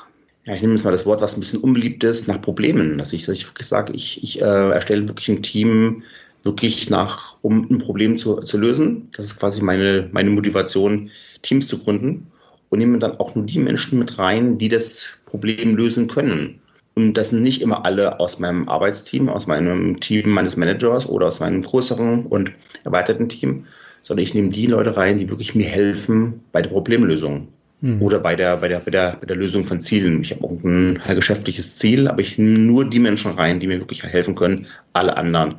ja, 0.48 0.54
ich 0.54 0.62
nehme 0.62 0.72
jetzt 0.72 0.84
mal 0.84 0.92
das 0.92 1.04
Wort, 1.04 1.20
was 1.20 1.34
ein 1.34 1.40
bisschen 1.40 1.60
unbeliebt 1.60 2.02
ist, 2.04 2.26
nach 2.26 2.40
Problemen. 2.40 2.96
Dass 2.96 3.12
ich, 3.12 3.26
dass 3.26 3.34
ich 3.34 3.46
wirklich 3.46 3.68
sage, 3.68 3.92
ich, 3.92 4.22
ich 4.24 4.40
äh, 4.40 4.70
erstelle 4.70 5.06
wirklich 5.06 5.28
ein 5.28 5.42
Team 5.42 6.04
wirklich 6.42 6.88
nach, 6.88 7.36
um 7.42 7.70
ein 7.70 7.78
Problem 7.78 8.16
zu, 8.16 8.36
zu 8.36 8.56
lösen. 8.56 9.10
Das 9.14 9.26
ist 9.26 9.38
quasi 9.38 9.60
meine, 9.60 10.08
meine 10.10 10.30
Motivation, 10.30 11.10
Teams 11.42 11.68
zu 11.68 11.78
gründen 11.78 12.28
und 12.70 12.78
nehme 12.78 12.98
dann 12.98 13.18
auch 13.18 13.34
nur 13.34 13.44
die 13.44 13.58
Menschen 13.58 13.98
mit 13.98 14.18
rein, 14.18 14.56
die 14.56 14.70
das 14.70 15.18
Problem 15.26 15.76
lösen 15.76 16.08
können. 16.08 16.62
Und 16.94 17.12
das 17.12 17.28
sind 17.28 17.42
nicht 17.42 17.60
immer 17.60 17.84
alle 17.84 18.18
aus 18.18 18.38
meinem 18.38 18.70
Arbeitsteam, 18.70 19.28
aus 19.28 19.46
meinem 19.46 20.00
Team 20.00 20.30
meines 20.30 20.56
Managers 20.56 21.06
oder 21.06 21.26
aus 21.26 21.40
meinem 21.40 21.60
größeren 21.60 22.24
und 22.24 22.52
erweiterten 22.84 23.28
Team, 23.28 23.66
sondern 24.00 24.24
ich 24.24 24.32
nehme 24.32 24.48
die 24.48 24.66
Leute 24.66 24.96
rein, 24.96 25.18
die 25.18 25.28
wirklich 25.28 25.54
mir 25.54 25.66
helfen 25.66 26.40
bei 26.52 26.62
der 26.62 26.70
Problemlösung. 26.70 27.48
Hm. 27.80 28.02
Oder 28.02 28.18
bei 28.18 28.34
der, 28.34 28.56
bei, 28.56 28.68
der, 28.68 28.80
bei, 28.80 28.90
der, 28.90 29.16
bei 29.20 29.26
der 29.26 29.36
Lösung 29.36 29.64
von 29.64 29.80
Zielen. 29.80 30.22
Ich 30.22 30.32
habe 30.32 30.44
auch 30.44 30.50
ein 30.64 31.00
geschäftliches 31.14 31.76
Ziel, 31.76 32.08
aber 32.08 32.20
ich 32.20 32.36
nehme 32.38 32.58
nur 32.58 32.88
die 32.88 32.98
Menschen 32.98 33.32
rein, 33.32 33.60
die 33.60 33.68
mir 33.68 33.78
wirklich 33.78 34.02
helfen 34.02 34.34
können. 34.34 34.66
Alle 34.92 35.16
anderen, 35.16 35.56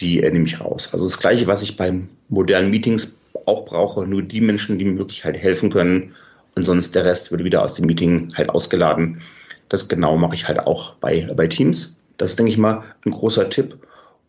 die 0.00 0.22
äh, 0.22 0.30
nehme 0.30 0.46
ich 0.46 0.60
raus. 0.60 0.88
Also 0.92 1.04
das 1.04 1.18
Gleiche, 1.18 1.46
was 1.46 1.62
ich 1.62 1.76
bei 1.76 1.92
modernen 2.28 2.70
Meetings 2.70 3.16
auch 3.46 3.64
brauche, 3.64 4.06
nur 4.06 4.22
die 4.22 4.40
Menschen, 4.40 4.78
die 4.78 4.84
mir 4.84 4.98
wirklich 4.98 5.24
halt 5.24 5.38
helfen 5.38 5.70
können. 5.70 6.14
Und 6.54 6.64
sonst 6.64 6.94
der 6.94 7.04
Rest 7.04 7.30
wird 7.30 7.44
wieder 7.44 7.62
aus 7.62 7.74
dem 7.74 7.86
Meeting 7.86 8.32
halt 8.36 8.50
ausgeladen. 8.50 9.22
Das 9.68 9.88
genau 9.88 10.16
mache 10.16 10.34
ich 10.34 10.48
halt 10.48 10.58
auch 10.60 10.94
bei, 10.96 11.28
bei 11.34 11.46
Teams. 11.46 11.96
Das 12.18 12.30
ist, 12.30 12.38
denke 12.38 12.52
ich 12.52 12.58
mal, 12.58 12.82
ein 13.06 13.12
großer 13.12 13.48
Tipp 13.48 13.78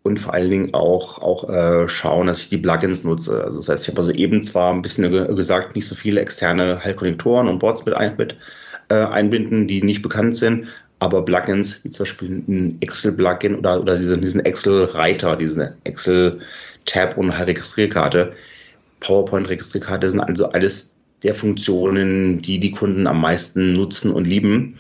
und 0.04 0.20
vor 0.20 0.34
allen 0.34 0.50
Dingen 0.50 0.74
auch, 0.74 1.20
auch 1.20 1.50
äh, 1.50 1.88
schauen, 1.88 2.28
dass 2.28 2.40
ich 2.40 2.50
die 2.50 2.58
Plugins 2.58 3.04
nutze. 3.04 3.44
Also 3.44 3.60
das 3.60 3.70
heißt, 3.70 3.84
ich 3.84 3.90
habe 3.90 4.02
also 4.02 4.12
eben 4.12 4.44
zwar 4.44 4.74
ein 4.74 4.82
bisschen 4.82 5.10
gesagt, 5.36 5.76
nicht 5.76 5.88
so 5.88 5.96
viele 5.96 6.20
externe 6.20 6.84
Halbkonnektoren 6.84 7.48
und 7.48 7.60
Boards 7.60 7.86
mit, 7.86 7.96
ein, 7.96 8.16
mit 8.18 8.36
äh, 8.90 8.96
einbinden, 8.96 9.68
die 9.68 9.82
nicht 9.82 10.02
bekannt 10.02 10.36
sind, 10.36 10.68
aber 11.00 11.24
Plugins, 11.24 11.84
wie 11.84 11.90
zum 11.90 12.04
Beispiel 12.04 12.44
ein 12.48 12.78
Excel-Plugin 12.82 13.56
oder, 13.56 13.80
oder 13.80 13.98
diesen, 13.98 14.22
diesen 14.22 14.46
Excel-Reiter, 14.46 15.38
diese 15.38 15.76
Excel-Tab 15.86 17.18
und 17.18 17.30
Registrierkarte, 17.30 18.34
PowerPoint-Registrierkarte 19.00 20.10
sind 20.10 20.20
also 20.20 20.50
alles 20.50 20.94
der 21.24 21.36
Funktionen, 21.36 22.42
die 22.42 22.60
die 22.60 22.72
Kunden 22.72 23.08
am 23.08 23.22
meisten 23.22 23.72
nutzen 23.74 24.12
und 24.12 24.26
lieben, 24.26 24.78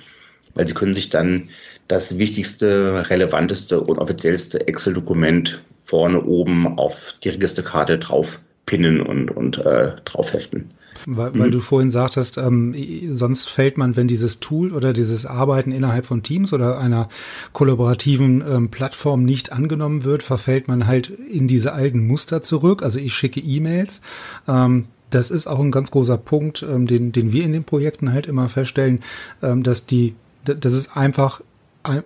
weil 0.56 0.68
sie 0.68 0.74
können 0.74 0.94
sich 0.94 1.10
dann 1.10 1.50
das 1.88 2.18
wichtigste, 2.18 3.10
relevanteste 3.10 3.82
und 3.82 4.00
offiziellste 4.00 4.68
Excel-Dokument 4.68 5.62
vorne 5.84 6.24
oben 6.24 6.78
auf 6.80 7.16
die 7.24 7.30
Registerkarte 7.30 8.00
drauf 8.00 8.40
pinnen 8.66 9.02
und, 9.02 9.30
und 9.32 9.58
äh, 9.58 9.92
draufheften. 10.06 10.70
Weil, 11.06 11.38
weil 11.38 11.48
mhm. 11.48 11.52
du 11.52 11.60
vorhin 11.60 11.90
sagtest, 11.90 12.38
ähm, 12.38 12.76
sonst 13.12 13.50
fällt 13.50 13.78
man, 13.78 13.96
wenn 13.96 14.08
dieses 14.08 14.40
Tool 14.40 14.74
oder 14.74 14.94
dieses 14.94 15.26
Arbeiten 15.26 15.72
innerhalb 15.72 16.06
von 16.06 16.24
Teams 16.24 16.54
oder 16.54 16.80
einer 16.80 17.10
kollaborativen 17.52 18.44
ähm, 18.48 18.70
Plattform 18.70 19.26
nicht 19.26 19.52
angenommen 19.52 20.04
wird, 20.04 20.24
verfällt 20.24 20.68
man 20.68 20.88
halt 20.88 21.10
in 21.10 21.48
diese 21.48 21.74
alten 21.74 22.08
Muster 22.08 22.42
zurück. 22.42 22.84
Also 22.84 23.00
ich 23.00 23.14
schicke 23.14 23.40
E-Mails. 23.40 24.02
Ähm, 24.48 24.86
das 25.10 25.30
ist 25.30 25.48
auch 25.48 25.60
ein 25.60 25.72
ganz 25.72 25.92
großer 25.92 26.18
Punkt, 26.18 26.64
ähm, 26.64 26.88
den, 26.88 27.12
den 27.12 27.32
wir 27.32 27.44
in 27.44 27.54
den 27.54 27.66
Projekten 27.66 28.14
halt 28.14 28.26
immer 28.26 28.50
feststellen, 28.50 29.02
ähm, 29.42 29.64
dass 29.64 29.86
die, 29.86 30.16
dass 30.46 30.74
es 30.74 30.96
einfach 30.96 31.42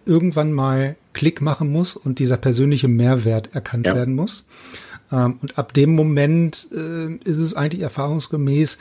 irgendwann 0.05 0.53
mal 0.53 0.95
Klick 1.13 1.41
machen 1.41 1.71
muss 1.71 1.95
und 1.95 2.19
dieser 2.19 2.37
persönliche 2.37 2.87
Mehrwert 2.87 3.53
erkannt 3.53 3.87
ja. 3.87 3.95
werden 3.95 4.15
muss. 4.15 4.45
Ähm, 5.11 5.35
und 5.41 5.57
ab 5.57 5.73
dem 5.73 5.95
Moment 5.95 6.67
äh, 6.71 7.13
ist 7.23 7.39
es 7.39 7.53
eigentlich 7.53 7.81
erfahrungsgemäß 7.81 8.77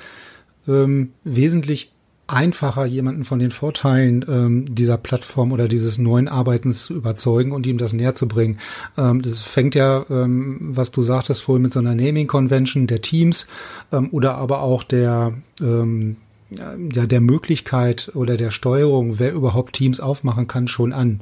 ähm, 0.69 1.13
wesentlich 1.25 1.93
einfacher, 2.29 2.87
jemanden 2.87 3.25
von 3.25 3.39
den 3.39 3.51
Vorteilen 3.53 4.25
ähm, 4.29 4.75
dieser 4.75 4.97
Plattform 4.97 5.53
oder 5.53 5.69
dieses 5.69 5.99
neuen 5.99 6.27
Arbeitens 6.29 6.85
zu 6.85 6.95
überzeugen 6.95 7.53
und 7.53 7.67
ihm 7.67 7.79
das 7.79 7.93
näher 7.93 8.15
zu 8.15 8.27
bringen. 8.27 8.59
Ähm, 8.99 9.23
das 9.23 9.43
fängt 9.43 9.75
ja, 9.75 10.05
ähm, 10.11 10.59
was 10.61 10.91
du 10.91 11.03
sagtest 11.03 11.43
vorhin, 11.43 11.63
mit 11.63 11.73
so 11.73 11.79
einer 11.79 11.95
Naming 11.95 12.27
Convention 12.27 12.87
der 12.89 13.01
Teams 13.01 13.47
ähm, 13.93 14.09
oder 14.11 14.37
aber 14.37 14.63
auch 14.63 14.83
der 14.83 15.35
ähm, 15.61 16.17
ja, 16.51 17.07
der 17.07 17.21
Möglichkeit 17.21 18.13
oder 18.15 18.37
der 18.37 18.51
Steuerung, 18.51 19.19
wer 19.19 19.33
überhaupt 19.33 19.73
Teams 19.73 19.99
aufmachen 19.99 20.47
kann, 20.47 20.69
schon 20.69 20.93
an. 20.93 21.21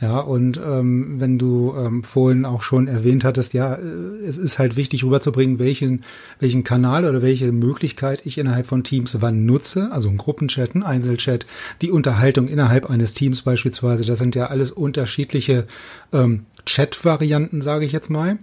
Ja, 0.00 0.20
und 0.20 0.58
ähm, 0.64 1.20
wenn 1.20 1.38
du 1.38 1.74
ähm, 1.76 2.02
vorhin 2.02 2.46
auch 2.46 2.62
schon 2.62 2.88
erwähnt 2.88 3.22
hattest, 3.22 3.52
ja, 3.52 3.74
äh, 3.74 3.80
es 4.26 4.38
ist 4.38 4.58
halt 4.58 4.76
wichtig 4.76 5.04
rüberzubringen, 5.04 5.58
welchen, 5.58 6.04
welchen 6.40 6.64
Kanal 6.64 7.04
oder 7.04 7.20
welche 7.20 7.52
Möglichkeit 7.52 8.24
ich 8.24 8.38
innerhalb 8.38 8.66
von 8.66 8.82
Teams 8.82 9.18
wann 9.20 9.44
nutze, 9.44 9.92
also 9.92 10.08
ein 10.08 10.16
Gruppenchat, 10.16 10.74
ein 10.74 10.82
Einzelchat, 10.82 11.46
die 11.82 11.90
Unterhaltung 11.90 12.48
innerhalb 12.48 12.88
eines 12.88 13.12
Teams 13.12 13.42
beispielsweise, 13.42 14.04
das 14.06 14.18
sind 14.18 14.34
ja 14.34 14.46
alles 14.46 14.70
unterschiedliche 14.70 15.66
ähm, 16.12 16.46
Chat-Varianten, 16.64 17.60
sage 17.60 17.84
ich 17.84 17.92
jetzt 17.92 18.08
mal 18.08 18.38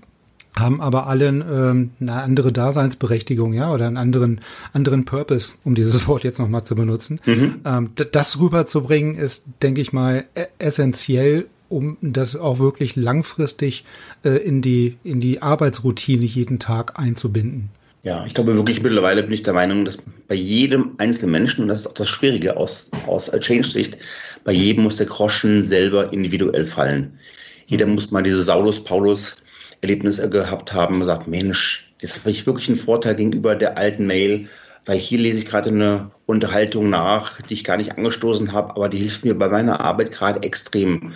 haben 0.56 0.82
aber 0.82 1.08
allen 1.08 1.42
ähm, 1.42 1.92
eine 2.00 2.14
andere 2.14 2.52
Daseinsberechtigung, 2.52 3.54
ja, 3.54 3.72
oder 3.72 3.88
einen 3.88 3.98
anderen 3.98 4.42
anderen 4.74 5.06
Purpose, 5.06 5.56
um 5.64 5.76
dieses 5.76 6.08
Wort 6.08 6.24
jetzt 6.24 6.40
nochmal 6.40 6.64
zu 6.64 6.76
benutzen. 6.76 7.20
Mhm. 7.26 7.62
Ähm, 7.66 7.90
das 8.12 8.40
rüberzubringen 8.40 9.16
ist, 9.16 9.46
denke 9.62 9.82
ich 9.82 9.94
mal, 9.94 10.26
e-, 10.36 10.46
essentiell, 10.60 11.48
um 11.70 11.98
das 12.02 12.36
auch 12.36 12.60
wirklich 12.60 12.96
langfristig 12.96 13.86
äh, 14.24 14.38
in 14.38 14.62
die 14.62 14.98
in 15.04 15.20
die 15.20 15.42
Arbeitsroutine 15.42 16.26
jeden 16.26 16.60
Tag 16.60 17.00
einzubinden. 17.00 17.70
Ja, 18.02 18.26
ich 18.26 18.34
glaube 18.34 18.56
wirklich 18.56 18.82
mittlerweile 18.82 19.24
bin 19.24 19.34
ich 19.34 19.44
der 19.44 19.54
Meinung, 19.54 19.84
dass 19.84 19.98
bei 20.28 20.36
jedem 20.36 20.92
einzelnen 20.98 21.34
Menschen, 21.34 21.64
und 21.64 21.68
das 21.68 21.82
ist 21.82 21.88
auch 21.88 21.94
das 21.94 22.08
Schwierige 22.08 22.56
aus, 22.56 22.90
aus 23.06 23.30
Change-Sicht, 23.30 23.98
bei 24.46 24.54
jedem 24.54 24.84
muss 24.86 24.96
der 24.96 25.06
Groschen 25.06 25.62
selber 25.62 26.14
individuell 26.14 26.66
fallen. 26.66 27.20
Jeder 27.68 27.86
mhm. 27.86 27.96
muss 27.96 28.10
mal 28.10 28.24
diese 28.24 28.42
Saulus-Paulus 28.42 29.36
Erlebnisse 29.82 30.30
gehabt 30.30 30.74
haben 30.74 31.04
sagt, 31.06 31.28
Mensch, 31.28 31.92
das 32.02 32.20
habe 32.20 32.32
ich 32.32 32.46
wirklich 32.46 32.68
einen 32.68 32.78
Vorteil 32.78 33.16
gegenüber 33.16 33.56
der 33.56 33.78
alten 33.78 34.06
Mail, 34.06 34.48
weil 34.86 34.98
hier 34.98 35.20
lese 35.20 35.40
ich 35.40 35.46
gerade 35.46 35.70
eine 35.70 36.12
Unterhaltung 36.26 36.90
nach, 36.90 37.42
die 37.42 37.54
ich 37.54 37.64
gar 37.64 37.78
nicht 37.78 37.98
angestoßen 37.98 38.52
habe, 38.54 38.76
aber 38.76 38.90
die 38.90 38.98
hilft 38.98 39.26
mir 39.26 39.38
bei 39.38 39.48
meiner 39.48 39.82
Arbeit 39.82 40.12
gerade 40.12 40.44
extrem. 40.44 41.14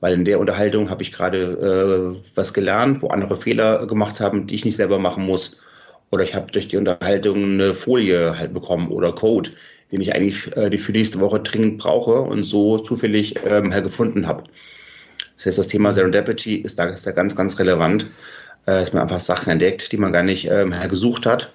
Weil 0.00 0.12
in 0.12 0.24
der 0.24 0.38
Unterhaltung 0.38 0.90
habe 0.90 1.02
ich 1.02 1.10
gerade 1.10 2.16
äh, 2.16 2.28
was 2.34 2.52
gelernt, 2.52 3.00
wo 3.02 3.08
andere 3.08 3.36
Fehler 3.36 3.86
gemacht 3.86 4.20
haben, 4.20 4.46
die 4.46 4.54
ich 4.54 4.64
nicht 4.64 4.76
selber 4.76 4.98
machen 4.98 5.24
muss. 5.24 5.58
Oder 6.10 6.22
ich 6.22 6.34
habe 6.34 6.52
durch 6.52 6.68
die 6.68 6.76
Unterhaltung 6.76 7.44
eine 7.44 7.74
Folie 7.74 8.38
halt 8.38 8.52
bekommen 8.52 8.88
oder 8.88 9.12
Code, 9.12 9.50
den 9.90 10.00
ich 10.00 10.14
eigentlich 10.14 10.54
äh, 10.56 10.76
für 10.78 10.92
nächste 10.92 11.18
Woche 11.20 11.40
dringend 11.40 11.78
brauche 11.78 12.20
und 12.20 12.42
so 12.42 12.78
zufällig 12.78 13.36
ähm, 13.44 13.72
halt 13.72 13.84
gefunden 13.84 14.26
habe. 14.26 14.44
Das 15.36 15.46
heißt, 15.46 15.58
das 15.58 15.68
Thema 15.68 15.92
Serendipity 15.92 16.56
ist 16.56 16.78
da, 16.78 16.86
ist 16.86 17.06
da 17.06 17.12
ganz, 17.12 17.36
ganz 17.36 17.58
relevant, 17.58 18.04
äh, 18.66 18.80
dass 18.80 18.92
man 18.92 19.02
einfach 19.02 19.20
Sachen 19.20 19.50
entdeckt, 19.50 19.92
die 19.92 19.96
man 19.96 20.12
gar 20.12 20.22
nicht 20.22 20.48
ähm, 20.50 20.74
gesucht 20.88 21.26
hat. 21.26 21.52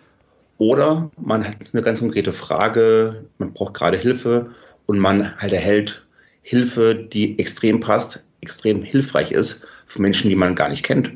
Oder 0.57 1.09
man 1.19 1.43
hat 1.43 1.55
eine 1.73 1.81
ganz 1.81 1.99
konkrete 1.99 2.33
Frage, 2.33 3.25
man 3.39 3.53
braucht 3.53 3.73
gerade 3.73 3.97
Hilfe 3.97 4.51
und 4.85 4.99
man 4.99 5.35
halt 5.37 5.53
erhält 5.53 6.05
Hilfe, 6.43 6.95
die 6.95 7.39
extrem 7.39 7.79
passt, 7.79 8.23
extrem 8.41 8.83
hilfreich 8.83 9.31
ist 9.31 9.65
für 9.85 10.01
Menschen, 10.01 10.29
die 10.29 10.35
man 10.35 10.55
gar 10.55 10.69
nicht 10.69 10.83
kennt. 10.83 11.11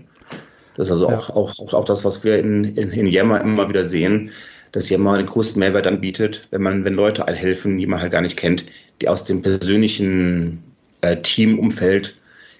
Das 0.75 0.87
ist 0.87 0.91
also 0.91 1.09
ja. 1.09 1.17
auch, 1.17 1.29
auch, 1.29 1.73
auch 1.73 1.85
das, 1.85 2.03
was 2.03 2.23
wir 2.23 2.39
in, 2.39 2.63
in, 2.63 2.89
in 2.89 3.07
Yammer 3.07 3.41
immer 3.41 3.69
wieder 3.69 3.85
sehen, 3.85 4.31
dass 4.71 4.89
Yammer 4.89 5.17
den 5.17 5.25
größten 5.25 5.59
Mehrwert 5.59 5.87
anbietet, 5.87 6.47
wenn 6.51 6.61
man, 6.61 6.83
wenn 6.83 6.95
Leute 6.95 7.25
helfen, 7.25 7.77
die 7.77 7.85
man 7.85 8.01
halt 8.01 8.11
gar 8.11 8.21
nicht 8.21 8.37
kennt, 8.37 8.65
die 9.01 9.07
aus 9.07 9.23
dem 9.23 9.41
persönlichen 9.41 10.63
äh, 11.01 11.17
Teamumfeld 11.17 12.15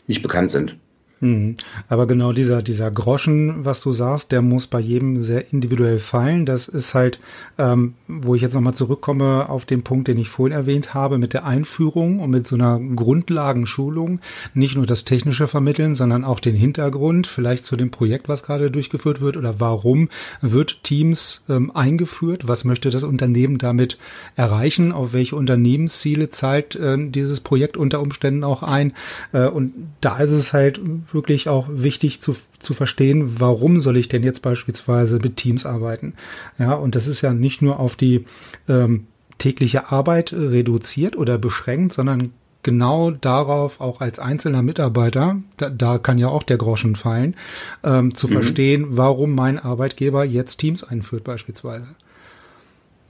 nicht 0.08 0.22
bekannt 0.22 0.52
sind. 0.52 0.78
Mhm. 1.26 1.56
Aber 1.90 2.06
genau 2.06 2.34
dieser, 2.34 2.62
dieser 2.62 2.92
Groschen, 2.92 3.66
was 3.66 3.82
du 3.82 3.92
sagst, 3.92 4.32
der 4.32 4.44
muss 4.44 4.68
bei 4.68 4.80
jedem 4.80 5.24
sehr 5.24 5.52
individuell 5.52 5.98
fallen. 5.98 6.46
Das 6.46 6.68
ist 6.68 6.94
halt, 6.94 7.20
ähm, 7.58 7.96
wo 8.08 8.36
ich 8.36 8.44
jetzt 8.44 8.54
nochmal 8.54 8.76
zurückkomme 8.76 9.50
auf 9.50 9.66
den 9.66 9.84
Punkt, 9.84 10.08
den 10.08 10.20
ich 10.20 10.30
vorhin 10.30 10.56
erwähnt 10.56 10.94
habe, 10.94 11.18
mit 11.18 11.34
der 11.34 11.46
Einführung 11.46 12.20
und 12.20 12.30
mit 12.30 12.46
so 12.46 12.56
einer 12.56 12.80
Grundlagenschulung. 12.80 14.20
Nicht 14.54 14.76
nur 14.76 14.86
das 14.86 15.04
Technische 15.04 15.48
vermitteln, 15.48 15.96
sondern 15.96 16.24
auch 16.24 16.40
den 16.40 16.56
Hintergrund, 16.56 17.26
vielleicht 17.26 17.66
zu 17.66 17.76
dem 17.76 17.90
Projekt, 17.90 18.30
was 18.30 18.44
gerade 18.44 18.70
durchgeführt 18.70 19.20
wird 19.20 19.36
oder 19.36 19.60
warum 19.60 20.10
wird 20.42 20.84
Teams 20.84 21.44
ähm, 21.50 21.72
eingeführt? 21.76 22.48
Was 22.48 22.66
möchte 22.66 22.92
das 22.92 23.04
Unternehmen 23.04 23.58
damit 23.58 23.98
erreichen? 24.36 24.92
Auf 24.92 25.14
welche 25.14 25.36
Unternehmensziele 25.36 26.30
zahlt 26.30 26.76
äh, 26.76 26.98
dieses 27.10 27.40
Projekt 27.40 27.78
unter 27.78 28.02
Umständen 28.02 28.44
auch 28.44 28.62
ein? 28.62 28.94
Äh, 29.34 29.48
und 29.48 29.74
da 30.02 30.20
ist 30.20 30.32
es 30.32 30.54
halt 30.54 30.80
wirklich 31.16 31.50
auch 31.50 31.66
wichtig 31.70 32.22
zu, 32.22 32.36
zu 32.60 32.76
verstehen, 32.76 33.40
warum 33.40 33.80
soll 33.80 33.98
ich 33.98 34.10
denn 34.10 34.22
jetzt 34.22 34.44
beispielsweise 34.44 35.18
mit 35.20 35.38
Teams 35.38 35.66
arbeiten. 35.66 36.14
Ja, 36.60 36.74
und 36.74 36.94
das 36.94 37.08
ist 37.08 37.22
ja 37.22 37.34
nicht 37.34 37.64
nur 37.64 37.80
auf 37.80 37.96
die 37.96 38.26
ähm, 38.70 39.08
tägliche 39.40 39.92
Arbeit 39.92 40.32
reduziert 40.34 41.18
oder 41.18 41.40
beschränkt, 41.40 41.94
sondern 41.94 42.32
genau 42.62 43.12
darauf 43.12 43.80
auch 43.80 44.02
als 44.02 44.20
einzelner 44.20 44.64
Mitarbeiter, 44.64 45.38
da, 45.58 45.70
da 45.70 45.98
kann 45.98 46.18
ja 46.18 46.30
auch 46.30 46.44
der 46.44 46.58
Groschen 46.58 46.96
fallen, 46.96 47.36
ähm, 47.84 48.16
zu 48.16 48.28
mhm. 48.28 48.32
verstehen, 48.34 48.86
warum 48.90 49.34
mein 49.34 49.60
Arbeitgeber 49.60 50.26
jetzt 50.26 50.58
Teams 50.58 50.84
einführt 50.84 51.24
beispielsweise. 51.24 51.88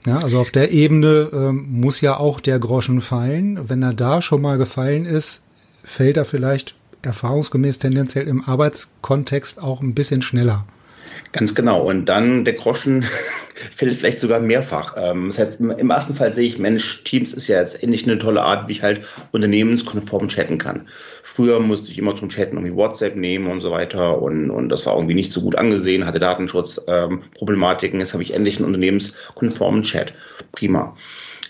Ja, 0.05 0.19
also 0.19 0.39
auf 0.39 0.51
der 0.51 0.71
Ebene 0.71 1.29
ähm, 1.33 1.67
muss 1.71 2.01
ja 2.01 2.17
auch 2.17 2.39
der 2.39 2.59
Groschen 2.59 3.01
fallen. 3.01 3.69
Wenn 3.69 3.81
er 3.81 3.93
da 3.93 4.21
schon 4.21 4.41
mal 4.41 4.57
gefallen 4.57 5.05
ist, 5.05 5.43
fällt 5.83 6.17
er 6.17 6.25
vielleicht 6.25 6.75
erfahrungsgemäß 7.05 7.79
tendenziell 7.79 8.27
im 8.27 8.43
Arbeitskontext 8.47 9.61
auch 9.61 9.81
ein 9.81 9.93
bisschen 9.93 10.21
schneller. 10.21 10.65
Ganz 11.31 11.55
genau. 11.55 11.81
Und 11.81 12.05
dann 12.05 12.45
der 12.45 12.53
Groschen 12.53 13.05
fällt 13.75 13.93
vielleicht 13.95 14.19
sogar 14.19 14.39
mehrfach. 14.39 14.95
Ähm, 14.97 15.27
das 15.29 15.39
heißt, 15.39 15.59
im 15.59 15.89
ersten 15.89 16.15
Fall 16.15 16.33
sehe 16.33 16.47
ich, 16.47 16.59
Mensch, 16.59 17.03
Teams 17.03 17.33
ist 17.33 17.47
ja 17.47 17.59
jetzt 17.59 17.81
endlich 17.81 18.05
eine 18.05 18.17
tolle 18.17 18.41
Art, 18.41 18.67
wie 18.67 18.73
ich 18.73 18.83
halt 18.83 19.01
unternehmenskonform 19.31 20.27
chatten 20.27 20.57
kann. 20.57 20.87
Früher 21.23 21.59
musste 21.59 21.91
ich 21.91 21.97
immer 21.97 22.15
zum 22.15 22.29
Chatten 22.29 22.55
irgendwie 22.55 22.75
WhatsApp 22.75 23.15
nehmen 23.15 23.47
und 23.47 23.59
so 23.59 23.71
weiter 23.71 24.21
und, 24.21 24.49
und 24.49 24.69
das 24.69 24.85
war 24.85 24.95
irgendwie 24.95 25.15
nicht 25.15 25.31
so 25.31 25.41
gut 25.41 25.55
angesehen, 25.55 26.05
hatte 26.05 26.19
Datenschutzproblematiken. 26.19 27.99
Ähm, 27.99 27.99
Jetzt 27.99 28.13
habe 28.13 28.23
ich 28.23 28.33
endlich 28.33 28.57
einen 28.57 28.67
unternehmenskonformen 28.67 29.83
Chat. 29.83 30.13
Prima. 30.51 30.95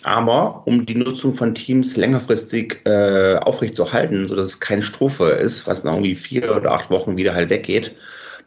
Aber 0.05 0.61
um 0.67 0.85
die 0.85 0.93
Nutzung 0.93 1.33
von 1.33 1.55
Teams 1.55 1.97
längerfristig 1.97 2.81
äh, 2.85 3.37
aufrechtzuerhalten, 3.37 4.27
sodass 4.27 4.45
es 4.45 4.59
keine 4.59 4.83
Strophe 4.83 5.29
ist, 5.29 5.65
was 5.65 5.83
nach 5.83 5.93
irgendwie 5.93 6.13
vier 6.13 6.55
oder 6.55 6.73
acht 6.73 6.91
Wochen 6.91 7.17
wieder 7.17 7.33
halt 7.33 7.49
weggeht, 7.49 7.95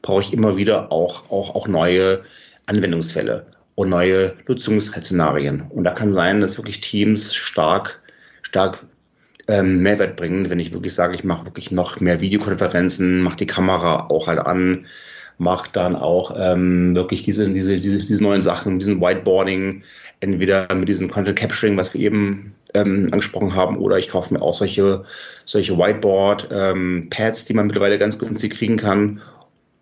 brauche 0.01 0.23
ich 0.23 0.33
immer 0.33 0.57
wieder 0.57 0.93
auch, 0.93 1.29
auch, 1.33 1.57
auch 1.57 1.67
neue 1.67 2.23
Anwendungsfälle 2.67 3.45
und 3.75 3.89
neue 3.89 4.35
Nutzungsszenarien. 4.47 5.63
Und 5.71 5.83
da 5.83 5.91
kann 5.91 6.13
sein, 6.13 6.41
dass 6.41 6.59
wirklich 6.59 6.81
Teams 6.81 7.35
stark, 7.35 8.03
stark 8.43 8.79
ähm, 9.49 9.83
Mehrwert 9.83 10.15
bringen, 10.15 10.51
wenn 10.51 10.61
ich 10.61 10.73
wirklich 10.73 10.95
sage, 10.95 11.17
ich 11.17 11.25
mache 11.25 11.47
wirklich 11.47 11.73
noch 11.73 11.99
mehr 11.99 12.21
Videokonferenzen, 12.21 13.21
mache 13.21 13.39
die 13.39 13.49
Kamera 13.49 14.07
auch 14.11 14.29
halt 14.29 14.39
an, 14.39 14.87
mache 15.39 15.71
dann 15.73 15.97
auch 15.97 16.35
ähm, 16.37 16.95
wirklich 16.95 17.23
diese, 17.23 17.49
diese, 17.49 17.81
diese, 17.81 18.05
diese 18.05 18.23
neuen 18.23 18.41
Sachen, 18.41 18.79
diesen 18.79 19.01
Whiteboarding, 19.01 19.83
entweder 20.21 20.73
mit 20.75 20.89
diesem 20.89 21.09
Content 21.09 21.39
Capturing, 21.39 21.77
was 21.77 21.95
wir 21.95 22.01
eben 22.01 22.55
ähm, 22.75 23.09
angesprochen 23.13 23.55
haben, 23.55 23.79
oder 23.79 23.99
ich 23.99 24.09
kaufe 24.09 24.35
mir 24.35 24.43
auch 24.43 24.55
solche, 24.55 25.05
solche 25.45 25.79
Whiteboard-Pads, 25.79 27.41
ähm, 27.41 27.47
die 27.49 27.55
man 27.55 27.67
mittlerweile 27.67 27.99
ganz 27.99 28.19
günstig 28.19 28.55
kriegen 28.55 28.77
kann 28.77 29.21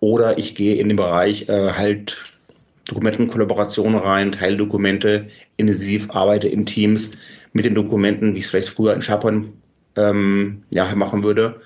oder 0.00 0.38
ich 0.38 0.54
gehe 0.54 0.76
in 0.76 0.88
den 0.88 0.96
Bereich 0.96 1.48
äh, 1.48 1.72
halt 1.72 2.16
Dokumentenkollaboration 2.86 3.96
rein, 3.96 4.32
Teildokumente, 4.32 5.26
intensiv 5.56 6.10
arbeite 6.10 6.48
in 6.48 6.66
Teams 6.66 7.16
mit 7.52 7.64
den 7.64 7.74
Dokumenten, 7.74 8.34
wie 8.34 8.38
ich 8.38 8.44
es 8.44 8.50
vielleicht 8.50 8.68
früher 8.68 8.94
in 8.94 9.02
SharePoint 9.02 9.48
ähm, 9.96 10.62
ja, 10.70 10.94
machen 10.94 11.24
würde. 11.24 11.60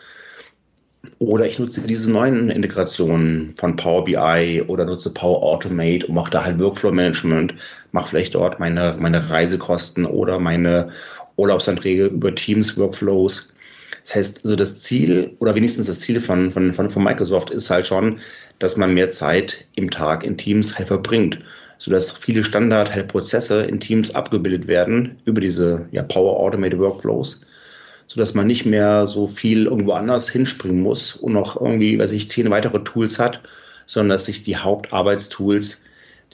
Oder 1.18 1.46
ich 1.46 1.58
nutze 1.58 1.80
diese 1.80 2.10
neuen 2.10 2.50
Integrationen 2.50 3.52
von 3.52 3.76
Power 3.76 4.04
BI 4.04 4.62
oder 4.66 4.84
nutze 4.84 5.10
Power 5.10 5.42
Automate 5.42 6.06
und 6.06 6.14
mache 6.14 6.30
da 6.30 6.44
halt 6.44 6.60
Workflow 6.60 6.92
Management, 6.92 7.54
mache 7.92 8.10
vielleicht 8.10 8.34
dort 8.34 8.60
meine, 8.60 8.96
meine 8.98 9.30
Reisekosten 9.30 10.04
oder 10.04 10.38
meine 10.38 10.90
Urlaubsanträge 11.36 12.06
über 12.06 12.34
Teams 12.34 12.76
Workflows. 12.76 13.50
Das 14.04 14.14
heißt, 14.14 14.44
also 14.44 14.56
das 14.56 14.80
Ziel 14.80 15.36
oder 15.40 15.54
wenigstens 15.54 15.86
das 15.86 16.00
Ziel 16.00 16.20
von, 16.20 16.52
von, 16.52 16.74
von, 16.74 16.90
von 16.90 17.04
Microsoft 17.04 17.50
ist 17.50 17.70
halt 17.70 17.86
schon, 17.86 18.20
dass 18.58 18.76
man 18.76 18.94
mehr 18.94 19.08
Zeit 19.08 19.68
im 19.76 19.90
Tag 19.90 20.24
in 20.24 20.36
Teams 20.36 20.78
halt 20.78 20.88
verbringt, 20.88 21.38
sodass 21.78 22.12
viele 22.12 22.44
Standard-Prozesse 22.44 23.62
in 23.62 23.80
Teams 23.80 24.14
abgebildet 24.14 24.66
werden 24.66 25.18
über 25.24 25.40
diese 25.40 25.86
ja, 25.92 26.02
Power 26.02 26.38
Automated 26.40 26.78
Workflows, 26.78 27.42
sodass 28.10 28.34
man 28.34 28.48
nicht 28.48 28.66
mehr 28.66 29.06
so 29.06 29.28
viel 29.28 29.66
irgendwo 29.66 29.92
anders 29.92 30.28
hinspringen 30.28 30.82
muss 30.82 31.14
und 31.14 31.32
noch 31.32 31.60
irgendwie, 31.60 31.96
weiß 31.96 32.10
ich, 32.10 32.28
zehn 32.28 32.50
weitere 32.50 32.82
Tools 32.82 33.20
hat, 33.20 33.40
sondern 33.86 34.16
dass 34.16 34.24
sich 34.24 34.42
die 34.42 34.56
Hauptarbeitstools, 34.56 35.84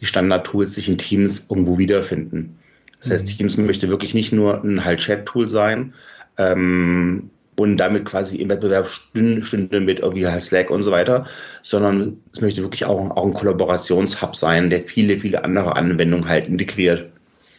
die 0.01 0.07
Standard-Tools 0.07 0.75
sich 0.75 0.89
in 0.89 0.97
Teams 0.97 1.51
irgendwo 1.51 1.77
wiederfinden. 1.77 2.59
Das 2.99 3.11
heißt, 3.11 3.27
mhm. 3.29 3.37
Teams 3.37 3.59
möchte 3.59 3.91
wirklich 3.91 4.15
nicht 4.15 4.33
nur 4.33 4.65
ein 4.65 4.87
halt 4.87 5.01
Chat-Tool 5.01 5.51
sein, 5.51 5.93
ähm, 6.39 7.29
und 7.59 7.77
damit 7.77 8.07
quasi 8.07 8.37
im 8.37 8.49
Wettbewerb 8.49 8.89
stünde 8.89 9.81
mit 9.81 10.01
irgendwie 10.01 10.27
halt 10.27 10.45
Slack 10.45 10.71
und 10.71 10.83
so 10.83 10.93
weiter, 10.93 11.27
sondern 11.63 12.19
es 12.33 12.41
möchte 12.41 12.63
wirklich 12.63 12.87
auch, 12.87 13.11
auch 13.11 13.27
ein 13.27 13.35
Kollaborationshub 13.35 14.35
sein, 14.35 14.71
der 14.71 14.85
viele, 14.85 15.19
viele 15.19 15.45
andere 15.45 15.77
Anwendungen 15.77 16.27
halt 16.27 16.49
integriert 16.49 17.11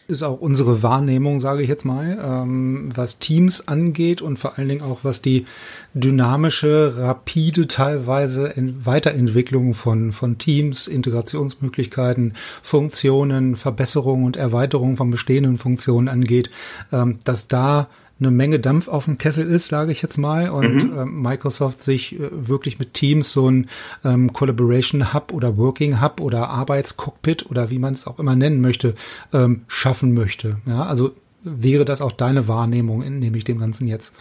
ist 0.08 0.22
auch 0.22 0.40
unsere 0.40 0.82
Wahrnehmung, 0.82 1.38
sage 1.38 1.62
ich 1.62 1.68
jetzt 1.68 1.84
mal, 1.84 2.18
ähm, 2.22 2.88
was 2.94 3.18
Teams 3.18 3.68
angeht 3.68 4.22
und 4.22 4.38
vor 4.38 4.56
allen 4.56 4.68
Dingen 4.68 4.80
auch 4.80 5.00
was 5.02 5.20
die 5.20 5.44
dynamische, 5.92 6.94
rapide 6.96 7.68
teilweise 7.68 8.54
Weiterentwicklung 8.56 9.74
von, 9.74 10.12
von 10.12 10.38
Teams, 10.38 10.86
Integrationsmöglichkeiten, 10.86 12.32
Funktionen, 12.62 13.54
Verbesserungen 13.54 14.24
und 14.24 14.38
Erweiterungen 14.38 14.96
von 14.96 15.10
bestehenden 15.10 15.58
Funktionen 15.58 16.08
angeht, 16.08 16.50
ähm, 16.90 17.18
dass 17.24 17.46
da 17.46 17.88
eine 18.20 18.30
Menge 18.30 18.58
Dampf 18.58 18.88
auf 18.88 19.04
dem 19.04 19.18
Kessel 19.18 19.46
ist, 19.46 19.68
sage 19.68 19.92
ich 19.92 20.02
jetzt 20.02 20.16
mal, 20.16 20.50
und 20.50 20.92
mhm. 20.92 20.98
äh, 20.98 21.04
Microsoft 21.04 21.82
sich 21.82 22.18
äh, 22.18 22.28
wirklich 22.30 22.78
mit 22.78 22.94
Teams 22.94 23.30
so 23.30 23.50
ein 23.50 23.68
ähm, 24.04 24.32
Collaboration 24.32 25.12
Hub 25.12 25.32
oder 25.32 25.56
Working 25.56 26.00
Hub 26.02 26.20
oder 26.20 26.48
Arbeitscockpit 26.48 27.50
oder 27.50 27.70
wie 27.70 27.78
man 27.78 27.94
es 27.94 28.06
auch 28.06 28.18
immer 28.18 28.34
nennen 28.34 28.60
möchte, 28.60 28.94
ähm, 29.32 29.62
schaffen 29.68 30.14
möchte. 30.14 30.56
Ja, 30.66 30.84
also 30.84 31.12
wäre 31.44 31.84
das 31.84 32.00
auch 32.00 32.12
deine 32.12 32.48
Wahrnehmung, 32.48 33.00
nehme 33.18 33.36
ich 33.36 33.44
dem 33.44 33.60
Ganzen 33.60 33.86
jetzt. 33.86 34.12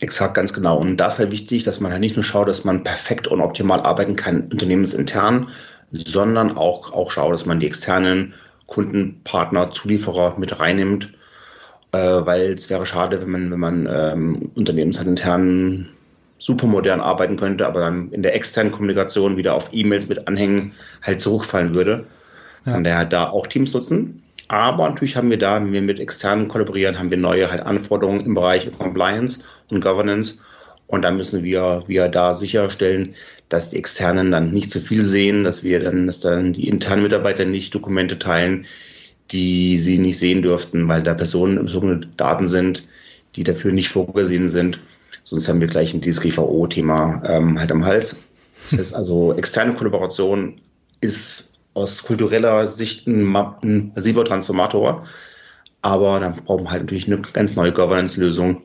Exakt, 0.00 0.34
ganz 0.34 0.52
genau. 0.52 0.78
Und 0.78 0.98
da 0.98 1.08
ist 1.08 1.18
halt 1.18 1.30
wichtig, 1.30 1.62
dass 1.62 1.80
man 1.80 1.92
halt 1.92 2.00
nicht 2.00 2.16
nur 2.16 2.24
schaut, 2.24 2.48
dass 2.48 2.64
man 2.64 2.82
perfekt 2.82 3.28
und 3.28 3.40
optimal 3.40 3.80
arbeiten 3.80 4.16
kann, 4.16 4.48
unternehmensintern, 4.50 5.48
sondern 5.92 6.56
auch, 6.56 6.92
auch 6.92 7.10
schaut, 7.10 7.32
dass 7.32 7.46
man 7.46 7.60
die 7.60 7.66
externen 7.66 8.34
Kunden, 8.66 9.20
Partner, 9.24 9.70
Zulieferer 9.70 10.36
mit 10.38 10.58
reinnimmt 10.58 11.12
äh, 11.94 12.26
weil 12.26 12.52
es 12.52 12.68
wäre 12.68 12.86
schade, 12.86 13.20
wenn 13.20 13.30
man, 13.30 13.50
wenn 13.50 13.60
man 13.60 13.88
ähm, 13.90 14.50
unternehmensintern 14.54 15.88
super 16.38 16.66
modern 16.66 17.00
arbeiten 17.00 17.36
könnte, 17.36 17.66
aber 17.66 17.80
dann 17.80 18.10
in 18.10 18.22
der 18.22 18.34
externen 18.34 18.72
Kommunikation 18.72 19.36
wieder 19.36 19.54
auf 19.54 19.70
E-Mails 19.72 20.08
mit 20.08 20.26
Anhängen 20.26 20.72
halt 21.02 21.20
zurückfallen 21.20 21.74
würde. 21.74 22.06
Ja. 22.66 22.72
Von 22.72 22.84
daher 22.84 23.04
da 23.04 23.28
auch 23.28 23.46
Teams 23.46 23.72
nutzen. 23.72 24.22
Aber 24.48 24.88
natürlich 24.88 25.16
haben 25.16 25.30
wir 25.30 25.38
da, 25.38 25.56
wenn 25.56 25.72
wir 25.72 25.80
mit 25.80 26.00
externen 26.00 26.48
kollaborieren, 26.48 26.98
haben 26.98 27.10
wir 27.10 27.16
neue 27.16 27.50
halt 27.50 27.62
Anforderungen 27.62 28.26
im 28.26 28.34
Bereich 28.34 28.70
Compliance 28.78 29.40
und 29.70 29.80
Governance. 29.80 30.38
Und 30.86 31.02
da 31.02 31.10
müssen 31.10 31.42
wir, 31.44 31.84
wir 31.86 32.08
da 32.08 32.34
sicherstellen, 32.34 33.14
dass 33.48 33.70
die 33.70 33.78
Externen 33.78 34.30
dann 34.30 34.52
nicht 34.52 34.70
zu 34.70 34.80
viel 34.80 35.04
sehen, 35.04 35.44
dass 35.44 35.62
wir 35.62 35.80
dann, 35.80 36.06
dass 36.06 36.20
dann 36.20 36.52
die 36.52 36.68
internen 36.68 37.04
Mitarbeiter 37.04 37.46
nicht 37.46 37.74
Dokumente 37.74 38.18
teilen, 38.18 38.66
die 39.30 39.78
sie 39.78 39.98
nicht 39.98 40.18
sehen 40.18 40.42
dürften, 40.42 40.88
weil 40.88 41.02
da 41.02 41.14
personenbezogene 41.14 42.00
Daten 42.16 42.46
sind, 42.46 42.86
die 43.36 43.44
dafür 43.44 43.72
nicht 43.72 43.88
vorgesehen 43.88 44.48
sind. 44.48 44.80
Sonst 45.24 45.48
haben 45.48 45.60
wir 45.60 45.68
gleich 45.68 45.94
ein 45.94 46.02
DSGVO-Thema 46.02 47.22
ähm, 47.26 47.58
halt 47.58 47.72
am 47.72 47.84
Hals. 47.84 48.16
Das 48.70 48.78
heißt 48.78 48.94
also, 48.94 49.32
externe 49.36 49.74
Kollaboration 49.74 50.60
ist 51.00 51.54
aus 51.74 52.02
kultureller 52.02 52.68
Sicht 52.68 53.06
ein, 53.06 53.34
ein 53.34 53.92
massiver 53.94 54.24
Transformator, 54.24 55.04
aber 55.82 56.20
da 56.20 56.28
brauchen 56.30 56.64
wir 56.64 56.70
halt 56.70 56.82
natürlich 56.82 57.06
eine 57.06 57.20
ganz 57.20 57.56
neue 57.56 57.72
Governance-Lösung, 57.72 58.62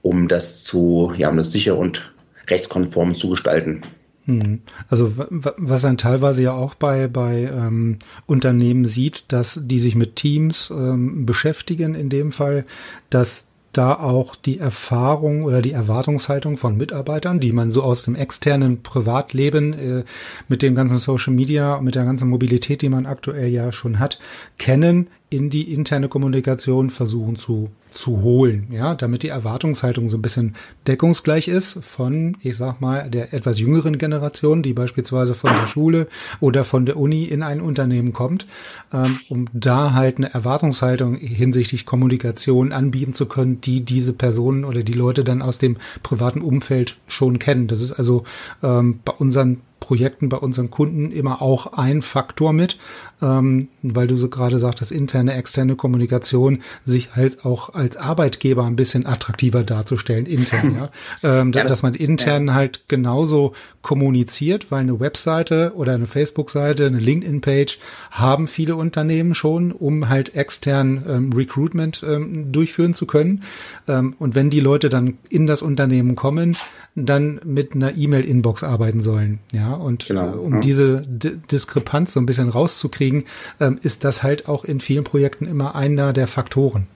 um 0.00 0.28
das 0.28 0.64
zu, 0.64 1.12
ja, 1.16 1.28
um 1.28 1.36
das 1.36 1.52
sicher 1.52 1.76
und 1.76 2.12
rechtskonform 2.48 3.14
zu 3.14 3.28
gestalten. 3.30 3.82
Hm. 4.26 4.60
Also 4.88 5.12
was 5.16 5.84
ein 5.84 5.98
teilweise 5.98 6.44
ja 6.44 6.52
auch 6.52 6.74
bei, 6.74 7.08
bei 7.08 7.50
ähm, 7.52 7.98
Unternehmen 8.26 8.84
sieht, 8.84 9.24
dass 9.28 9.60
die 9.64 9.78
sich 9.78 9.96
mit 9.96 10.16
Teams 10.16 10.70
ähm, 10.70 11.26
beschäftigen, 11.26 11.94
in 11.94 12.08
dem 12.08 12.30
Fall, 12.30 12.64
dass 13.10 13.48
da 13.72 13.94
auch 13.94 14.36
die 14.36 14.58
Erfahrung 14.58 15.44
oder 15.44 15.62
die 15.62 15.72
Erwartungshaltung 15.72 16.58
von 16.58 16.76
Mitarbeitern, 16.76 17.40
die 17.40 17.52
man 17.52 17.70
so 17.70 17.82
aus 17.82 18.02
dem 18.02 18.14
externen 18.14 18.82
Privatleben 18.82 19.72
äh, 19.72 20.04
mit 20.48 20.62
dem 20.62 20.74
ganzen 20.74 20.98
Social 20.98 21.32
Media, 21.32 21.80
mit 21.80 21.94
der 21.94 22.04
ganzen 22.04 22.28
Mobilität, 22.28 22.82
die 22.82 22.90
man 22.90 23.06
aktuell 23.06 23.48
ja 23.48 23.72
schon 23.72 23.98
hat, 23.98 24.18
kennen, 24.58 25.08
in 25.32 25.50
die 25.50 25.72
interne 25.72 26.08
Kommunikation 26.08 26.90
versuchen 26.90 27.36
zu, 27.36 27.70
zu 27.92 28.22
holen, 28.22 28.68
ja, 28.70 28.94
damit 28.94 29.22
die 29.22 29.28
Erwartungshaltung 29.28 30.08
so 30.08 30.18
ein 30.18 30.22
bisschen 30.22 30.54
deckungsgleich 30.86 31.48
ist 31.48 31.82
von, 31.84 32.36
ich 32.40 32.56
sag 32.56 32.80
mal, 32.80 33.08
der 33.08 33.32
etwas 33.32 33.58
jüngeren 33.58 33.98
Generation, 33.98 34.62
die 34.62 34.74
beispielsweise 34.74 35.34
von 35.34 35.54
der 35.54 35.66
Schule 35.66 36.06
oder 36.40 36.64
von 36.64 36.86
der 36.86 36.96
Uni 36.96 37.24
in 37.24 37.42
ein 37.42 37.60
Unternehmen 37.60 38.12
kommt, 38.12 38.46
ähm, 38.92 39.20
um 39.28 39.46
da 39.52 39.94
halt 39.94 40.18
eine 40.18 40.32
Erwartungshaltung 40.32 41.16
hinsichtlich 41.16 41.86
Kommunikation 41.86 42.72
anbieten 42.72 43.14
zu 43.14 43.26
können, 43.26 43.60
die 43.60 43.80
diese 43.80 44.12
Personen 44.12 44.64
oder 44.64 44.82
die 44.82 44.92
Leute 44.92 45.24
dann 45.24 45.40
aus 45.40 45.58
dem 45.58 45.78
privaten 46.02 46.42
Umfeld 46.42 46.98
schon 47.06 47.38
kennen. 47.38 47.68
Das 47.68 47.80
ist 47.80 47.92
also 47.92 48.24
ähm, 48.62 49.00
bei 49.04 49.12
unseren 49.12 49.62
Projekten 49.82 50.28
bei 50.28 50.36
unseren 50.36 50.70
Kunden 50.70 51.10
immer 51.10 51.42
auch 51.42 51.72
ein 51.76 52.02
Faktor 52.02 52.52
mit, 52.52 52.78
ähm, 53.20 53.68
weil 53.82 54.06
du 54.06 54.16
so 54.16 54.28
gerade 54.28 54.60
sagtest, 54.60 54.92
interne, 54.92 55.34
externe 55.34 55.74
Kommunikation, 55.74 56.62
sich 56.84 57.16
halt 57.16 57.44
auch 57.44 57.74
als 57.74 57.96
Arbeitgeber 57.96 58.64
ein 58.64 58.76
bisschen 58.76 59.06
attraktiver 59.06 59.64
darzustellen, 59.64 60.26
intern, 60.26 60.76
ja. 60.76 60.90
Ähm, 61.24 61.52
ja 61.52 61.62
das, 61.62 61.70
dass 61.70 61.82
man 61.82 61.94
intern 61.94 62.46
ja. 62.46 62.54
halt 62.54 62.84
genauso 62.86 63.54
kommuniziert, 63.82 64.70
weil 64.70 64.82
eine 64.82 65.00
Webseite 65.00 65.72
oder 65.74 65.94
eine 65.94 66.06
Facebook-Seite, 66.06 66.86
eine 66.86 67.00
LinkedIn-Page 67.00 67.80
haben 68.12 68.46
viele 68.46 68.76
Unternehmen 68.76 69.34
schon, 69.34 69.72
um 69.72 70.08
halt 70.08 70.36
extern 70.36 71.04
ähm, 71.08 71.32
Recruitment 71.32 72.04
ähm, 72.08 72.52
durchführen 72.52 72.94
zu 72.94 73.06
können. 73.06 73.42
Ähm, 73.88 74.14
und 74.18 74.34
wenn 74.34 74.50
die 74.50 74.60
Leute 74.60 74.88
dann 74.88 75.18
in 75.28 75.46
das 75.46 75.62
Unternehmen 75.62 76.16
kommen, 76.16 76.56
dann 76.94 77.40
mit 77.44 77.74
einer 77.74 77.96
E-Mail-Inbox 77.96 78.64
arbeiten 78.64 79.00
sollen. 79.00 79.38
Ja, 79.52 79.72
und 79.72 80.06
genau, 80.06 80.34
äh, 80.34 80.36
um 80.36 80.54
ja. 80.54 80.60
diese 80.60 81.04
D 81.06 81.38
Diskrepanz 81.50 82.12
so 82.12 82.20
ein 82.20 82.26
bisschen 82.26 82.48
rauszukriegen, 82.48 83.24
ähm, 83.60 83.78
ist 83.82 84.04
das 84.04 84.22
halt 84.22 84.48
auch 84.48 84.64
in 84.64 84.80
vielen 84.80 85.04
Projekten 85.04 85.46
immer 85.46 85.74
einer 85.74 86.12
der 86.12 86.26
Faktoren. 86.26 86.86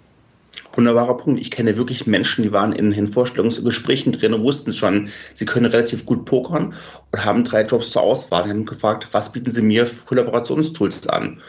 Wunderbarer 0.74 1.16
Punkt. 1.16 1.40
Ich 1.40 1.50
kenne 1.50 1.76
wirklich 1.76 2.06
Menschen, 2.06 2.42
die 2.42 2.52
waren 2.52 2.72
in, 2.72 2.92
in 2.92 3.06
Vorstellungsgesprächen 3.06 4.12
drin 4.12 4.34
und 4.34 4.42
wussten 4.42 4.72
schon, 4.72 5.08
sie 5.32 5.46
können 5.46 5.66
relativ 5.66 6.04
gut 6.04 6.26
pokern 6.26 6.74
und 7.12 7.24
haben 7.24 7.44
drei 7.44 7.62
Jobs 7.64 7.90
zur 7.90 8.02
Auswahl 8.02 8.44
und 8.44 8.50
haben 8.50 8.66
gefragt, 8.66 9.08
was 9.12 9.32
bieten 9.32 9.48
sie 9.48 9.62
mir 9.62 9.86
für 9.86 10.04
Kollaborationstools 10.04 11.06
an? 11.08 11.40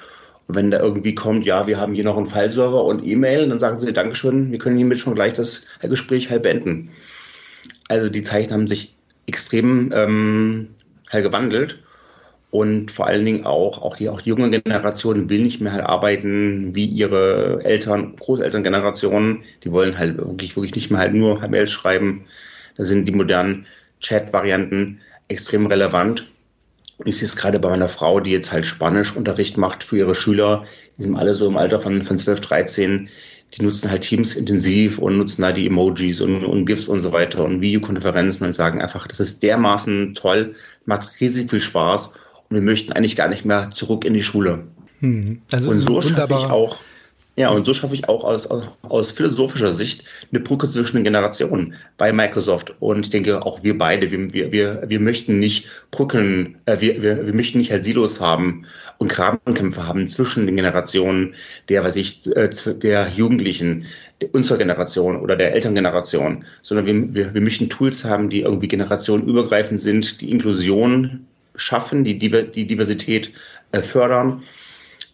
Wenn 0.48 0.72
da 0.72 0.80
irgendwie 0.80 1.14
kommt, 1.14 1.46
ja, 1.46 1.68
wir 1.68 1.78
haben 1.78 1.94
hier 1.94 2.06
noch 2.06 2.18
einen 2.18 2.30
Fileserver 2.30 2.86
und 2.86 3.06
E-Mail, 3.06 3.50
dann 3.50 3.60
sagen 3.60 3.80
sie, 3.80 3.92
Dankeschön, 3.92 4.52
wir 4.52 4.60
können 4.60 4.78
hiermit 4.78 5.00
schon 5.00 5.16
gleich 5.16 5.34
das 5.34 5.64
Gespräch 5.82 6.30
halb 6.30 6.44
beenden. 6.44 6.92
Also 7.90 8.10
die 8.10 8.24
Zeichen 8.24 8.54
haben 8.54 8.68
sich 8.68 8.96
extrem 9.26 9.92
ähm, 9.94 10.70
halt 11.12 11.26
gewandelt. 11.26 11.80
Und 12.50 12.92
vor 12.92 13.08
allen 13.08 13.26
Dingen 13.26 13.46
auch, 13.46 13.82
auch 13.82 13.98
die, 13.98 14.08
auch 14.08 14.22
junge 14.22 14.50
Generation 14.50 15.30
will 15.30 15.44
nicht 15.44 15.60
mehr 15.60 15.74
halt 15.74 15.86
arbeiten 15.86 16.74
wie 16.74 16.86
ihre 16.86 17.62
Eltern, 17.64 18.16
Großelterngenerationen. 18.16 19.44
Die 19.64 19.72
wollen 19.72 19.98
halt 19.98 20.18
wirklich, 20.18 20.56
wirklich 20.56 20.76
nicht 20.76 20.90
mehr 20.90 21.02
halt 21.02 21.14
nur 21.14 21.46
Mails 21.50 21.72
schreiben. 21.72 22.26
Da 22.78 22.86
sind 22.86 23.06
die 23.06 23.12
modernen 23.12 23.66
Chat-Varianten 24.00 25.02
extrem 25.28 25.66
relevant. 25.66 26.26
Und 26.98 27.08
ich 27.08 27.18
sehe 27.18 27.28
es 27.28 27.36
gerade 27.36 27.60
bei 27.60 27.70
meiner 27.70 27.90
Frau, 27.90 28.20
die 28.20 28.32
jetzt 28.32 28.52
halt 28.52 28.66
Spanischunterricht 28.66 29.58
macht 29.58 29.84
für 29.84 29.98
ihre 29.98 30.16
Schüler. 30.16 30.66
Die 30.98 31.04
sind 31.04 31.16
alle 31.16 31.36
so 31.36 31.48
im 31.48 31.58
Alter 31.58 31.80
von, 31.80 32.04
von 32.04 32.18
12, 32.18 32.42
13 32.42 33.10
die 33.54 33.64
nutzen 33.64 33.90
halt 33.90 34.04
Teams 34.04 34.34
intensiv 34.34 34.98
und 35.00 35.18
nutzen 35.18 35.42
da 35.42 35.52
die 35.52 35.68
Emojis 35.68 36.22
und, 36.22 36.44
und 36.44 36.66
GIFs 36.66 36.88
und 36.88 37.00
so 37.00 37.14
weiter 37.14 37.46
und 37.46 37.62
Videokonferenzen 37.62 38.46
und 38.46 38.54
sagen 38.54 38.82
einfach, 38.82 39.08
das 39.08 39.20
ist 39.20 39.42
dermaßen 39.42 40.16
toll, 40.16 40.56
macht 40.86 41.10
riesig 41.20 41.50
viel 41.50 41.62
Spaß 41.62 42.08
und 42.08 42.56
wir 42.56 42.62
möchten 42.62 42.92
eigentlich 42.92 43.16
gar 43.16 43.30
nicht 43.30 43.46
mehr 43.46 43.72
zurück 43.72 44.04
in 44.04 44.14
die 44.14 44.24
Schule. 44.24 44.66
Hm. 45.00 45.42
Also 45.52 45.70
und 45.70 45.80
so 45.80 46.02
schaffe 46.02 46.34
ich 46.34 46.46
auch 46.46 46.80
ja, 47.38 47.50
und 47.50 47.68
so 47.68 47.74
schaffe 47.76 47.94
ich 47.94 48.10
auch 48.10 48.24
aus, 48.24 48.48
aus 48.48 49.12
philosophischer 49.12 49.72
Sicht 49.72 50.04
eine 50.32 50.40
Brücke 50.40 50.68
zwischen 50.68 50.96
den 50.96 51.04
Generationen 51.04 51.76
bei 51.98 52.12
Microsoft. 52.12 52.74
Und 52.80 53.06
ich 53.06 53.12
denke, 53.12 53.46
auch 53.46 53.62
wir 53.62 53.78
beide, 53.78 54.10
wir, 54.10 54.52
wir, 54.52 54.84
wir 54.88 55.00
möchten 55.00 55.38
nicht 55.38 55.68
Brücken, 55.92 56.58
äh, 56.66 56.78
wir, 56.80 57.04
wir, 57.04 57.28
wir 57.28 57.34
möchten 57.36 57.60
nicht 57.60 57.72
halt 57.72 57.84
Silos 57.84 58.20
haben 58.20 58.66
und 58.98 59.10
Grabenkämpfe 59.10 59.86
haben 59.86 60.08
zwischen 60.08 60.48
den 60.48 60.56
Generationen 60.56 61.36
der, 61.70 61.84
was 61.84 61.96
ich, 61.96 62.26
äh, 62.36 62.50
der 62.74 63.10
Jugendlichen, 63.16 63.86
unserer 64.32 64.58
Generation 64.58 65.16
oder 65.16 65.36
der 65.36 65.54
Elterngeneration, 65.54 66.44
sondern 66.64 66.88
wir, 66.88 67.14
wir, 67.14 67.34
wir 67.36 67.42
möchten 67.42 67.70
Tools 67.70 68.04
haben, 68.04 68.32
die 68.32 68.42
irgendwie 68.42 68.68
generationenübergreifend 68.68 69.80
sind, 69.80 70.22
die 70.22 70.32
Inklusion 70.32 71.28
schaffen, 71.56 72.04
die, 72.04 72.18
die 72.18 72.66
Diversität 72.66 73.32
äh, 73.74 73.84
fördern 73.84 74.42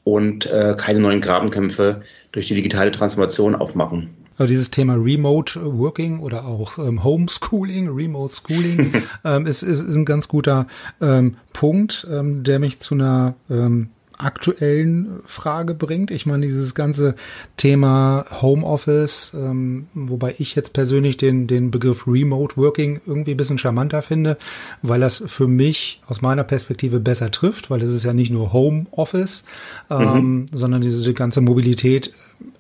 und 0.04 0.45
äh, 0.45 0.76
keine 0.78 0.99
neuen 0.99 1.22
Grabenkämpfe 1.22 2.01
durch 2.32 2.47
die 2.47 2.56
digitale 2.56 2.91
Transformation 2.91 3.56
aufmachen. 3.56 4.10
Also 4.38 4.49
dieses 4.49 4.72
Thema 4.72 4.95
Remote 4.95 5.60
Working 5.64 6.20
oder 6.20 6.45
auch 6.45 6.80
ähm, 6.80 7.04
Homeschooling, 7.04 7.88
Remote 7.89 8.34
Schooling 8.34 9.04
ähm, 9.24 9.45
ist, 9.45 9.62
ist, 9.62 9.82
ist 9.82 9.95
ein 9.95 10.06
ganz 10.06 10.28
guter 10.28 10.68
ähm, 11.01 11.38
Punkt, 11.54 12.08
ähm, 12.12 12.43
der 12.43 12.60
mich 12.60 12.80
zu 12.80 12.95
einer 12.95 13.36
ähm, 13.49 13.89
aktuellen 14.18 15.22
Frage 15.26 15.74
bringt. 15.74 16.11
Ich 16.11 16.26
meine, 16.26 16.45
dieses 16.45 16.76
ganze 16.76 17.16
Thema 17.57 18.26
Homeoffice, 18.41 19.34
ähm, 19.36 19.88
wobei 19.93 20.36
ich 20.38 20.55
jetzt 20.55 20.74
persönlich 20.74 21.18
den, 21.18 21.47
den 21.47 21.72
Begriff 21.72 22.07
Remote 22.07 22.57
Working 22.57 23.01
irgendwie 23.05 23.32
ein 23.32 23.38
bisschen 23.38 23.57
charmanter 23.57 24.01
finde, 24.01 24.38
weil 24.82 24.99
das 24.99 25.24
für 25.26 25.47
mich 25.47 26.01
aus 26.07 26.22
meiner 26.22 26.43
Perspektive 26.43 26.99
besser 26.99 27.32
trifft, 27.32 27.70
weil 27.70 27.82
es 27.82 27.93
ist 27.93 28.03
ja 28.03 28.14
nicht 28.14 28.32
nur 28.32 28.53
Homeoffice, 28.53 29.43
ähm, 29.89 30.14
mhm. 30.14 30.45
sondern 30.53 30.82
diese 30.82 31.14
ganze 31.14 31.41
Mobilität 31.41 32.14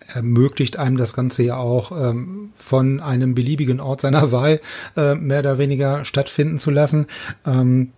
ermöglicht 0.07 0.77
einem 0.77 0.97
das 0.97 1.13
Ganze 1.13 1.43
ja 1.43 1.57
auch 1.57 1.91
ähm, 1.91 2.51
von 2.57 2.99
einem 2.99 3.35
beliebigen 3.35 3.79
Ort 3.79 4.01
seiner 4.01 4.31
Wahl 4.31 4.61
äh, 4.95 5.15
mehr 5.15 5.39
oder 5.39 5.57
weniger 5.57 6.05
stattfinden 6.05 6.59
zu 6.59 6.71
lassen. 6.71 7.07
Ähm, 7.45 7.91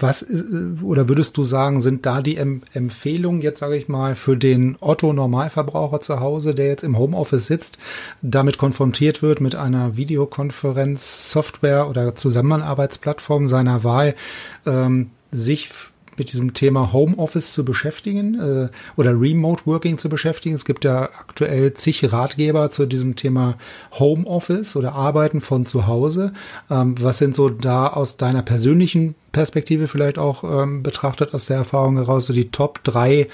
was 0.00 0.22
ist, 0.22 0.44
oder 0.82 1.08
würdest 1.08 1.36
du 1.36 1.44
sagen, 1.44 1.80
sind 1.80 2.06
da 2.06 2.20
die 2.20 2.36
em 2.36 2.62
Empfehlungen 2.72 3.40
jetzt, 3.40 3.60
sage 3.60 3.76
ich 3.76 3.88
mal, 3.88 4.14
für 4.14 4.36
den 4.36 4.76
Otto 4.80 5.12
Normalverbraucher 5.12 6.00
zu 6.00 6.20
Hause, 6.20 6.54
der 6.54 6.66
jetzt 6.66 6.84
im 6.84 6.98
Homeoffice 6.98 7.46
sitzt, 7.46 7.78
damit 8.22 8.58
konfrontiert 8.58 9.22
wird 9.22 9.40
mit 9.40 9.54
einer 9.54 9.96
Videokonferenz-Software 9.96 11.88
oder 11.88 12.14
Zusammenarbeitsplattform 12.14 13.46
seiner 13.48 13.84
Wahl, 13.84 14.14
ähm, 14.66 15.10
sich 15.30 15.70
mit 16.18 16.32
diesem 16.32 16.54
Thema 16.54 16.92
Homeoffice 16.92 17.52
zu 17.52 17.64
beschäftigen 17.64 18.40
äh, 18.40 18.68
oder 18.96 19.20
Remote 19.20 19.62
Working 19.66 19.98
zu 19.98 20.08
beschäftigen. 20.08 20.54
Es 20.54 20.64
gibt 20.64 20.84
ja 20.84 21.02
aktuell 21.02 21.74
zig 21.74 22.12
Ratgeber 22.12 22.70
zu 22.70 22.86
diesem 22.86 23.16
Thema 23.16 23.56
Homeoffice 23.92 24.76
oder 24.76 24.92
Arbeiten 24.92 25.40
von 25.40 25.66
zu 25.66 25.86
Hause. 25.86 26.32
Ähm, 26.70 26.94
was 27.00 27.18
sind 27.18 27.34
so 27.34 27.48
da 27.48 27.88
aus 27.88 28.16
deiner 28.16 28.42
persönlichen 28.42 29.14
Perspektive 29.32 29.88
vielleicht 29.88 30.18
auch 30.18 30.44
ähm, 30.44 30.82
betrachtet, 30.82 31.34
aus 31.34 31.46
der 31.46 31.58
Erfahrung 31.58 31.96
heraus, 31.96 32.26
so 32.26 32.32
die 32.32 32.50
Top 32.50 32.82
drei 32.84 33.28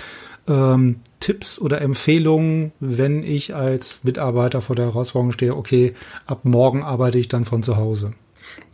ähm, 0.48 0.96
Tipps 1.20 1.60
oder 1.60 1.80
Empfehlungen, 1.80 2.72
wenn 2.80 3.22
ich 3.22 3.54
als 3.54 4.02
Mitarbeiter 4.02 4.60
vor 4.60 4.76
der 4.76 4.86
Herausforderung 4.86 5.32
stehe, 5.32 5.56
okay, 5.56 5.94
ab 6.26 6.44
morgen 6.44 6.82
arbeite 6.82 7.18
ich 7.18 7.28
dann 7.28 7.44
von 7.44 7.62
zu 7.62 7.76
Hause? 7.76 8.14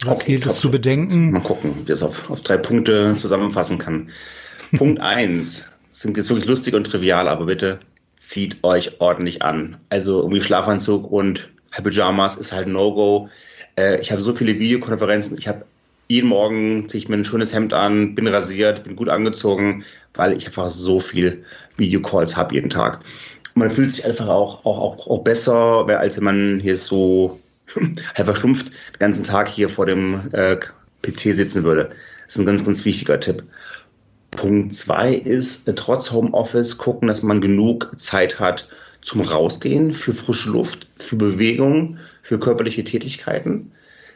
Was 0.04 0.20
okay, 0.20 0.32
gilt 0.32 0.46
es 0.46 0.60
zu 0.60 0.70
bedenken? 0.70 1.32
Mal 1.32 1.40
gucken, 1.40 1.74
wie 1.74 1.80
ich 1.80 1.86
das 1.86 2.02
auf, 2.02 2.30
auf 2.30 2.42
drei 2.42 2.56
Punkte 2.56 3.16
zusammenfassen 3.18 3.78
kann. 3.78 4.10
Punkt 4.76 5.00
eins 5.02 5.66
sind 5.88 6.16
jetzt 6.16 6.28
wirklich 6.28 6.48
lustig 6.48 6.74
und 6.74 6.84
trivial, 6.84 7.28
aber 7.28 7.46
bitte 7.46 7.80
zieht 8.16 8.62
euch 8.62 9.00
ordentlich 9.00 9.42
an. 9.42 9.76
Also 9.88 10.22
irgendwie 10.22 10.40
Schlafanzug 10.40 11.10
und 11.10 11.48
Pyjamas 11.70 12.36
ist 12.36 12.52
halt 12.52 12.68
No-Go. 12.68 13.28
Äh, 13.76 14.00
ich 14.00 14.10
habe 14.12 14.20
so 14.20 14.34
viele 14.34 14.58
Videokonferenzen. 14.58 15.38
Ich 15.38 15.48
habe 15.48 15.64
jeden 16.08 16.28
Morgen 16.28 16.88
ziehe 16.88 17.02
ich 17.02 17.08
mir 17.08 17.16
ein 17.16 17.24
schönes 17.24 17.52
Hemd 17.52 17.74
an, 17.74 18.14
bin 18.14 18.26
rasiert, 18.26 18.84
bin 18.84 18.96
gut 18.96 19.08
angezogen, 19.08 19.84
weil 20.14 20.36
ich 20.36 20.46
einfach 20.46 20.70
so 20.70 21.00
viel 21.00 21.44
Videocalls 21.76 22.36
habe 22.36 22.54
jeden 22.54 22.70
Tag. 22.70 23.00
Und 23.54 23.60
man 23.60 23.70
fühlt 23.70 23.92
sich 23.92 24.04
einfach 24.04 24.28
auch, 24.28 24.64
auch, 24.64 24.78
auch, 24.78 25.06
auch 25.06 25.22
besser, 25.22 25.86
als 25.88 26.16
wenn 26.16 26.24
man 26.24 26.60
hier 26.60 26.76
so 26.78 27.40
halt 28.14 28.26
verschlumpft 28.26 28.68
den 28.68 28.98
ganzen 28.98 29.24
Tag 29.24 29.48
hier 29.48 29.68
vor 29.68 29.86
dem 29.86 30.28
äh, 30.32 30.56
PC 31.02 31.34
sitzen 31.34 31.64
würde. 31.64 31.90
Das 32.26 32.36
ist 32.36 32.38
ein 32.40 32.46
ganz, 32.46 32.64
ganz 32.64 32.84
wichtiger 32.84 33.20
Tipp. 33.20 33.44
Punkt 34.30 34.74
zwei 34.74 35.14
ist, 35.14 35.68
äh, 35.68 35.74
trotz 35.74 36.12
Homeoffice 36.12 36.78
gucken, 36.78 37.08
dass 37.08 37.22
man 37.22 37.40
genug 37.40 37.92
Zeit 37.96 38.38
hat 38.38 38.68
zum 39.00 39.20
Rausgehen, 39.22 39.92
für 39.92 40.12
frische 40.12 40.50
Luft, 40.50 40.88
für 40.98 41.16
Bewegung, 41.16 41.98
für 42.22 42.38
körperliche 42.38 42.84
Tätigkeiten. 42.84 43.72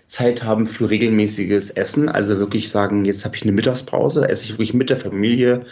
Zeit 0.07 0.43
haben 0.45 0.67
für 0.67 0.91
regelmäßiges 0.91 1.71
Essen, 1.71 2.09
also 2.09 2.39
wirklich 2.39 2.69
sagen, 2.69 3.05
jetzt 3.05 3.25
habe 3.25 3.37
ich 3.37 3.43
eine 3.43 3.53
Mittagspause, 3.53 4.29
esse 4.29 4.45
ich 4.45 4.53
wirklich 4.53 4.75
mit 4.75 4.91
der 4.91 4.99
Familie 4.99 5.65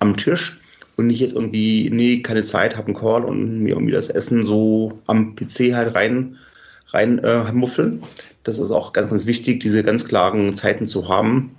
am 0.00 0.16
Tisch 0.16 0.58
und 0.96 1.06
nicht 1.06 1.20
jetzt 1.20 1.34
irgendwie, 1.34 1.90
nee, 1.90 2.20
keine 2.20 2.42
Zeit, 2.42 2.76
habe 2.76 2.88
einen 2.88 2.96
Call 2.96 3.24
und 3.24 3.60
mir 3.60 3.70
irgendwie 3.70 3.92
das 3.92 4.10
Essen 4.10 4.42
so 4.42 5.00
am 5.06 5.36
PC 5.36 5.74
halt 5.74 5.94
rein 5.94 6.36
reinmuffeln. 6.94 8.02
Äh, 8.02 8.06
das 8.44 8.58
ist 8.58 8.70
auch 8.70 8.92
ganz, 8.92 9.10
ganz 9.10 9.26
wichtig, 9.26 9.60
diese 9.60 9.82
ganz 9.82 10.04
klaren 10.04 10.54
Zeiten 10.54 10.86
zu 10.86 11.08
haben, 11.08 11.56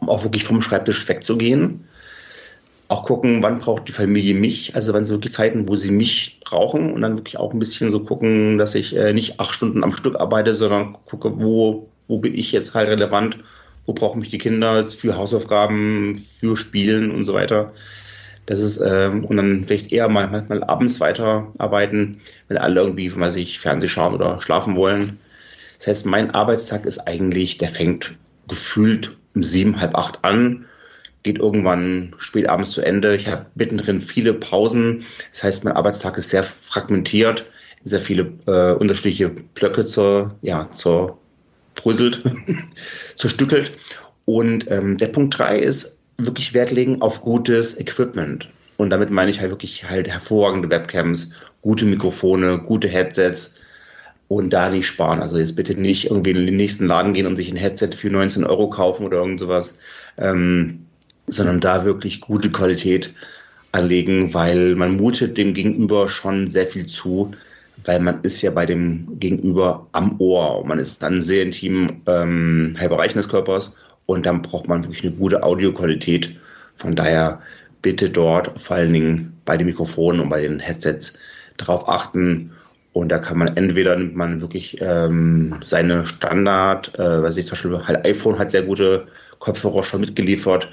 um 0.00 0.08
auch 0.08 0.22
wirklich 0.24 0.44
vom 0.44 0.60
Schreibtisch 0.60 1.08
wegzugehen. 1.08 1.84
Auch 2.88 3.04
gucken, 3.04 3.42
wann 3.42 3.58
braucht 3.58 3.88
die 3.88 3.92
Familie 3.92 4.34
mich, 4.34 4.74
also 4.74 4.92
wann 4.92 5.04
sind 5.04 5.16
wirklich 5.16 5.32
Zeiten, 5.32 5.68
wo 5.68 5.76
sie 5.76 5.90
mich 5.90 6.40
brauchen 6.44 6.92
und 6.92 7.02
dann 7.02 7.16
wirklich 7.16 7.38
auch 7.38 7.52
ein 7.52 7.58
bisschen 7.58 7.90
so 7.90 8.00
gucken, 8.00 8.58
dass 8.58 8.74
ich 8.74 8.94
äh, 8.96 9.12
nicht 9.12 9.40
acht 9.40 9.54
Stunden 9.54 9.82
am 9.82 9.90
Stück 9.90 10.16
arbeite, 10.16 10.54
sondern 10.54 10.96
gucke, 11.06 11.38
wo, 11.38 11.88
wo 12.08 12.18
bin 12.18 12.34
ich 12.34 12.52
jetzt 12.52 12.74
halt 12.74 12.88
relevant, 12.88 13.38
wo 13.86 13.94
brauchen 13.94 14.20
mich 14.20 14.28
die 14.28 14.38
Kinder 14.38 14.88
für 14.88 15.16
Hausaufgaben, 15.16 16.16
für 16.18 16.56
Spielen 16.56 17.10
und 17.10 17.24
so 17.24 17.34
weiter. 17.34 17.72
Das 18.46 18.60
ist, 18.60 18.80
ähm, 18.84 19.24
und 19.24 19.36
dann 19.36 19.64
vielleicht 19.66 19.90
eher 19.90 20.08
mal 20.08 20.28
manchmal 20.28 20.62
abends 20.64 21.00
weiterarbeiten, 21.00 22.20
wenn 22.48 22.58
alle 22.58 22.80
irgendwie, 22.80 23.14
weiß 23.14 23.36
ich, 23.36 23.58
Fernseh 23.58 23.88
schauen 23.88 24.14
oder 24.14 24.40
schlafen 24.42 24.76
wollen. 24.76 25.18
Das 25.78 25.86
heißt, 25.86 26.06
mein 26.06 26.30
Arbeitstag 26.30 26.84
ist 26.84 26.98
eigentlich, 26.98 27.58
der 27.58 27.68
fängt 27.68 28.14
gefühlt 28.48 29.16
um 29.34 29.42
sieben, 29.42 29.80
halb 29.80 29.94
acht 29.94 30.24
an, 30.24 30.66
geht 31.22 31.38
irgendwann 31.38 32.14
spät 32.18 32.48
abends 32.48 32.70
zu 32.70 32.82
Ende. 32.82 33.16
Ich 33.16 33.28
habe 33.28 33.46
mittendrin 33.54 34.00
viele 34.00 34.34
Pausen. 34.34 35.04
Das 35.32 35.42
heißt, 35.42 35.64
mein 35.64 35.74
Arbeitstag 35.74 36.18
ist 36.18 36.30
sehr 36.30 36.44
fragmentiert, 36.44 37.46
sehr 37.82 38.00
viele 38.00 38.32
äh, 38.46 38.72
unterschiedliche 38.74 39.30
Blöcke 39.30 39.86
zur, 39.86 40.36
ja, 40.42 40.68
zur 40.74 41.18
bröselt, 41.74 42.22
zerstückelt. 43.16 43.72
Und 44.26 44.70
ähm, 44.70 44.96
der 44.96 45.08
Punkt 45.08 45.38
drei 45.38 45.58
ist, 45.58 45.98
wirklich 46.16 46.54
Wert 46.54 46.70
legen 46.70 47.02
auf 47.02 47.22
gutes 47.22 47.78
Equipment. 47.78 48.48
Und 48.76 48.90
damit 48.90 49.10
meine 49.10 49.30
ich 49.30 49.40
halt 49.40 49.50
wirklich 49.50 49.88
halt 49.88 50.08
hervorragende 50.08 50.70
Webcams, 50.70 51.30
gute 51.62 51.84
Mikrofone, 51.84 52.58
gute 52.58 52.88
Headsets 52.88 53.58
und 54.28 54.50
da 54.50 54.70
nicht 54.70 54.86
sparen. 54.86 55.20
Also 55.20 55.38
jetzt 55.38 55.54
bitte 55.54 55.80
nicht 55.80 56.06
irgendwie 56.10 56.30
in 56.30 56.46
den 56.46 56.56
nächsten 56.56 56.86
Laden 56.86 57.12
gehen 57.12 57.26
und 57.26 57.36
sich 57.36 57.50
ein 57.50 57.56
Headset 57.56 57.90
für 57.96 58.10
19 58.10 58.44
Euro 58.44 58.68
kaufen 58.68 59.06
oder 59.06 59.18
irgend 59.18 59.40
sowas. 59.40 59.78
ähm, 60.16 60.86
sondern 61.26 61.60
da 61.60 61.84
wirklich 61.84 62.20
gute 62.20 62.50
Qualität 62.50 63.14
anlegen, 63.72 64.34
weil 64.34 64.74
man 64.74 64.96
mutet 64.96 65.36
dem 65.36 65.54
Gegenüber 65.54 66.08
schon 66.08 66.50
sehr 66.50 66.66
viel 66.66 66.86
zu, 66.86 67.32
weil 67.84 68.00
man 68.00 68.22
ist 68.22 68.40
ja 68.42 68.50
bei 68.50 68.66
dem 68.66 69.18
Gegenüber 69.18 69.86
am 69.92 70.20
Ohr. 70.20 70.64
Man 70.64 70.78
ist 70.78 71.02
dann 71.02 71.22
sehr 71.22 71.42
intim 71.42 72.02
ähm, 72.06 72.76
Bereichen 72.78 73.18
des 73.18 73.28
Körpers 73.28 73.74
und 74.06 74.26
dann 74.26 74.42
braucht 74.42 74.68
man 74.68 74.84
wirklich 74.84 75.02
eine 75.02 75.12
gute 75.12 75.42
Audioqualität. 75.42 76.36
Von 76.76 76.96
daher 76.96 77.40
bitte 77.82 78.10
dort 78.10 78.60
vor 78.60 78.76
allen 78.76 78.92
Dingen 78.92 79.40
bei 79.44 79.56
den 79.56 79.66
Mikrofonen 79.66 80.20
und 80.20 80.28
bei 80.28 80.40
den 80.40 80.60
Headsets 80.60 81.18
darauf 81.56 81.88
achten. 81.88 82.52
Und 82.92 83.08
da 83.10 83.18
kann 83.18 83.38
man 83.38 83.56
entweder 83.56 83.96
nimmt 83.96 84.14
man 84.14 84.40
wirklich 84.40 84.78
ähm, 84.80 85.56
seine 85.62 86.06
Standard, 86.06 86.98
äh, 86.98 87.22
was 87.22 87.36
ich 87.36 87.46
zum 87.46 87.52
Beispiel 87.52 87.86
halt 87.86 88.06
iPhone 88.06 88.38
hat 88.38 88.50
sehr 88.50 88.62
gute 88.62 89.06
Kopfhörer 89.40 89.82
schon 89.82 90.00
mitgeliefert, 90.00 90.70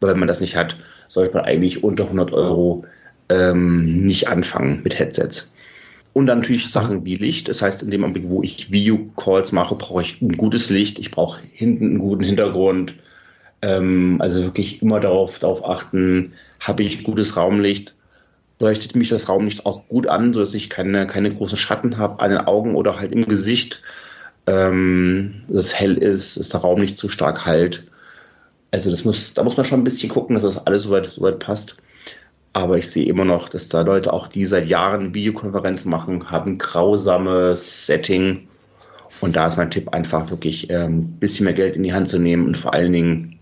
aber 0.00 0.10
wenn 0.10 0.18
man 0.18 0.28
das 0.28 0.40
nicht 0.40 0.56
hat, 0.56 0.76
sollte 1.08 1.34
man 1.34 1.44
eigentlich 1.44 1.82
unter 1.82 2.04
100 2.04 2.32
Euro 2.32 2.84
ähm, 3.28 4.04
nicht 4.06 4.28
anfangen 4.28 4.82
mit 4.82 4.98
Headsets. 4.98 5.51
Und 6.12 6.26
dann 6.26 6.40
natürlich 6.40 6.70
Sachen 6.70 7.06
wie 7.06 7.16
Licht. 7.16 7.48
Das 7.48 7.62
heißt, 7.62 7.82
in 7.82 7.90
dem 7.90 8.04
Augenblick, 8.04 8.28
wo 8.28 8.42
ich 8.42 8.70
Video-Calls 8.70 9.52
mache, 9.52 9.74
brauche 9.76 10.02
ich 10.02 10.20
ein 10.20 10.36
gutes 10.36 10.68
Licht. 10.68 10.98
Ich 10.98 11.10
brauche 11.10 11.40
hinten 11.52 11.86
einen 11.86 11.98
guten 11.98 12.24
Hintergrund. 12.24 12.94
Ähm, 13.62 14.16
also 14.20 14.42
wirklich 14.42 14.82
immer 14.82 15.00
darauf, 15.00 15.38
darauf 15.38 15.64
achten, 15.64 16.32
habe 16.60 16.82
ich 16.82 17.04
gutes 17.04 17.36
Raumlicht, 17.36 17.94
leuchtet 18.58 18.96
mich 18.96 19.08
das 19.08 19.28
Raumlicht 19.28 19.64
auch 19.64 19.88
gut 19.88 20.08
an, 20.08 20.32
sodass 20.32 20.54
ich 20.54 20.68
keine, 20.68 21.06
keine 21.06 21.34
großen 21.34 21.56
Schatten 21.56 21.96
habe 21.96 22.20
an 22.20 22.30
den 22.30 22.40
Augen 22.40 22.74
oder 22.74 22.98
halt 22.98 23.12
im 23.12 23.26
Gesicht. 23.26 23.82
Ähm, 24.48 25.42
dass 25.46 25.66
es 25.66 25.74
hell 25.74 25.96
ist, 25.96 26.36
dass 26.38 26.48
der 26.48 26.60
Raum 26.60 26.80
nicht 26.80 26.98
zu 26.98 27.08
stark 27.08 27.46
halt. 27.46 27.84
Also 28.72 28.90
das 28.90 29.04
muss, 29.04 29.34
da 29.34 29.44
muss 29.44 29.56
man 29.56 29.64
schon 29.64 29.80
ein 29.80 29.84
bisschen 29.84 30.08
gucken, 30.08 30.34
dass 30.34 30.42
das 30.42 30.66
alles 30.66 30.82
soweit, 30.82 31.06
soweit 31.12 31.38
passt. 31.38 31.76
Aber 32.52 32.76
ich 32.76 32.90
sehe 32.90 33.06
immer 33.06 33.24
noch, 33.24 33.48
dass 33.48 33.68
da 33.68 33.82
Leute 33.82 34.12
auch, 34.12 34.28
die 34.28 34.44
seit 34.44 34.68
Jahren 34.68 35.14
Videokonferenzen 35.14 35.90
machen, 35.90 36.30
haben 36.30 36.58
grausames 36.58 37.86
Setting. 37.86 38.46
Und 39.20 39.36
da 39.36 39.46
ist 39.46 39.56
mein 39.56 39.70
Tipp 39.70 39.90
einfach 39.90 40.30
wirklich 40.30 40.70
ein 40.70 40.84
ähm, 40.84 41.06
bisschen 41.18 41.44
mehr 41.44 41.54
Geld 41.54 41.76
in 41.76 41.82
die 41.82 41.94
Hand 41.94 42.08
zu 42.08 42.18
nehmen 42.18 42.46
und 42.46 42.56
vor 42.56 42.74
allen 42.74 42.92
Dingen 42.92 43.38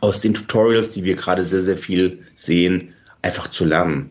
aus 0.00 0.20
den 0.20 0.34
Tutorials, 0.34 0.92
die 0.92 1.04
wir 1.04 1.14
gerade 1.14 1.44
sehr, 1.44 1.62
sehr 1.62 1.76
viel 1.76 2.18
sehen, 2.34 2.92
einfach 3.20 3.48
zu 3.48 3.64
lernen. 3.64 4.10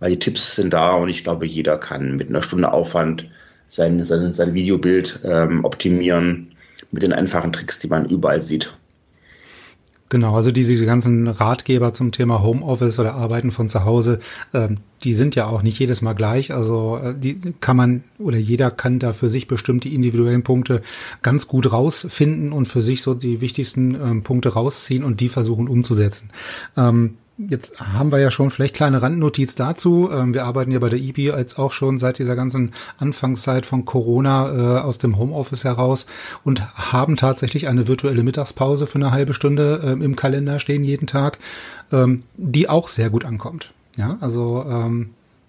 Weil 0.00 0.10
die 0.10 0.18
Tipps 0.18 0.56
sind 0.56 0.72
da 0.72 0.94
und 0.94 1.08
ich 1.08 1.24
glaube, 1.24 1.46
jeder 1.46 1.76
kann 1.76 2.16
mit 2.16 2.28
einer 2.28 2.42
Stunde 2.42 2.72
Aufwand 2.72 3.26
sein, 3.68 4.04
sein, 4.04 4.32
sein 4.32 4.54
Videobild 4.54 5.20
ähm, 5.24 5.64
optimieren 5.64 6.52
mit 6.90 7.02
den 7.02 7.12
einfachen 7.12 7.52
Tricks, 7.52 7.78
die 7.78 7.88
man 7.88 8.08
überall 8.08 8.42
sieht. 8.42 8.77
Genau, 10.10 10.34
also 10.34 10.50
diese 10.50 10.86
ganzen 10.86 11.28
Ratgeber 11.28 11.92
zum 11.92 12.12
Thema 12.12 12.42
Homeoffice 12.42 12.98
oder 12.98 13.14
Arbeiten 13.14 13.50
von 13.50 13.68
zu 13.68 13.84
Hause, 13.84 14.20
ähm, 14.54 14.78
die 15.04 15.12
sind 15.12 15.34
ja 15.34 15.46
auch 15.46 15.62
nicht 15.62 15.78
jedes 15.78 16.00
Mal 16.00 16.14
gleich. 16.14 16.52
Also 16.52 16.98
äh, 17.02 17.14
die 17.14 17.38
kann 17.60 17.76
man 17.76 18.04
oder 18.18 18.38
jeder 18.38 18.70
kann 18.70 18.98
da 18.98 19.12
für 19.12 19.28
sich 19.28 19.48
bestimmt 19.48 19.84
die 19.84 19.94
individuellen 19.94 20.44
Punkte 20.44 20.80
ganz 21.22 21.46
gut 21.46 21.72
rausfinden 21.72 22.52
und 22.52 22.66
für 22.66 22.80
sich 22.80 23.02
so 23.02 23.12
die 23.12 23.42
wichtigsten 23.42 23.94
ähm, 23.94 24.22
Punkte 24.22 24.54
rausziehen 24.54 25.04
und 25.04 25.20
die 25.20 25.28
versuchen 25.28 25.68
umzusetzen. 25.68 26.30
Ähm, 26.76 27.18
Jetzt 27.38 27.80
haben 27.80 28.10
wir 28.10 28.18
ja 28.18 28.32
schon 28.32 28.50
vielleicht 28.50 28.74
kleine 28.74 29.00
Randnotiz 29.00 29.54
dazu. 29.54 30.10
Ähm, 30.12 30.34
wir 30.34 30.44
arbeiten 30.44 30.72
ja 30.72 30.80
bei 30.80 30.88
der 30.88 30.98
IBI 30.98 31.26
jetzt 31.26 31.56
auch 31.56 31.70
schon 31.70 32.00
seit 32.00 32.18
dieser 32.18 32.34
ganzen 32.34 32.72
Anfangszeit 32.98 33.64
von 33.64 33.84
Corona 33.84 34.78
äh, 34.78 34.80
aus 34.80 34.98
dem 34.98 35.16
Homeoffice 35.18 35.62
heraus 35.62 36.06
und 36.42 36.62
haben 36.74 37.16
tatsächlich 37.16 37.68
eine 37.68 37.86
virtuelle 37.86 38.24
Mittagspause 38.24 38.88
für 38.88 38.96
eine 38.96 39.12
halbe 39.12 39.34
Stunde 39.34 39.80
ähm, 39.84 40.02
im 40.02 40.16
Kalender 40.16 40.58
stehen 40.58 40.82
jeden 40.82 41.06
Tag, 41.06 41.38
ähm, 41.92 42.24
die 42.36 42.68
auch 42.68 42.88
sehr 42.88 43.08
gut 43.08 43.24
ankommt. 43.24 43.72
Ja, 43.96 44.16
also 44.20 44.64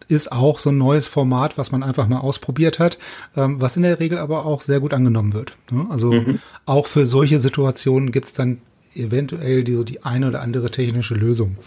ist 0.07 0.31
auch 0.31 0.57
so 0.57 0.71
ein 0.71 0.77
neues 0.79 1.07
Format, 1.07 1.59
was 1.59 1.71
man 1.71 1.83
einfach 1.83 2.07
mal 2.07 2.17
ausprobiert 2.17 2.79
hat, 2.79 2.97
was 3.35 3.77
in 3.77 3.83
der 3.83 3.99
Regel 3.99 4.17
aber 4.17 4.47
auch 4.47 4.63
sehr 4.63 4.79
gut 4.79 4.91
angenommen 4.91 5.33
wird. 5.33 5.55
Ne? 5.69 5.85
Also 5.91 6.11
mhm. 6.13 6.39
auch 6.65 6.87
für 6.87 7.05
solche 7.05 7.39
Situationen 7.39 8.11
gibt's 8.11 8.33
dann 8.33 8.57
eventuell 8.95 9.63
die, 9.63 9.83
die 9.85 10.03
eine 10.03 10.27
oder 10.27 10.41
andere 10.41 10.71
technische 10.71 11.15
Lösung. 11.15 11.57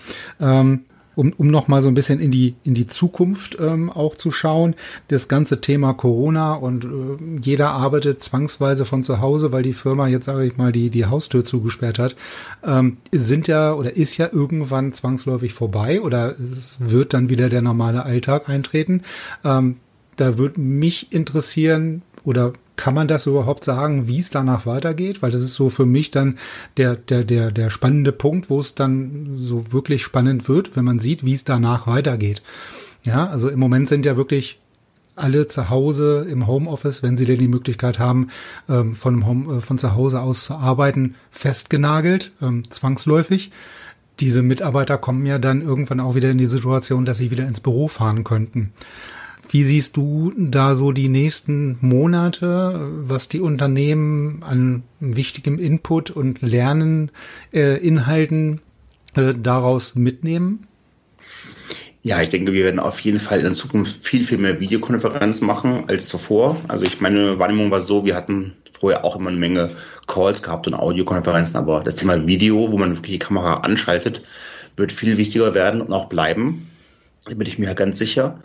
Ähm, 0.40 0.80
um, 1.14 1.32
um 1.36 1.46
noch 1.48 1.68
mal 1.68 1.82
so 1.82 1.88
ein 1.88 1.94
bisschen 1.94 2.20
in 2.20 2.30
die 2.30 2.54
in 2.64 2.74
die 2.74 2.86
Zukunft 2.86 3.56
ähm, 3.60 3.90
auch 3.90 4.16
zu 4.16 4.30
schauen. 4.30 4.74
Das 5.08 5.28
ganze 5.28 5.60
Thema 5.60 5.92
Corona 5.92 6.54
und 6.54 6.84
äh, 6.84 6.88
jeder 7.42 7.70
arbeitet 7.70 8.22
zwangsweise 8.22 8.84
von 8.84 9.02
zu 9.02 9.20
Hause, 9.20 9.52
weil 9.52 9.62
die 9.62 9.72
Firma 9.72 10.08
jetzt 10.08 10.26
sage 10.26 10.46
ich 10.46 10.56
mal 10.56 10.72
die 10.72 10.90
die 10.90 11.06
Haustür 11.06 11.44
zugesperrt 11.44 11.98
hat, 11.98 12.16
ähm, 12.64 12.98
sind 13.12 13.48
ja 13.48 13.74
oder 13.74 13.96
ist 13.96 14.16
ja 14.16 14.28
irgendwann 14.32 14.92
zwangsläufig 14.92 15.52
vorbei 15.52 16.00
oder 16.00 16.38
es 16.38 16.76
wird 16.78 17.14
dann 17.14 17.28
wieder 17.28 17.48
der 17.48 17.62
normale 17.62 18.04
Alltag 18.04 18.48
eintreten. 18.48 19.02
Ähm, 19.44 19.76
da 20.16 20.38
würde 20.38 20.60
mich 20.60 21.12
interessieren 21.12 22.02
oder 22.24 22.52
kann 22.82 22.94
man 22.94 23.06
das 23.06 23.26
überhaupt 23.26 23.62
sagen, 23.62 24.08
wie 24.08 24.18
es 24.18 24.30
danach 24.30 24.66
weitergeht? 24.66 25.22
Weil 25.22 25.30
das 25.30 25.40
ist 25.40 25.54
so 25.54 25.70
für 25.70 25.86
mich 25.86 26.10
dann 26.10 26.36
der, 26.78 26.96
der, 26.96 27.22
der, 27.22 27.52
der 27.52 27.70
spannende 27.70 28.10
Punkt, 28.10 28.50
wo 28.50 28.58
es 28.58 28.74
dann 28.74 29.34
so 29.36 29.72
wirklich 29.72 30.02
spannend 30.02 30.48
wird, 30.48 30.74
wenn 30.74 30.84
man 30.84 30.98
sieht, 30.98 31.24
wie 31.24 31.34
es 31.34 31.44
danach 31.44 31.86
weitergeht. 31.86 32.42
Ja, 33.04 33.28
also 33.28 33.50
im 33.50 33.60
Moment 33.60 33.88
sind 33.88 34.04
ja 34.04 34.16
wirklich 34.16 34.58
alle 35.14 35.46
zu 35.46 35.70
Hause 35.70 36.26
im 36.28 36.48
Homeoffice, 36.48 37.04
wenn 37.04 37.16
sie 37.16 37.24
denn 37.24 37.38
die 37.38 37.46
Möglichkeit 37.46 38.00
haben, 38.00 38.30
ähm, 38.68 38.96
von, 38.96 39.24
Home, 39.26 39.58
äh, 39.58 39.60
von 39.60 39.78
zu 39.78 39.94
Hause 39.94 40.20
aus 40.20 40.46
zu 40.46 40.54
arbeiten, 40.54 41.14
festgenagelt, 41.30 42.32
ähm, 42.42 42.68
zwangsläufig. 42.68 43.52
Diese 44.18 44.42
Mitarbeiter 44.42 44.98
kommen 44.98 45.24
ja 45.24 45.38
dann 45.38 45.62
irgendwann 45.62 46.00
auch 46.00 46.16
wieder 46.16 46.32
in 46.32 46.38
die 46.38 46.46
Situation, 46.46 47.04
dass 47.04 47.18
sie 47.18 47.30
wieder 47.30 47.46
ins 47.46 47.60
Büro 47.60 47.86
fahren 47.86 48.24
könnten. 48.24 48.72
Wie 49.52 49.64
siehst 49.64 49.98
du 49.98 50.32
da 50.34 50.74
so 50.74 50.92
die 50.92 51.10
nächsten 51.10 51.76
Monate, 51.82 52.88
was 53.02 53.28
die 53.28 53.40
Unternehmen 53.40 54.42
an 54.42 54.82
wichtigem 54.98 55.58
Input 55.58 56.10
und 56.10 56.40
Lernen, 56.40 57.10
äh, 57.52 57.76
Inhalten 57.86 58.62
äh, 59.14 59.34
daraus 59.36 59.94
mitnehmen? 59.94 60.66
Ja, 62.02 62.22
ich 62.22 62.30
denke, 62.30 62.54
wir 62.54 62.64
werden 62.64 62.80
auf 62.80 63.00
jeden 63.00 63.20
Fall 63.20 63.44
in 63.44 63.52
Zukunft 63.52 64.02
viel, 64.02 64.24
viel 64.24 64.38
mehr 64.38 64.58
Videokonferenzen 64.58 65.46
machen 65.46 65.84
als 65.86 66.08
zuvor. 66.08 66.56
Also 66.68 66.86
ich 66.86 67.02
meine 67.02 67.38
Wahrnehmung 67.38 67.70
war 67.70 67.82
so, 67.82 68.06
wir 68.06 68.16
hatten 68.16 68.54
vorher 68.72 69.04
auch 69.04 69.16
immer 69.16 69.28
eine 69.28 69.38
Menge 69.38 69.72
Calls 70.06 70.42
gehabt 70.42 70.66
und 70.66 70.72
Audiokonferenzen, 70.72 71.56
aber 71.56 71.84
das 71.84 71.96
Thema 71.96 72.26
Video, 72.26 72.72
wo 72.72 72.78
man 72.78 72.96
wirklich 72.96 73.12
die 73.12 73.18
Kamera 73.18 73.56
anschaltet, 73.56 74.22
wird 74.78 74.92
viel 74.92 75.18
wichtiger 75.18 75.52
werden 75.52 75.82
und 75.82 75.92
auch 75.92 76.06
bleiben. 76.06 76.70
Da 77.26 77.34
bin 77.34 77.46
ich 77.46 77.58
mir 77.58 77.74
ganz 77.74 77.98
sicher. 77.98 78.40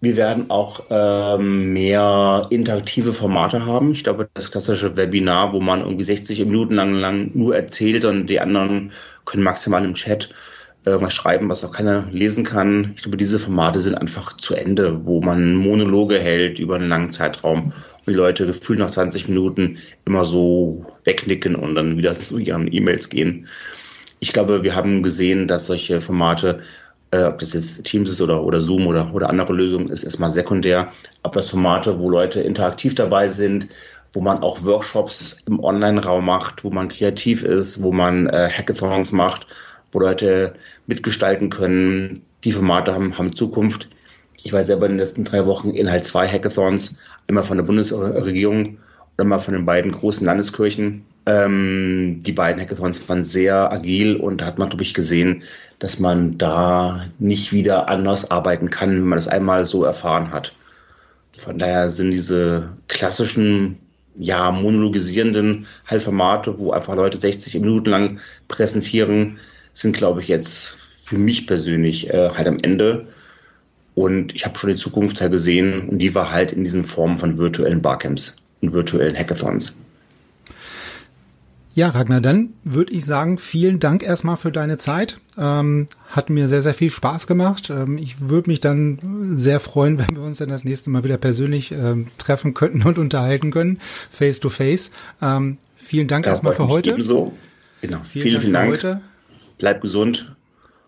Wir 0.00 0.16
werden 0.16 0.48
auch 0.48 0.84
ähm, 0.90 1.72
mehr 1.72 2.46
interaktive 2.50 3.12
Formate 3.12 3.66
haben. 3.66 3.92
Ich 3.92 4.04
glaube, 4.04 4.28
das 4.34 4.52
klassische 4.52 4.96
Webinar, 4.96 5.52
wo 5.52 5.60
man 5.60 5.80
irgendwie 5.80 6.04
60 6.04 6.38
Minuten 6.46 6.74
lang, 6.74 6.92
lang 6.92 7.32
nur 7.34 7.56
erzählt 7.56 8.04
und 8.04 8.28
die 8.28 8.38
anderen 8.40 8.92
können 9.24 9.42
maximal 9.42 9.84
im 9.84 9.94
Chat 9.94 10.30
irgendwas 10.84 11.14
schreiben, 11.14 11.48
was 11.48 11.64
auch 11.64 11.72
keiner 11.72 12.06
lesen 12.12 12.44
kann. 12.44 12.92
Ich 12.96 13.02
glaube, 13.02 13.16
diese 13.16 13.38
Formate 13.38 13.80
sind 13.80 13.96
einfach 13.96 14.36
zu 14.36 14.54
Ende, 14.54 15.04
wo 15.04 15.20
man 15.20 15.54
Monologe 15.54 16.18
hält 16.18 16.60
über 16.60 16.76
einen 16.76 16.88
langen 16.88 17.12
Zeitraum 17.12 17.72
und 18.06 18.12
die 18.12 18.18
Leute 18.18 18.46
gefühlt 18.46 18.78
nach 18.78 18.90
20 18.90 19.28
Minuten 19.28 19.78
immer 20.04 20.24
so 20.24 20.86
wegnicken 21.04 21.54
und 21.56 21.74
dann 21.74 21.96
wieder 21.96 22.14
zu 22.16 22.38
ihren 22.38 22.72
E-Mails 22.72 23.08
gehen. 23.08 23.48
Ich 24.20 24.32
glaube, 24.32 24.62
wir 24.64 24.74
haben 24.74 25.02
gesehen, 25.02 25.46
dass 25.46 25.66
solche 25.66 26.00
Formate 26.00 26.60
äh, 27.10 27.24
ob 27.24 27.38
das 27.38 27.52
jetzt 27.52 27.84
Teams 27.84 28.10
ist 28.10 28.20
oder, 28.20 28.42
oder 28.42 28.60
Zoom 28.60 28.86
oder, 28.86 29.12
oder 29.14 29.30
andere 29.30 29.52
Lösungen, 29.52 29.88
ist 29.88 30.04
erstmal 30.04 30.30
sekundär. 30.30 30.92
Aber 31.22 31.36
das 31.36 31.50
Formate, 31.50 31.98
wo 31.98 32.10
Leute 32.10 32.40
interaktiv 32.40 32.94
dabei 32.94 33.28
sind, 33.28 33.68
wo 34.12 34.20
man 34.20 34.42
auch 34.42 34.64
Workshops 34.64 35.36
im 35.46 35.62
Online-Raum 35.62 36.24
macht, 36.24 36.64
wo 36.64 36.70
man 36.70 36.88
kreativ 36.88 37.42
ist, 37.42 37.82
wo 37.82 37.92
man 37.92 38.26
äh, 38.28 38.48
Hackathons 38.50 39.12
macht, 39.12 39.46
wo 39.92 40.00
Leute 40.00 40.54
mitgestalten 40.86 41.50
können. 41.50 42.22
Die 42.44 42.52
Formate 42.52 42.94
haben, 42.94 43.16
haben 43.18 43.34
Zukunft. 43.34 43.88
Ich 44.42 44.52
war 44.52 44.62
selber 44.62 44.86
in 44.86 44.92
den 44.92 44.98
letzten 44.98 45.24
drei 45.24 45.46
Wochen 45.46 45.70
in 45.70 45.90
halt 45.90 46.04
zwei 46.04 46.26
Hackathons, 46.26 46.96
einmal 47.26 47.44
von 47.44 47.58
der 47.58 47.64
Bundesregierung 47.64 48.66
und 48.66 48.78
einmal 49.20 49.40
von 49.40 49.54
den 49.54 49.66
beiden 49.66 49.92
großen 49.92 50.24
Landeskirchen. 50.24 51.04
Ähm, 51.26 52.20
die 52.22 52.32
beiden 52.32 52.62
Hackathons 52.62 53.06
waren 53.08 53.24
sehr 53.24 53.70
agil 53.72 54.16
und 54.16 54.40
da 54.40 54.46
hat 54.46 54.58
man, 54.58 54.70
glaube 54.70 54.84
ich, 54.84 54.94
gesehen, 54.94 55.42
dass 55.78 55.98
man 56.00 56.38
da 56.38 57.06
nicht 57.18 57.52
wieder 57.52 57.88
anders 57.88 58.30
arbeiten 58.30 58.70
kann, 58.70 58.90
wenn 58.90 59.06
man 59.06 59.18
das 59.18 59.28
einmal 59.28 59.66
so 59.66 59.84
erfahren 59.84 60.32
hat. 60.32 60.52
Von 61.36 61.58
daher 61.58 61.90
sind 61.90 62.10
diese 62.10 62.70
klassischen, 62.88 63.78
ja, 64.18 64.50
monologisierenden 64.50 65.66
Halbformate, 65.86 66.58
wo 66.58 66.72
einfach 66.72 66.96
Leute 66.96 67.18
60 67.18 67.54
Minuten 67.60 67.90
lang 67.90 68.18
präsentieren, 68.48 69.38
sind, 69.72 69.96
glaube 69.96 70.20
ich, 70.20 70.28
jetzt 70.28 70.76
für 71.04 71.16
mich 71.16 71.46
persönlich 71.46 72.10
äh, 72.10 72.30
halt 72.30 72.48
am 72.48 72.58
Ende. 72.60 73.06
Und 73.94 74.34
ich 74.34 74.44
habe 74.44 74.58
schon 74.58 74.70
die 74.70 74.76
Zukunft 74.76 75.20
halt 75.20 75.32
gesehen 75.32 75.88
und 75.88 75.98
die 75.98 76.14
war 76.14 76.32
halt 76.32 76.52
in 76.52 76.64
diesen 76.64 76.84
Formen 76.84 77.16
von 77.16 77.38
virtuellen 77.38 77.82
Barcamps 77.82 78.36
und 78.60 78.72
virtuellen 78.72 79.16
Hackathons. 79.16 79.80
Ja, 81.78 81.90
Ragnar, 81.90 82.20
dann 82.20 82.54
würde 82.64 82.92
ich 82.92 83.04
sagen, 83.04 83.38
vielen 83.38 83.78
Dank 83.78 84.02
erstmal 84.02 84.36
für 84.36 84.50
deine 84.50 84.78
Zeit. 84.78 85.20
Ähm, 85.38 85.86
hat 86.08 86.28
mir 86.28 86.48
sehr, 86.48 86.60
sehr 86.60 86.74
viel 86.74 86.90
Spaß 86.90 87.28
gemacht. 87.28 87.70
Ähm, 87.70 87.98
ich 87.98 88.20
würde 88.20 88.50
mich 88.50 88.58
dann 88.58 89.36
sehr 89.36 89.60
freuen, 89.60 89.96
wenn 90.00 90.16
wir 90.16 90.24
uns 90.24 90.38
dann 90.38 90.48
das 90.48 90.64
nächste 90.64 90.90
Mal 90.90 91.04
wieder 91.04 91.18
persönlich 91.18 91.70
ähm, 91.70 92.08
treffen 92.18 92.52
könnten 92.52 92.82
und 92.82 92.98
unterhalten 92.98 93.52
können, 93.52 93.78
face 94.10 94.40
to 94.40 94.48
face. 94.48 94.90
Ähm, 95.22 95.58
vielen 95.76 96.08
Dank 96.08 96.24
das 96.24 96.32
erstmal 96.32 96.54
für 96.54 96.66
heute. 96.66 96.90
Ebenso. 96.90 97.32
Genau. 97.80 98.00
Vielen, 98.02 98.40
vielen 98.40 98.54
Dank. 98.54 98.80
Dank. 98.80 99.00
Bleib 99.58 99.80
gesund. 99.80 100.34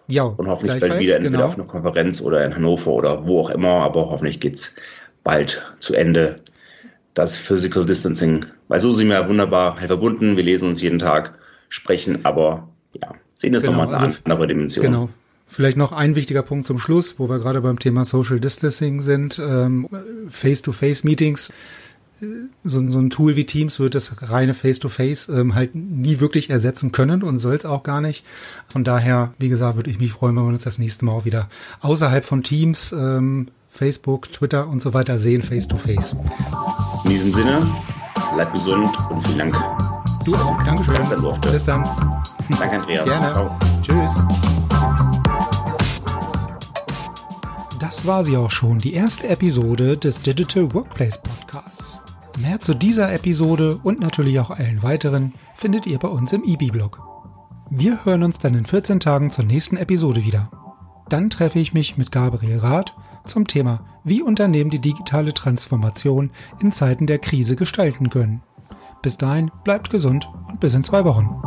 Ja, 0.08 0.24
und 0.24 0.48
hoffentlich 0.48 0.80
bald 0.80 0.98
wieder 0.98 1.14
entweder 1.14 1.36
genau. 1.36 1.46
auf 1.46 1.54
einer 1.54 1.68
Konferenz 1.68 2.20
oder 2.20 2.44
in 2.44 2.52
Hannover 2.52 2.90
oder 2.90 3.28
wo 3.28 3.42
auch 3.42 3.50
immer, 3.50 3.74
aber 3.84 4.10
hoffentlich 4.10 4.40
geht's 4.40 4.74
bald 5.22 5.64
zu 5.78 5.94
Ende 5.94 6.40
das 7.14 7.36
Physical 7.36 7.84
Distancing. 7.84 8.44
Weil 8.68 8.80
so 8.80 8.92
sind 8.92 9.08
wir 9.08 9.28
wunderbar 9.28 9.76
halt 9.78 9.88
verbunden. 9.88 10.36
Wir 10.36 10.44
lesen 10.44 10.68
uns 10.68 10.80
jeden 10.80 10.98
Tag, 10.98 11.34
sprechen, 11.68 12.24
aber 12.24 12.68
ja, 13.00 13.14
sehen 13.34 13.52
das 13.52 13.62
genau, 13.62 13.78
nochmal 13.78 13.88
in 13.88 14.06
also, 14.06 14.18
andere 14.24 14.46
Dimension. 14.46 14.84
Genau. 14.84 15.08
Vielleicht 15.46 15.76
noch 15.76 15.90
ein 15.90 16.14
wichtiger 16.14 16.42
Punkt 16.42 16.66
zum 16.66 16.78
Schluss, 16.78 17.18
wo 17.18 17.28
wir 17.28 17.38
gerade 17.40 17.60
beim 17.60 17.78
Thema 17.78 18.04
Social 18.04 18.38
Distancing 18.38 19.00
sind. 19.00 19.40
Ähm, 19.44 19.88
Face-to-Face-Meetings. 20.28 21.52
So, 22.64 22.88
so, 22.88 22.98
ein 22.98 23.10
Tool 23.10 23.34
wie 23.34 23.46
Teams 23.46 23.80
wird 23.80 23.94
das 23.94 24.30
reine 24.30 24.52
Face-to-Face 24.52 25.28
-face, 25.28 25.40
ähm, 25.40 25.54
halt 25.54 25.74
nie 25.74 26.20
wirklich 26.20 26.50
ersetzen 26.50 26.92
können 26.92 27.22
und 27.22 27.38
soll 27.38 27.54
es 27.54 27.64
auch 27.64 27.82
gar 27.82 28.00
nicht. 28.00 28.24
Von 28.68 28.84
daher, 28.84 29.32
wie 29.38 29.48
gesagt, 29.48 29.76
würde 29.76 29.90
ich 29.90 29.98
mich 29.98 30.12
freuen, 30.12 30.36
wenn 30.36 30.44
wir 30.44 30.48
uns 30.48 30.64
das 30.64 30.78
nächste 30.78 31.06
Mal 31.06 31.12
auch 31.12 31.24
wieder 31.24 31.48
außerhalb 31.80 32.24
von 32.24 32.42
Teams 32.42 32.92
ähm, 32.92 33.48
Facebook, 33.70 34.30
Twitter 34.30 34.68
und 34.68 34.82
so 34.82 34.92
weiter 34.92 35.18
sehen, 35.18 35.42
face 35.42 35.66
to 35.66 35.78
face. 35.78 36.14
In 37.04 37.10
diesem 37.10 37.34
Sinne, 37.34 37.66
bleib 38.34 38.52
gesund 38.52 38.96
und 39.10 39.22
vielen 39.26 39.38
Dank. 39.38 39.56
Du 40.24 40.34
auch, 40.34 40.62
Dankeschön. 40.64 40.94
Bis 40.94 41.08
dann, 41.08 41.20
durfte. 41.20 41.50
Bis 41.50 41.64
dann. 41.64 41.84
Danke, 42.58 42.76
Andreas. 42.76 43.04
Gerne. 43.04 43.28
Ciao. 43.32 43.58
Tschüss. 43.82 44.16
Das 47.78 48.06
war 48.06 48.24
sie 48.24 48.36
auch 48.36 48.50
schon, 48.50 48.78
die 48.78 48.94
erste 48.94 49.28
Episode 49.28 49.96
des 49.96 50.20
Digital 50.20 50.72
Workplace 50.74 51.20
Podcasts. 51.22 51.98
Mehr 52.38 52.60
zu 52.60 52.74
dieser 52.74 53.12
Episode 53.12 53.80
und 53.82 54.00
natürlich 54.00 54.38
auch 54.40 54.50
allen 54.50 54.82
weiteren 54.82 55.34
findet 55.54 55.86
ihr 55.86 55.98
bei 55.98 56.08
uns 56.08 56.32
im 56.32 56.44
IBI-Blog. 56.44 57.00
Wir 57.70 58.04
hören 58.04 58.22
uns 58.22 58.38
dann 58.38 58.54
in 58.54 58.64
14 58.64 59.00
Tagen 59.00 59.30
zur 59.30 59.44
nächsten 59.44 59.76
Episode 59.76 60.24
wieder. 60.24 60.50
Dann 61.08 61.30
treffe 61.30 61.58
ich 61.58 61.74
mich 61.74 61.96
mit 61.96 62.12
Gabriel 62.12 62.58
Rath 62.58 62.94
zum 63.24 63.46
Thema, 63.46 63.84
wie 64.04 64.22
Unternehmen 64.22 64.70
die 64.70 64.78
digitale 64.78 65.34
Transformation 65.34 66.30
in 66.60 66.72
Zeiten 66.72 67.06
der 67.06 67.18
Krise 67.18 67.56
gestalten 67.56 68.10
können. 68.10 68.42
Bis 69.02 69.16
dahin 69.18 69.50
bleibt 69.64 69.90
gesund 69.90 70.28
und 70.48 70.60
bis 70.60 70.74
in 70.74 70.84
zwei 70.84 71.04
Wochen. 71.04 71.40